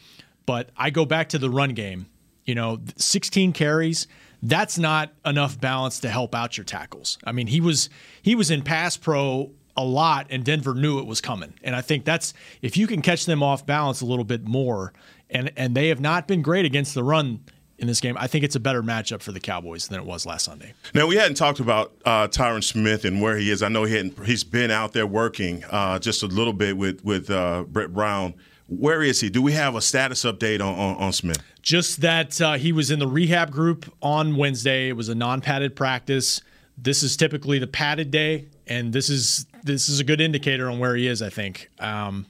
But 0.46 0.70
I 0.78 0.92
go 0.92 1.06
back 1.06 1.30
to 1.30 1.40
the 1.40 1.50
run 1.50 1.72
game. 1.74 2.08
You 2.46 2.56
know, 2.56 2.80
16 2.96 3.54
carries. 3.54 4.08
That's 4.42 4.78
not 4.78 5.14
enough 5.26 5.60
balance 5.60 6.00
to 6.02 6.10
help 6.10 6.36
out 6.36 6.58
your 6.58 6.64
tackles. 6.64 7.18
I 7.24 7.32
mean, 7.32 7.48
he 7.48 7.62
was 7.62 7.90
he 8.22 8.36
was 8.36 8.52
in 8.52 8.62
pass 8.62 8.98
pro 8.98 9.52
a 9.76 9.84
lot, 9.84 10.28
and 10.30 10.44
Denver 10.44 10.74
knew 10.74 11.00
it 11.00 11.06
was 11.06 11.22
coming. 11.22 11.54
And 11.64 11.76
I 11.76 11.82
think 11.82 12.06
that's 12.06 12.34
if 12.62 12.78
you 12.78 12.88
can 12.88 13.02
catch 13.02 13.26
them 13.26 13.42
off 13.44 13.66
balance 13.66 14.02
a 14.02 14.06
little 14.06 14.26
bit 14.26 14.48
more, 14.48 14.94
and 15.30 15.52
and 15.56 15.76
they 15.76 15.90
have 15.90 16.00
not 16.00 16.28
been 16.28 16.42
great 16.42 16.66
against 16.66 16.94
the 16.94 17.04
run 17.04 17.42
in 17.78 17.88
this 17.88 18.00
game. 18.00 18.18
I 18.20 18.28
think 18.28 18.44
it's 18.44 18.56
a 18.56 18.60
better 18.60 18.82
matchup 18.82 19.22
for 19.22 19.32
the 19.32 19.40
Cowboys 19.40 19.88
than 19.88 20.00
it 20.00 20.06
was 20.06 20.26
last 20.26 20.46
Sunday. 20.46 20.74
Now 20.94 21.08
we 21.08 21.16
hadn't 21.16 21.36
talked 21.36 21.60
about 21.60 21.94
uh, 22.06 22.28
Tyron 22.28 22.64
Smith 22.64 23.06
and 23.06 23.22
where 23.22 23.38
he 23.38 23.52
is. 23.52 23.62
I 23.62 23.70
know 23.70 23.84
he 23.84 23.96
hadn't, 23.96 24.26
he's 24.26 24.44
been 24.44 24.72
out 24.72 24.94
there 24.94 25.06
working 25.06 25.64
uh, 25.70 26.00
just 26.00 26.24
a 26.24 26.28
little 26.28 26.54
bit 26.54 26.78
with 26.78 27.04
with 27.04 27.30
uh, 27.30 27.64
Britt 27.68 27.94
Brown. 27.94 28.34
Where 28.68 29.02
is 29.02 29.22
he? 29.22 29.30
Do 29.30 29.42
we 29.42 29.54
have 29.54 29.76
a 29.76 29.82
status 29.82 30.24
update 30.24 30.60
on, 30.60 30.78
on, 30.78 30.96
on 30.98 31.14
Smith? 31.14 31.42
Just 31.62 32.02
that 32.02 32.40
uh, 32.42 32.54
he 32.54 32.72
was 32.72 32.92
in 32.92 33.00
the 33.00 33.08
rehab 33.08 33.52
group 33.52 33.92
on 34.02 34.36
Wednesday. 34.36 34.90
It 34.90 34.94
was 34.94 35.10
a 35.10 35.16
non-padded 35.16 35.76
practice. 35.76 36.42
This 36.78 37.02
is 37.02 37.16
typically 37.18 37.60
the 37.60 37.68
padded 37.68 38.12
day, 38.12 38.50
and 38.68 38.94
this 38.94 39.10
is 39.10 39.48
this 39.64 39.90
is 39.90 40.00
a 40.00 40.04
good 40.04 40.22
indicator 40.22 40.70
on 40.70 40.80
where 40.80 40.96
he 40.96 41.08
is. 41.08 41.22
I 41.22 41.30
think. 41.30 41.70
Um, 41.80 42.26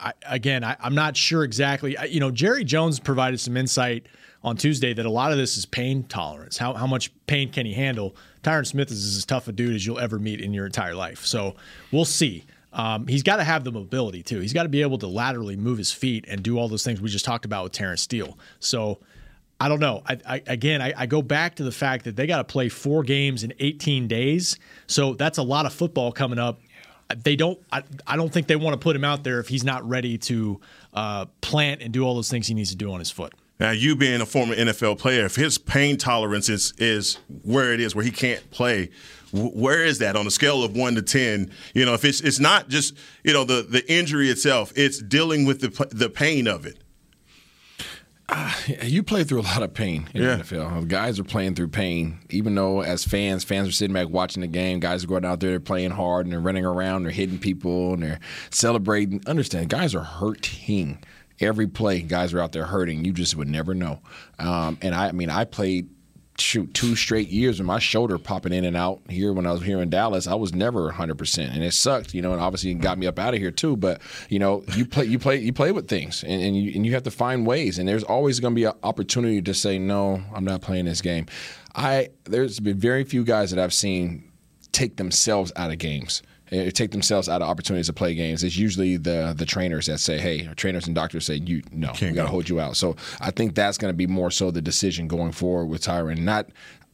I, 0.00 0.12
again, 0.26 0.62
I, 0.62 0.76
am 0.80 0.94
not 0.94 1.16
sure 1.16 1.42
exactly. 1.42 1.96
I, 1.96 2.04
you 2.04 2.20
know, 2.20 2.30
Jerry 2.30 2.64
Jones 2.64 3.00
provided 3.00 3.40
some 3.40 3.56
insight 3.56 4.06
on 4.44 4.56
Tuesday 4.56 4.94
that 4.94 5.04
a 5.04 5.10
lot 5.10 5.32
of 5.32 5.38
this 5.38 5.56
is 5.56 5.66
pain 5.66 6.04
tolerance. 6.04 6.56
How, 6.56 6.74
how 6.74 6.86
much 6.86 7.12
pain 7.26 7.50
can 7.50 7.66
he 7.66 7.74
handle? 7.74 8.14
Tyron 8.42 8.66
Smith 8.66 8.90
is 8.90 9.16
as 9.16 9.24
tough 9.24 9.48
a 9.48 9.52
dude 9.52 9.74
as 9.74 9.84
you'll 9.84 9.98
ever 9.98 10.18
meet 10.18 10.40
in 10.40 10.54
your 10.54 10.66
entire 10.66 10.94
life. 10.94 11.24
So 11.26 11.56
we'll 11.90 12.04
see. 12.04 12.44
Um, 12.78 13.08
he's 13.08 13.24
got 13.24 13.36
to 13.36 13.44
have 13.44 13.64
the 13.64 13.72
mobility 13.72 14.22
too. 14.22 14.38
He's 14.38 14.52
got 14.52 14.62
to 14.62 14.68
be 14.68 14.82
able 14.82 14.98
to 14.98 15.08
laterally 15.08 15.56
move 15.56 15.78
his 15.78 15.92
feet 15.92 16.24
and 16.28 16.42
do 16.42 16.58
all 16.58 16.68
those 16.68 16.84
things 16.84 17.00
we 17.00 17.08
just 17.08 17.24
talked 17.24 17.44
about 17.44 17.64
with 17.64 17.72
Terence 17.72 18.02
Steele. 18.02 18.38
So 18.60 19.00
I 19.60 19.68
don't 19.68 19.80
know. 19.80 20.02
I, 20.06 20.18
I, 20.24 20.42
again, 20.46 20.80
I, 20.80 20.94
I, 20.96 21.06
go 21.06 21.20
back 21.20 21.56
to 21.56 21.64
the 21.64 21.72
fact 21.72 22.04
that 22.04 22.14
they 22.14 22.28
got 22.28 22.38
to 22.38 22.44
play 22.44 22.68
four 22.68 23.02
games 23.02 23.42
in 23.42 23.52
18 23.58 24.06
days. 24.06 24.58
So 24.86 25.14
that's 25.14 25.38
a 25.38 25.42
lot 25.42 25.66
of 25.66 25.72
football 25.72 26.12
coming 26.12 26.38
up. 26.38 26.60
They 27.16 27.34
don't. 27.34 27.58
I, 27.72 27.82
I 28.06 28.16
don't 28.16 28.32
think 28.32 28.46
they 28.46 28.56
want 28.56 28.74
to 28.74 28.78
put 28.78 28.94
him 28.94 29.02
out 29.02 29.24
there 29.24 29.40
if 29.40 29.48
he's 29.48 29.64
not 29.64 29.86
ready 29.88 30.18
to 30.18 30.60
uh, 30.94 31.24
plant 31.40 31.82
and 31.82 31.92
do 31.92 32.04
all 32.04 32.14
those 32.14 32.30
things 32.30 32.46
he 32.46 32.54
needs 32.54 32.70
to 32.70 32.76
do 32.76 32.92
on 32.92 33.00
his 33.00 33.10
foot. 33.10 33.32
Now, 33.60 33.72
you 33.72 33.96
being 33.96 34.20
a 34.20 34.26
former 34.26 34.54
NFL 34.54 34.98
player, 34.98 35.24
if 35.24 35.34
his 35.34 35.58
pain 35.58 35.96
tolerance 35.96 36.48
is 36.48 36.72
is 36.78 37.18
where 37.42 37.72
it 37.72 37.80
is, 37.80 37.94
where 37.94 38.04
he 38.04 38.10
can't 38.12 38.48
play, 38.50 38.90
where 39.32 39.84
is 39.84 39.98
that 39.98 40.16
on 40.16 40.26
a 40.26 40.30
scale 40.30 40.62
of 40.62 40.76
one 40.76 40.94
to 40.94 41.02
ten? 41.02 41.50
You 41.74 41.84
know, 41.84 41.94
if 41.94 42.04
it's 42.04 42.20
it's 42.20 42.38
not 42.38 42.68
just 42.68 42.94
you 43.24 43.32
know 43.32 43.44
the 43.44 43.66
the 43.68 43.90
injury 43.92 44.30
itself, 44.30 44.72
it's 44.76 45.02
dealing 45.02 45.44
with 45.44 45.60
the 45.60 45.86
the 45.90 46.08
pain 46.08 46.46
of 46.46 46.66
it. 46.66 46.78
Uh, 48.30 48.52
you 48.82 49.02
play 49.02 49.24
through 49.24 49.40
a 49.40 49.42
lot 49.42 49.62
of 49.62 49.72
pain 49.72 50.06
in 50.12 50.22
yeah. 50.22 50.36
the 50.36 50.42
NFL. 50.44 50.86
Guys 50.86 51.18
are 51.18 51.24
playing 51.24 51.54
through 51.54 51.68
pain, 51.68 52.20
even 52.28 52.54
though 52.54 52.82
as 52.82 53.02
fans, 53.02 53.42
fans 53.42 53.66
are 53.66 53.72
sitting 53.72 53.94
back 53.94 54.10
watching 54.10 54.42
the 54.42 54.46
game. 54.46 54.80
Guys 54.80 55.02
are 55.02 55.06
going 55.06 55.24
out 55.24 55.40
there, 55.40 55.50
they're 55.50 55.60
playing 55.60 55.92
hard, 55.92 56.26
and 56.26 56.32
they're 56.32 56.40
running 56.40 56.66
around, 56.66 57.04
they're 57.04 57.10
hitting 57.10 57.38
people, 57.38 57.94
and 57.94 58.02
they're 58.02 58.20
celebrating. 58.50 59.22
Understand, 59.26 59.70
guys 59.70 59.94
are 59.94 60.04
hurting 60.04 60.98
every 61.40 61.66
play. 61.66 62.00
Guys 62.00 62.32
are 62.34 62.40
out 62.40 62.52
there 62.52 62.64
hurting. 62.64 63.04
You 63.04 63.12
just 63.12 63.36
would 63.36 63.48
never 63.48 63.74
know. 63.74 64.00
Um, 64.38 64.78
and 64.82 64.94
I, 64.94 65.08
I 65.08 65.12
mean, 65.12 65.30
I 65.30 65.44
played 65.44 65.90
shoot 66.40 66.72
two 66.72 66.94
straight 66.94 67.28
years 67.28 67.58
with 67.58 67.66
my 67.66 67.78
shoulder 67.78 68.16
popping 68.16 68.52
in 68.52 68.64
and 68.64 68.76
out 68.76 69.00
here 69.08 69.32
when 69.32 69.46
I 69.46 69.52
was 69.52 69.62
here 69.62 69.80
in 69.80 69.90
Dallas. 69.90 70.26
I 70.26 70.34
was 70.34 70.54
never 70.54 70.90
100%, 70.90 71.52
and 71.52 71.62
it 71.62 71.74
sucked, 71.74 72.14
you 72.14 72.22
know. 72.22 72.32
And 72.32 72.40
obviously, 72.40 72.70
it 72.70 72.74
got 72.74 72.98
me 72.98 73.06
up 73.06 73.18
out 73.18 73.34
of 73.34 73.40
here 73.40 73.50
too. 73.50 73.76
But 73.76 74.00
you 74.28 74.38
know, 74.38 74.64
you 74.74 74.86
play, 74.86 75.04
you 75.04 75.18
play, 75.18 75.38
you 75.38 75.52
play 75.52 75.72
with 75.72 75.88
things, 75.88 76.22
and, 76.22 76.40
and 76.42 76.56
you 76.56 76.72
and 76.74 76.86
you 76.86 76.94
have 76.94 77.02
to 77.04 77.10
find 77.10 77.46
ways. 77.46 77.78
And 77.78 77.88
there's 77.88 78.04
always 78.04 78.40
going 78.40 78.54
to 78.54 78.56
be 78.56 78.64
an 78.64 78.74
opportunity 78.82 79.42
to 79.42 79.54
say 79.54 79.78
no. 79.78 80.22
I'm 80.34 80.44
not 80.44 80.62
playing 80.62 80.84
this 80.84 81.00
game. 81.00 81.26
I 81.74 82.10
there's 82.24 82.60
been 82.60 82.78
very 82.78 83.04
few 83.04 83.24
guys 83.24 83.50
that 83.50 83.62
I've 83.62 83.74
seen 83.74 84.30
take 84.72 84.96
themselves 84.96 85.52
out 85.56 85.70
of 85.70 85.78
games 85.78 86.22
take 86.50 86.90
themselves 86.90 87.28
out 87.28 87.42
of 87.42 87.48
opportunities 87.48 87.86
to 87.86 87.92
play 87.92 88.14
games. 88.14 88.44
It's 88.44 88.56
usually 88.56 88.96
the 88.96 89.34
the 89.36 89.46
trainers 89.46 89.86
that 89.86 89.98
say, 89.98 90.18
"Hey," 90.18 90.48
trainers 90.56 90.86
and 90.86 90.94
doctors 90.94 91.26
say, 91.26 91.36
"You 91.36 91.62
no, 91.72 91.88
Can't 91.88 92.12
we 92.12 92.16
got 92.16 92.24
to 92.24 92.30
hold 92.30 92.48
you 92.48 92.60
out." 92.60 92.76
So 92.76 92.96
I 93.20 93.30
think 93.30 93.54
that's 93.54 93.78
going 93.78 93.92
to 93.92 93.96
be 93.96 94.06
more 94.06 94.30
so 94.30 94.50
the 94.50 94.62
decision 94.62 95.08
going 95.08 95.32
forward 95.32 95.66
with 95.66 95.82
Tyron. 95.82 96.18
Not 96.18 96.48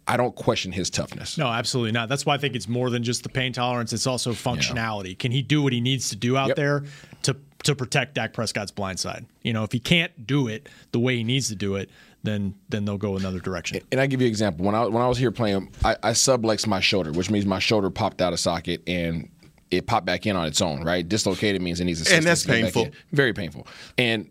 I 0.07 0.17
don't 0.17 0.35
question 0.35 0.73
his 0.73 0.91
toughness. 0.91 1.39
No, 1.39 1.47
absolutely 1.47 1.93
not. 1.93 2.09
That's 2.09 2.27
why 2.27 2.35
I 2.35 2.39
think 2.39 2.55
it's 2.55 2.69
more 2.69 2.91
than 2.91 3.03
just 3.03 3.23
the 3.23 3.29
pain 3.29 3.53
tolerance. 3.53 3.93
It's 3.93 4.07
also 4.07 4.33
functionality. 4.33 5.11
Yeah. 5.11 5.15
Can 5.19 5.33
he 5.33 5.43
do 5.43 5.63
what 5.63 5.73
he 5.73 5.81
needs 5.81 6.11
to 6.11 6.17
do 6.17 6.37
out 6.37 6.49
yep. 6.49 6.57
there 6.57 6.85
to 7.23 7.37
to 7.65 7.75
protect 7.75 8.15
Dak 8.15 8.35
Prescott's 8.35 8.71
blind 8.71 9.01
side? 9.01 9.25
You 9.43 9.53
know, 9.53 9.65
if 9.65 9.73
he 9.73 9.81
can't 9.81 10.27
do 10.27 10.49
it 10.49 10.69
the 10.93 10.99
way 10.99 11.17
he 11.17 11.25
needs 11.25 11.49
to 11.49 11.55
do 11.55 11.77
it, 11.77 11.89
then 12.23 12.55
then 12.69 12.85
they'll 12.85 12.99
go 12.99 13.17
another 13.17 13.41
direction. 13.41 13.81
And 13.93 14.01
I 14.01 14.07
give 14.07 14.21
you 14.21 14.27
an 14.27 14.31
example. 14.31 14.67
When 14.67 14.75
I 14.75 14.85
when 14.87 15.03
I 15.03 15.09
was 15.09 15.17
here 15.17 15.31
playing, 15.31 15.71
I, 15.85 15.97
I 16.03 16.11
subluxed 16.11 16.67
my 16.67 16.81
shoulder, 16.81 17.13
which 17.13 17.31
means 17.31 17.47
my 17.47 17.59
shoulder 17.59 17.89
popped 17.89 18.21
out 18.21 18.33
of 18.35 18.41
socket 18.41 18.83
and 18.87 19.31
it 19.77 19.87
popped 19.87 20.07
back 20.07 20.27
in 20.27 20.37
on 20.37 20.47
its 20.47 20.61
own, 20.61 20.83
right? 20.83 21.09
Dislocated 21.09 21.63
means 21.63 21.81
it 21.81 21.85
needs 21.85 22.01
assistance. 22.01 22.19
And 22.19 22.27
that's 22.27 22.45
painful. 22.45 22.89
Very 23.13 23.33
painful. 23.33 23.67
And 23.99 24.31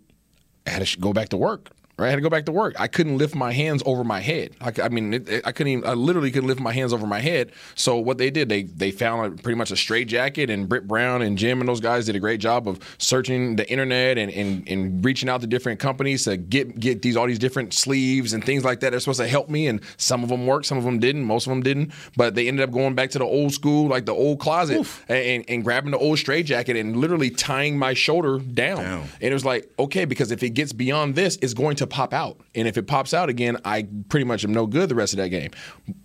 I 0.65 0.71
had 0.71 0.85
to 0.85 0.99
go 0.99 1.13
back 1.13 1.29
to 1.29 1.37
work 1.37 1.69
right? 1.97 2.07
I 2.07 2.09
had 2.09 2.15
to 2.15 2.21
go 2.21 2.29
back 2.29 2.45
to 2.45 2.51
work. 2.51 2.75
I 2.79 2.87
couldn't 2.87 3.17
lift 3.17 3.35
my 3.35 3.51
hands 3.51 3.83
over 3.85 4.03
my 4.03 4.19
head. 4.19 4.55
I, 4.61 4.73
I 4.83 4.89
mean, 4.89 5.13
it, 5.13 5.29
it, 5.29 5.47
I 5.47 5.51
couldn't 5.51 5.73
even, 5.73 5.89
I 5.89 5.93
literally 5.93 6.31
couldn't 6.31 6.47
lift 6.47 6.59
my 6.59 6.73
hands 6.73 6.93
over 6.93 7.05
my 7.05 7.19
head. 7.19 7.51
So 7.75 7.97
what 7.97 8.17
they 8.17 8.29
did, 8.29 8.49
they 8.49 8.63
they 8.63 8.91
found 8.91 9.39
a, 9.39 9.41
pretty 9.41 9.57
much 9.57 9.71
a 9.71 9.75
straight 9.75 10.07
jacket, 10.07 10.49
and 10.49 10.67
Britt 10.67 10.87
Brown 10.87 11.21
and 11.21 11.37
Jim 11.37 11.59
and 11.59 11.67
those 11.67 11.79
guys 11.79 12.05
did 12.05 12.15
a 12.15 12.19
great 12.19 12.39
job 12.39 12.67
of 12.67 12.79
searching 12.97 13.55
the 13.55 13.69
internet 13.69 14.17
and, 14.17 14.31
and, 14.31 14.67
and 14.67 15.05
reaching 15.05 15.29
out 15.29 15.41
to 15.41 15.47
different 15.47 15.79
companies 15.79 16.23
to 16.23 16.37
get 16.37 16.79
get 16.79 17.01
these 17.01 17.15
all 17.15 17.27
these 17.27 17.39
different 17.39 17.73
sleeves 17.73 18.33
and 18.33 18.43
things 18.43 18.63
like 18.63 18.79
that. 18.79 18.91
They're 18.91 18.99
supposed 18.99 19.19
to 19.19 19.27
help 19.27 19.49
me, 19.49 19.67
and 19.67 19.81
some 19.97 20.23
of 20.23 20.29
them 20.29 20.47
worked, 20.47 20.65
some 20.65 20.77
of 20.77 20.83
them 20.83 20.99
didn't, 20.99 21.23
most 21.23 21.47
of 21.47 21.51
them 21.51 21.61
didn't. 21.61 21.91
But 22.17 22.35
they 22.35 22.47
ended 22.47 22.67
up 22.67 22.71
going 22.71 22.95
back 22.95 23.11
to 23.11 23.19
the 23.19 23.25
old 23.25 23.53
school, 23.53 23.87
like 23.87 24.05
the 24.05 24.13
old 24.13 24.39
closet, 24.39 24.87
and, 25.07 25.45
and, 25.47 25.63
grabbing 25.63 25.91
the 25.91 25.97
old 25.97 26.19
straight 26.19 26.45
jacket 26.45 26.75
and 26.75 26.97
literally 26.97 27.29
tying 27.29 27.77
my 27.77 27.93
shoulder 27.93 28.39
down. 28.39 28.77
down. 28.77 29.07
And 29.21 29.31
it 29.31 29.33
was 29.33 29.45
like, 29.45 29.71
okay, 29.79 30.05
because 30.05 30.31
if 30.31 30.43
it 30.43 30.49
gets 30.51 30.73
beyond 30.73 31.15
this, 31.15 31.37
it's 31.41 31.53
going 31.53 31.75
to 31.77 31.87
pop 31.93 32.13
out. 32.13 32.39
And 32.55 32.67
if 32.67 32.75
it 32.77 32.87
pops 32.87 33.13
out 33.13 33.29
again, 33.29 33.57
I 33.63 33.87
pretty 34.09 34.25
much 34.25 34.43
am 34.43 34.51
no 34.51 34.65
good 34.65 34.89
the 34.89 34.95
rest 34.95 35.13
of 35.13 35.17
that 35.17 35.29
game. 35.29 35.51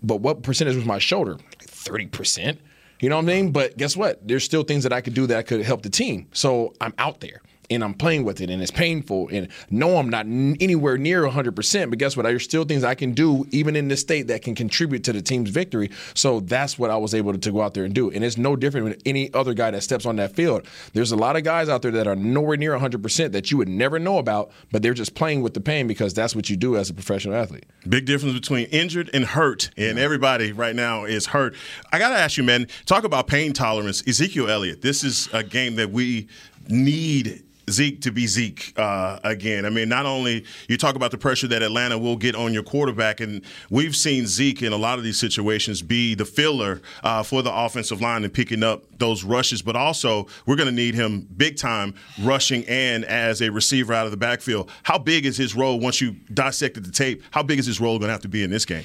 But 0.03 0.21
what 0.21 0.43
percentage 0.43 0.77
was 0.77 0.85
my 0.85 0.99
shoulder? 0.99 1.39
Thirty 1.61 2.07
percent. 2.07 2.61
You 3.01 3.09
know 3.09 3.17
what 3.17 3.23
I 3.23 3.27
mean? 3.27 3.53
But 3.53 3.77
guess 3.77 3.97
what? 3.97 4.27
There's 4.27 4.45
still 4.45 4.65
things 4.65 4.83
that 4.83 4.93
I 4.93 5.01
could 5.01 5.15
do 5.15 5.27
that 5.29 5.47
could 5.47 5.63
help 5.63 5.83
the 5.83 5.91
team. 5.91 6.29
So 6.33 6.75
I'm 6.81 6.93
out 6.99 7.21
there 7.21 7.41
and 7.71 7.85
I'm 7.85 7.95
playing 7.95 8.25
with 8.25 8.41
it 8.41 8.51
and 8.51 8.63
it's 8.63 8.71
painful 8.71 9.29
and 9.31 9.49
no 9.71 9.99
I'm 9.99 10.09
not 10.09 10.27
anywhere 10.27 10.97
near 10.97 11.23
100% 11.23 11.91
but 11.91 11.99
guess 11.99 12.17
what? 12.17 12.25
There's 12.25 12.45
still 12.45 12.65
things 12.65 12.85
I 12.85 12.95
can 12.95 13.13
do 13.13 13.47
even 13.51 13.77
in 13.77 13.89
this 13.89 14.01
state 14.01 14.29
that 14.29 14.43
can 14.43 14.55
contribute 14.55 15.05
to 15.05 15.13
the 15.13 15.23
team's 15.23 15.51
victory. 15.51 15.91
So 16.15 16.41
that's 16.41 16.79
what 16.79 16.91
I 16.91 16.97
was 16.97 17.15
able 17.15 17.33
to, 17.33 17.39
to 17.39 17.53
go 17.53 17.63
out 17.63 17.75
there 17.75 17.85
and 17.85 17.95
do. 17.95 18.11
And 18.11 18.25
it's 18.25 18.39
no 18.39 18.57
different 18.57 18.87
with 18.87 19.03
any 19.05 19.33
other 19.35 19.55
guy 19.55 19.71
that 19.71 19.83
steps 19.83 20.07
on 20.07 20.17
that 20.17 20.35
field. 20.35 20.67
There's 20.93 21.13
a 21.13 21.17
lot 21.17 21.37
of 21.37 21.45
guys 21.45 21.69
out 21.69 21.83
there 21.83 21.91
that 21.93 22.07
are 22.07 22.17
nowhere 22.17 22.57
near 22.57 22.79
100% 22.79 23.33
that 23.33 23.51
you 23.51 23.57
would 23.59 23.69
never 23.69 23.99
know 23.99 24.19
about 24.19 24.51
but 24.73 24.83
they're 24.83 24.95
just 24.95 25.15
playing 25.15 25.43
with 25.43 25.55
the 25.55 25.61
pain 25.61 25.87
because 25.87 26.15
that's 26.15 26.35
what 26.35 26.49
you 26.49 26.57
do 26.57 26.77
as 26.77 26.91
a 26.91 26.95
professional 26.95 27.35
athlete. 27.35 27.67
Big 27.89 28.07
difference 28.07 28.35
between 28.35 28.67
injured 28.67 29.11
and 29.13 29.25
hurt 29.25 29.71
and 29.77 29.99
everybody 29.99 30.53
right 30.53 30.75
now 30.75 31.05
is 31.05 31.27
hurt. 31.27 31.55
I 31.93 31.99
got 31.99 32.11
to 32.11 32.17
ask 32.17 32.37
you 32.37 32.45
man 32.45 32.67
talk 32.87 33.05
about 33.05 33.27
pain 33.27 33.53
tolerance. 33.53 34.07
Ezekiel 34.07 34.49
Elliott 34.49 34.83
this 34.83 35.05
is 35.05 35.29
a 35.33 35.43
game 35.43 35.77
that 35.77 35.91
we 35.91 36.29
need 36.69 37.43
Zeke 37.71 38.01
to 38.03 38.11
be 38.11 38.27
Zeke 38.27 38.73
uh, 38.77 39.19
again. 39.25 39.65
I 39.65 39.71
mean, 39.71 39.89
not 39.89 40.07
only 40.07 40.45
you 40.69 40.77
talk 40.77 40.97
about 40.97 41.11
the 41.11 41.19
pressure 41.19 41.49
that 41.49 41.63
Atlanta 41.63 41.99
will 41.99 42.17
get 42.17 42.35
on 42.35 42.53
your 42.53 42.63
quarterback, 42.63 43.21
and 43.21 43.43
we've 43.71 43.97
seen 43.97 44.27
Zeke 44.27 44.63
in 44.63 44.73
a 44.73 44.77
lot 44.77 44.99
of 44.99 45.05
these 45.05 45.19
situations 45.19 45.83
be 45.83 46.15
the 46.15 46.25
filler 46.25 46.81
uh, 47.03 47.23
for 47.23 47.43
the 47.43 47.55
offensive 47.55 48.01
line 48.01 48.25
and 48.25 48.33
picking 48.33 48.63
up 48.63 48.85
those 48.99 49.25
rushes, 49.25 49.63
but 49.63 49.77
also 49.77 50.27
we're 50.47 50.57
going 50.57 50.69
to 50.69 50.75
need 50.75 50.95
him 50.95 51.29
big 51.37 51.57
time 51.57 51.95
rushing 52.23 52.65
and 52.69 53.05
as 53.05 53.41
a 53.41 53.51
receiver 53.51 53.93
out 53.93 54.07
of 54.07 54.11
the 54.11 54.17
backfield. 54.17 54.71
How 54.83 54.99
big 54.99 55.27
is 55.27 55.37
his 55.37 55.55
role 55.55 55.79
once 55.79 56.01
you 56.01 56.17
dissected 56.33 56.85
the 56.85 56.93
tape? 56.93 57.23
How 57.31 57.43
big 57.43 57.59
is 57.59 57.67
his 57.67 57.81
role 57.81 57.99
going 57.99 58.09
to 58.09 58.13
have 58.13 58.23
to 58.23 58.29
be 58.29 58.43
in 58.43 58.51
this 58.51 58.65
game? 58.65 58.85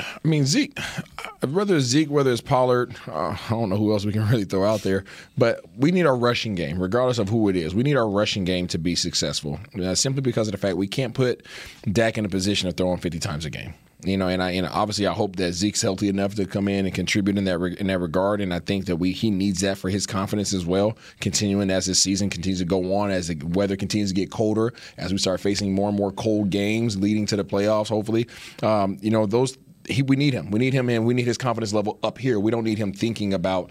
I 0.00 0.28
mean, 0.28 0.46
Zeke, 0.46 0.78
whether 1.48 1.76
it's 1.76 1.86
Zeke, 1.86 2.10
whether 2.10 2.30
it's 2.30 2.40
Pollard, 2.40 2.94
uh, 3.06 3.36
I 3.48 3.50
don't 3.50 3.68
know 3.68 3.76
who 3.76 3.92
else 3.92 4.04
we 4.04 4.12
can 4.12 4.28
really 4.30 4.44
throw 4.44 4.64
out 4.64 4.82
there, 4.82 5.04
but 5.38 5.64
we 5.76 5.92
need 5.92 6.06
our 6.06 6.16
rushing 6.16 6.54
game, 6.54 6.80
regardless 6.80 7.18
of 7.18 7.28
who 7.28 7.48
it 7.48 7.56
is. 7.56 7.74
We 7.74 7.82
need 7.82 7.96
our 7.96 8.08
rushing 8.08 8.44
game 8.44 8.66
to 8.68 8.78
be 8.78 8.94
successful, 8.94 9.58
uh, 9.80 9.94
simply 9.94 10.22
because 10.22 10.48
of 10.48 10.52
the 10.52 10.58
fact 10.58 10.76
we 10.76 10.88
can't 10.88 11.14
put 11.14 11.46
Dak 11.90 12.18
in 12.18 12.24
a 12.24 12.28
position 12.28 12.68
of 12.68 12.76
throwing 12.76 12.98
50 12.98 13.18
times 13.18 13.44
a 13.44 13.50
game. 13.50 13.74
You 14.04 14.16
know, 14.16 14.28
and 14.28 14.42
I 14.42 14.52
and 14.52 14.66
obviously 14.66 15.06
I 15.06 15.12
hope 15.12 15.36
that 15.36 15.52
Zeke's 15.52 15.82
healthy 15.82 16.08
enough 16.08 16.34
to 16.36 16.46
come 16.46 16.68
in 16.68 16.86
and 16.86 16.94
contribute 16.94 17.36
in 17.36 17.44
that 17.44 17.58
re- 17.58 17.76
in 17.78 17.88
that 17.88 17.98
regard, 17.98 18.40
and 18.40 18.54
I 18.54 18.60
think 18.60 18.86
that 18.86 18.96
we 18.96 19.12
he 19.12 19.30
needs 19.30 19.60
that 19.60 19.76
for 19.76 19.90
his 19.90 20.06
confidence 20.06 20.54
as 20.54 20.64
well. 20.64 20.96
Continuing 21.20 21.70
as 21.70 21.86
the 21.86 21.94
season 21.94 22.30
continues 22.30 22.60
to 22.60 22.64
go 22.64 22.94
on, 22.96 23.10
as 23.10 23.28
the 23.28 23.34
weather 23.44 23.76
continues 23.76 24.10
to 24.10 24.14
get 24.14 24.30
colder, 24.30 24.72
as 24.96 25.12
we 25.12 25.18
start 25.18 25.40
facing 25.40 25.74
more 25.74 25.88
and 25.88 25.98
more 25.98 26.12
cold 26.12 26.48
games 26.48 26.96
leading 26.96 27.26
to 27.26 27.36
the 27.36 27.44
playoffs, 27.44 27.88
hopefully, 27.88 28.26
um, 28.62 28.96
you 29.02 29.10
know 29.10 29.26
those 29.26 29.58
he, 29.88 30.02
we 30.02 30.16
need 30.16 30.34
him. 30.34 30.50
We 30.50 30.58
need 30.58 30.72
him 30.72 30.88
and 30.88 31.06
we 31.06 31.14
need 31.14 31.26
his 31.26 31.38
confidence 31.38 31.72
level 31.72 31.98
up 32.02 32.18
here. 32.18 32.38
We 32.38 32.50
don't 32.50 32.64
need 32.64 32.78
him 32.78 32.92
thinking 32.92 33.32
about 33.34 33.70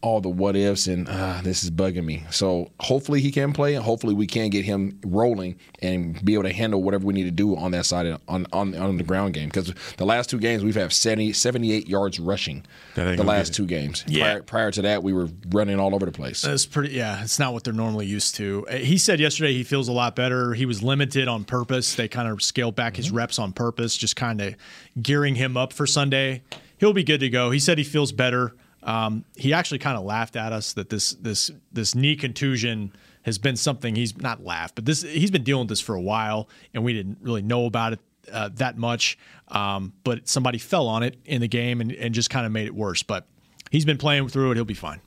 all 0.00 0.20
the 0.20 0.28
what 0.28 0.54
ifs 0.54 0.86
and 0.86 1.08
uh, 1.08 1.40
this 1.42 1.64
is 1.64 1.70
bugging 1.70 2.04
me. 2.04 2.22
So 2.30 2.70
hopefully 2.78 3.20
he 3.20 3.32
can 3.32 3.52
play 3.52 3.74
and 3.74 3.84
hopefully 3.84 4.14
we 4.14 4.26
can 4.26 4.48
get 4.48 4.64
him 4.64 5.00
rolling 5.04 5.56
and 5.82 6.24
be 6.24 6.34
able 6.34 6.44
to 6.44 6.52
handle 6.52 6.82
whatever 6.82 7.04
we 7.06 7.14
need 7.14 7.24
to 7.24 7.30
do 7.32 7.56
on 7.56 7.72
that 7.72 7.84
side 7.84 8.06
of, 8.06 8.20
on, 8.28 8.46
on 8.52 8.74
on 8.76 8.96
the 8.96 9.02
ground 9.02 9.34
game 9.34 9.48
because 9.48 9.74
the 9.96 10.04
last 10.06 10.30
two 10.30 10.38
games 10.38 10.62
we've 10.62 10.76
had 10.76 10.92
70, 10.92 11.32
78 11.32 11.88
yards 11.88 12.20
rushing 12.20 12.64
the 12.94 13.24
last 13.24 13.54
two 13.54 13.66
games. 13.66 14.04
Yeah. 14.06 14.24
Prior, 14.24 14.42
prior 14.42 14.70
to 14.72 14.82
that 14.82 15.02
we 15.02 15.12
were 15.12 15.28
running 15.50 15.80
all 15.80 15.94
over 15.94 16.06
the 16.06 16.12
place. 16.12 16.44
It's 16.44 16.66
pretty. 16.66 16.94
Yeah, 16.94 17.22
it's 17.22 17.38
not 17.38 17.52
what 17.52 17.64
they're 17.64 17.72
normally 17.72 18.06
used 18.06 18.34
to. 18.36 18.66
Uh, 18.70 18.76
He 18.76 18.98
said 18.98 19.18
yesterday 19.20 19.52
he 19.52 19.64
feels 19.64 19.88
a 19.88 19.92
lot 19.92 20.14
better. 20.14 20.54
He 20.54 20.66
was 20.66 20.82
limited 20.82 21.26
on 21.28 21.44
purpose. 21.44 21.94
They 21.94 22.08
kind 22.08 22.28
of 22.28 22.40
scaled 22.42 22.76
back 22.76 22.96
his 22.96 23.10
reps 23.10 23.38
on 23.38 23.52
purpose, 23.52 23.96
just 23.96 24.16
kind 24.16 24.40
of 24.40 24.54
gearing 25.02 25.34
him 25.34 25.56
up 25.56 25.72
for 25.72 25.86
Sunday. 25.86 26.42
He'll 26.78 26.92
be 26.92 27.02
good 27.04 27.20
to 27.20 27.28
go. 27.28 27.50
He 27.50 27.58
said 27.58 27.78
he 27.78 27.84
feels 27.84 28.12
better. 28.12 28.54
Um, 28.88 29.26
he 29.36 29.52
actually 29.52 29.80
kind 29.80 29.98
of 29.98 30.04
laughed 30.04 30.34
at 30.34 30.50
us 30.50 30.72
that 30.72 30.88
this 30.88 31.12
this 31.12 31.50
this 31.70 31.94
knee 31.94 32.16
contusion 32.16 32.90
has 33.22 33.36
been 33.36 33.54
something 33.54 33.94
he's 33.94 34.16
not 34.16 34.42
laughed, 34.42 34.76
but 34.76 34.86
this 34.86 35.02
he's 35.02 35.30
been 35.30 35.44
dealing 35.44 35.64
with 35.64 35.68
this 35.68 35.80
for 35.80 35.94
a 35.94 36.00
while, 36.00 36.48
and 36.72 36.82
we 36.82 36.94
didn't 36.94 37.18
really 37.20 37.42
know 37.42 37.66
about 37.66 37.92
it 37.92 38.00
uh, 38.32 38.48
that 38.54 38.78
much. 38.78 39.18
Um, 39.48 39.92
but 40.04 40.26
somebody 40.26 40.56
fell 40.56 40.88
on 40.88 41.02
it 41.02 41.18
in 41.26 41.42
the 41.42 41.48
game 41.48 41.82
and, 41.82 41.92
and 41.92 42.14
just 42.14 42.30
kind 42.30 42.46
of 42.46 42.52
made 42.52 42.66
it 42.66 42.74
worse. 42.74 43.02
But 43.02 43.26
he's 43.70 43.84
been 43.84 43.98
playing 43.98 44.26
through 44.28 44.52
it. 44.52 44.54
He'll 44.54 44.64
be 44.64 44.72
fine. 44.72 45.02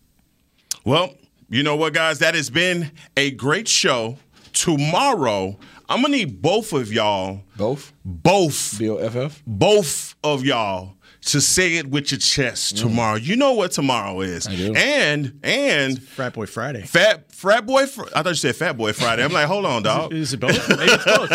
Well, 0.85 1.15
you 1.49 1.63
know 1.63 1.75
what, 1.75 1.95
guys? 1.95 2.19
That 2.19 2.35
has 2.35 2.51
been 2.51 2.91
a 3.17 3.31
great 3.31 3.67
show. 3.67 4.19
Tomorrow, 4.53 5.57
I'm 5.89 6.03
gonna 6.03 6.17
need 6.17 6.39
both 6.39 6.71
of 6.71 6.93
y'all. 6.93 7.41
Both? 7.57 7.93
Both. 8.05 8.77
BOFF? 8.77 9.41
Both 9.47 10.13
of 10.23 10.45
y'all 10.45 10.97
to 11.23 11.39
say 11.39 11.75
it 11.75 11.87
with 11.89 12.11
your 12.11 12.19
chest 12.19 12.77
tomorrow. 12.77 13.15
You 13.15 13.35
know 13.35 13.53
what 13.53 13.71
tomorrow 13.71 14.21
is. 14.21 14.47
I 14.47 14.55
do. 14.55 14.73
And 14.75 15.39
and 15.43 16.01
Frat 16.01 16.33
Boy 16.33 16.47
Friday. 16.47 16.81
Fat 16.81 17.31
Frat 17.31 17.65
Boy 17.65 17.85
Fr- 17.85 18.05
I 18.15 18.23
thought 18.23 18.29
you 18.29 18.35
said 18.35 18.55
Fat 18.55 18.75
Boy 18.77 18.91
Friday. 18.93 19.23
I'm 19.23 19.31
like, 19.31 19.45
hold 19.45 19.65
on, 19.65 19.83
dog. 19.83 20.13
Is 20.13 20.33
it 20.33 20.39
both? 20.39 20.67
Maybe 20.69 20.83
it's 20.91 21.05
both. 21.05 21.31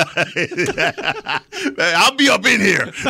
I'll 1.78 2.14
be 2.16 2.28
up 2.28 2.44
in 2.46 2.60
here. 2.60 2.92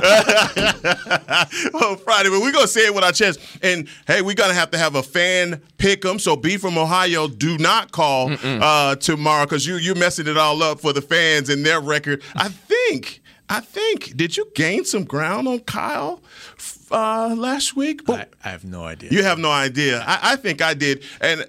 oh, 1.75 1.97
Friday, 2.05 2.29
but 2.31 2.41
we're 2.41 2.53
gonna 2.53 2.67
say 2.69 2.87
it 2.87 2.95
with 2.95 3.05
our 3.05 3.13
chest. 3.13 3.41
And 3.63 3.89
hey, 4.07 4.23
we're 4.23 4.35
gonna 4.35 4.55
have 4.55 4.71
to 4.73 4.79
have 4.79 4.95
a 4.97 5.03
fan 5.03 5.63
pick 5.79 6.05
'em. 6.05 6.19
So 6.19 6.37
be 6.37 6.57
from 6.59 6.77
Ohio, 6.79 7.27
do 7.29 7.57
not 7.59 7.93
call 7.93 8.31
uh, 8.43 8.97
tomorrow 8.97 9.45
because 9.47 9.67
you 9.67 9.77
you're 9.77 9.95
messing 9.95 10.27
it 10.27 10.37
all 10.37 10.63
up 10.63 10.81
for 10.81 10.93
the 10.93 11.03
fans 11.03 11.49
and 11.49 11.65
their 11.65 11.81
record. 11.81 12.23
I 12.35 12.49
think. 12.49 13.23
I 13.49 13.61
think. 13.61 14.17
Did 14.17 14.37
you 14.37 14.51
gain 14.57 14.85
some 14.85 15.05
ground 15.05 15.47
on 15.47 15.61
Kyle 15.61 16.21
uh, 16.91 17.35
last 17.37 17.77
week? 17.77 18.09
I, 18.09 18.27
I 18.45 18.51
have 18.51 18.65
no 18.65 18.85
idea. 18.85 19.11
You 19.11 19.23
have 19.23 19.39
no 19.39 19.51
idea. 19.51 20.03
I, 20.07 20.33
I 20.33 20.37
think 20.37 20.63
I 20.63 20.75
did. 20.75 21.03
And 21.21 21.47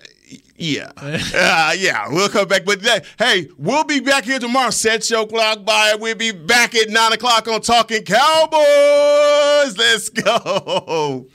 yeah. 0.57 0.91
uh, 0.97 1.73
yeah, 1.77 2.07
we'll 2.09 2.29
come 2.29 2.47
back. 2.47 2.65
But 2.65 2.85
uh, 2.85 2.99
hey, 3.19 3.47
we'll 3.57 3.83
be 3.83 3.99
back 3.99 4.25
here 4.25 4.39
tomorrow. 4.39 4.71
Set 4.71 5.09
your 5.09 5.27
clock 5.27 5.63
by. 5.63 5.95
We'll 5.99 6.15
be 6.15 6.31
back 6.31 6.75
at 6.75 6.89
9 6.89 7.13
o'clock 7.13 7.47
on 7.47 7.61
Talking 7.61 8.03
Cowboys. 8.03 9.77
Let's 9.77 10.09
go. 10.09 11.27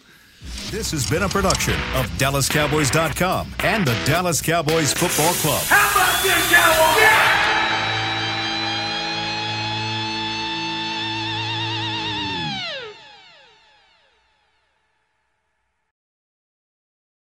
This 0.70 0.90
has 0.92 1.08
been 1.08 1.22
a 1.22 1.28
production 1.28 1.74
of 1.94 2.06
DallasCowboys.com 2.18 3.54
and 3.60 3.86
the 3.86 3.94
Dallas 4.06 4.40
Cowboys 4.40 4.92
Football 4.92 5.34
Club. 5.34 5.62
How 5.64 5.90
about 5.90 6.22
this, 6.22 6.50
Cowboys? 6.50 7.02
Yeah! 7.02 7.61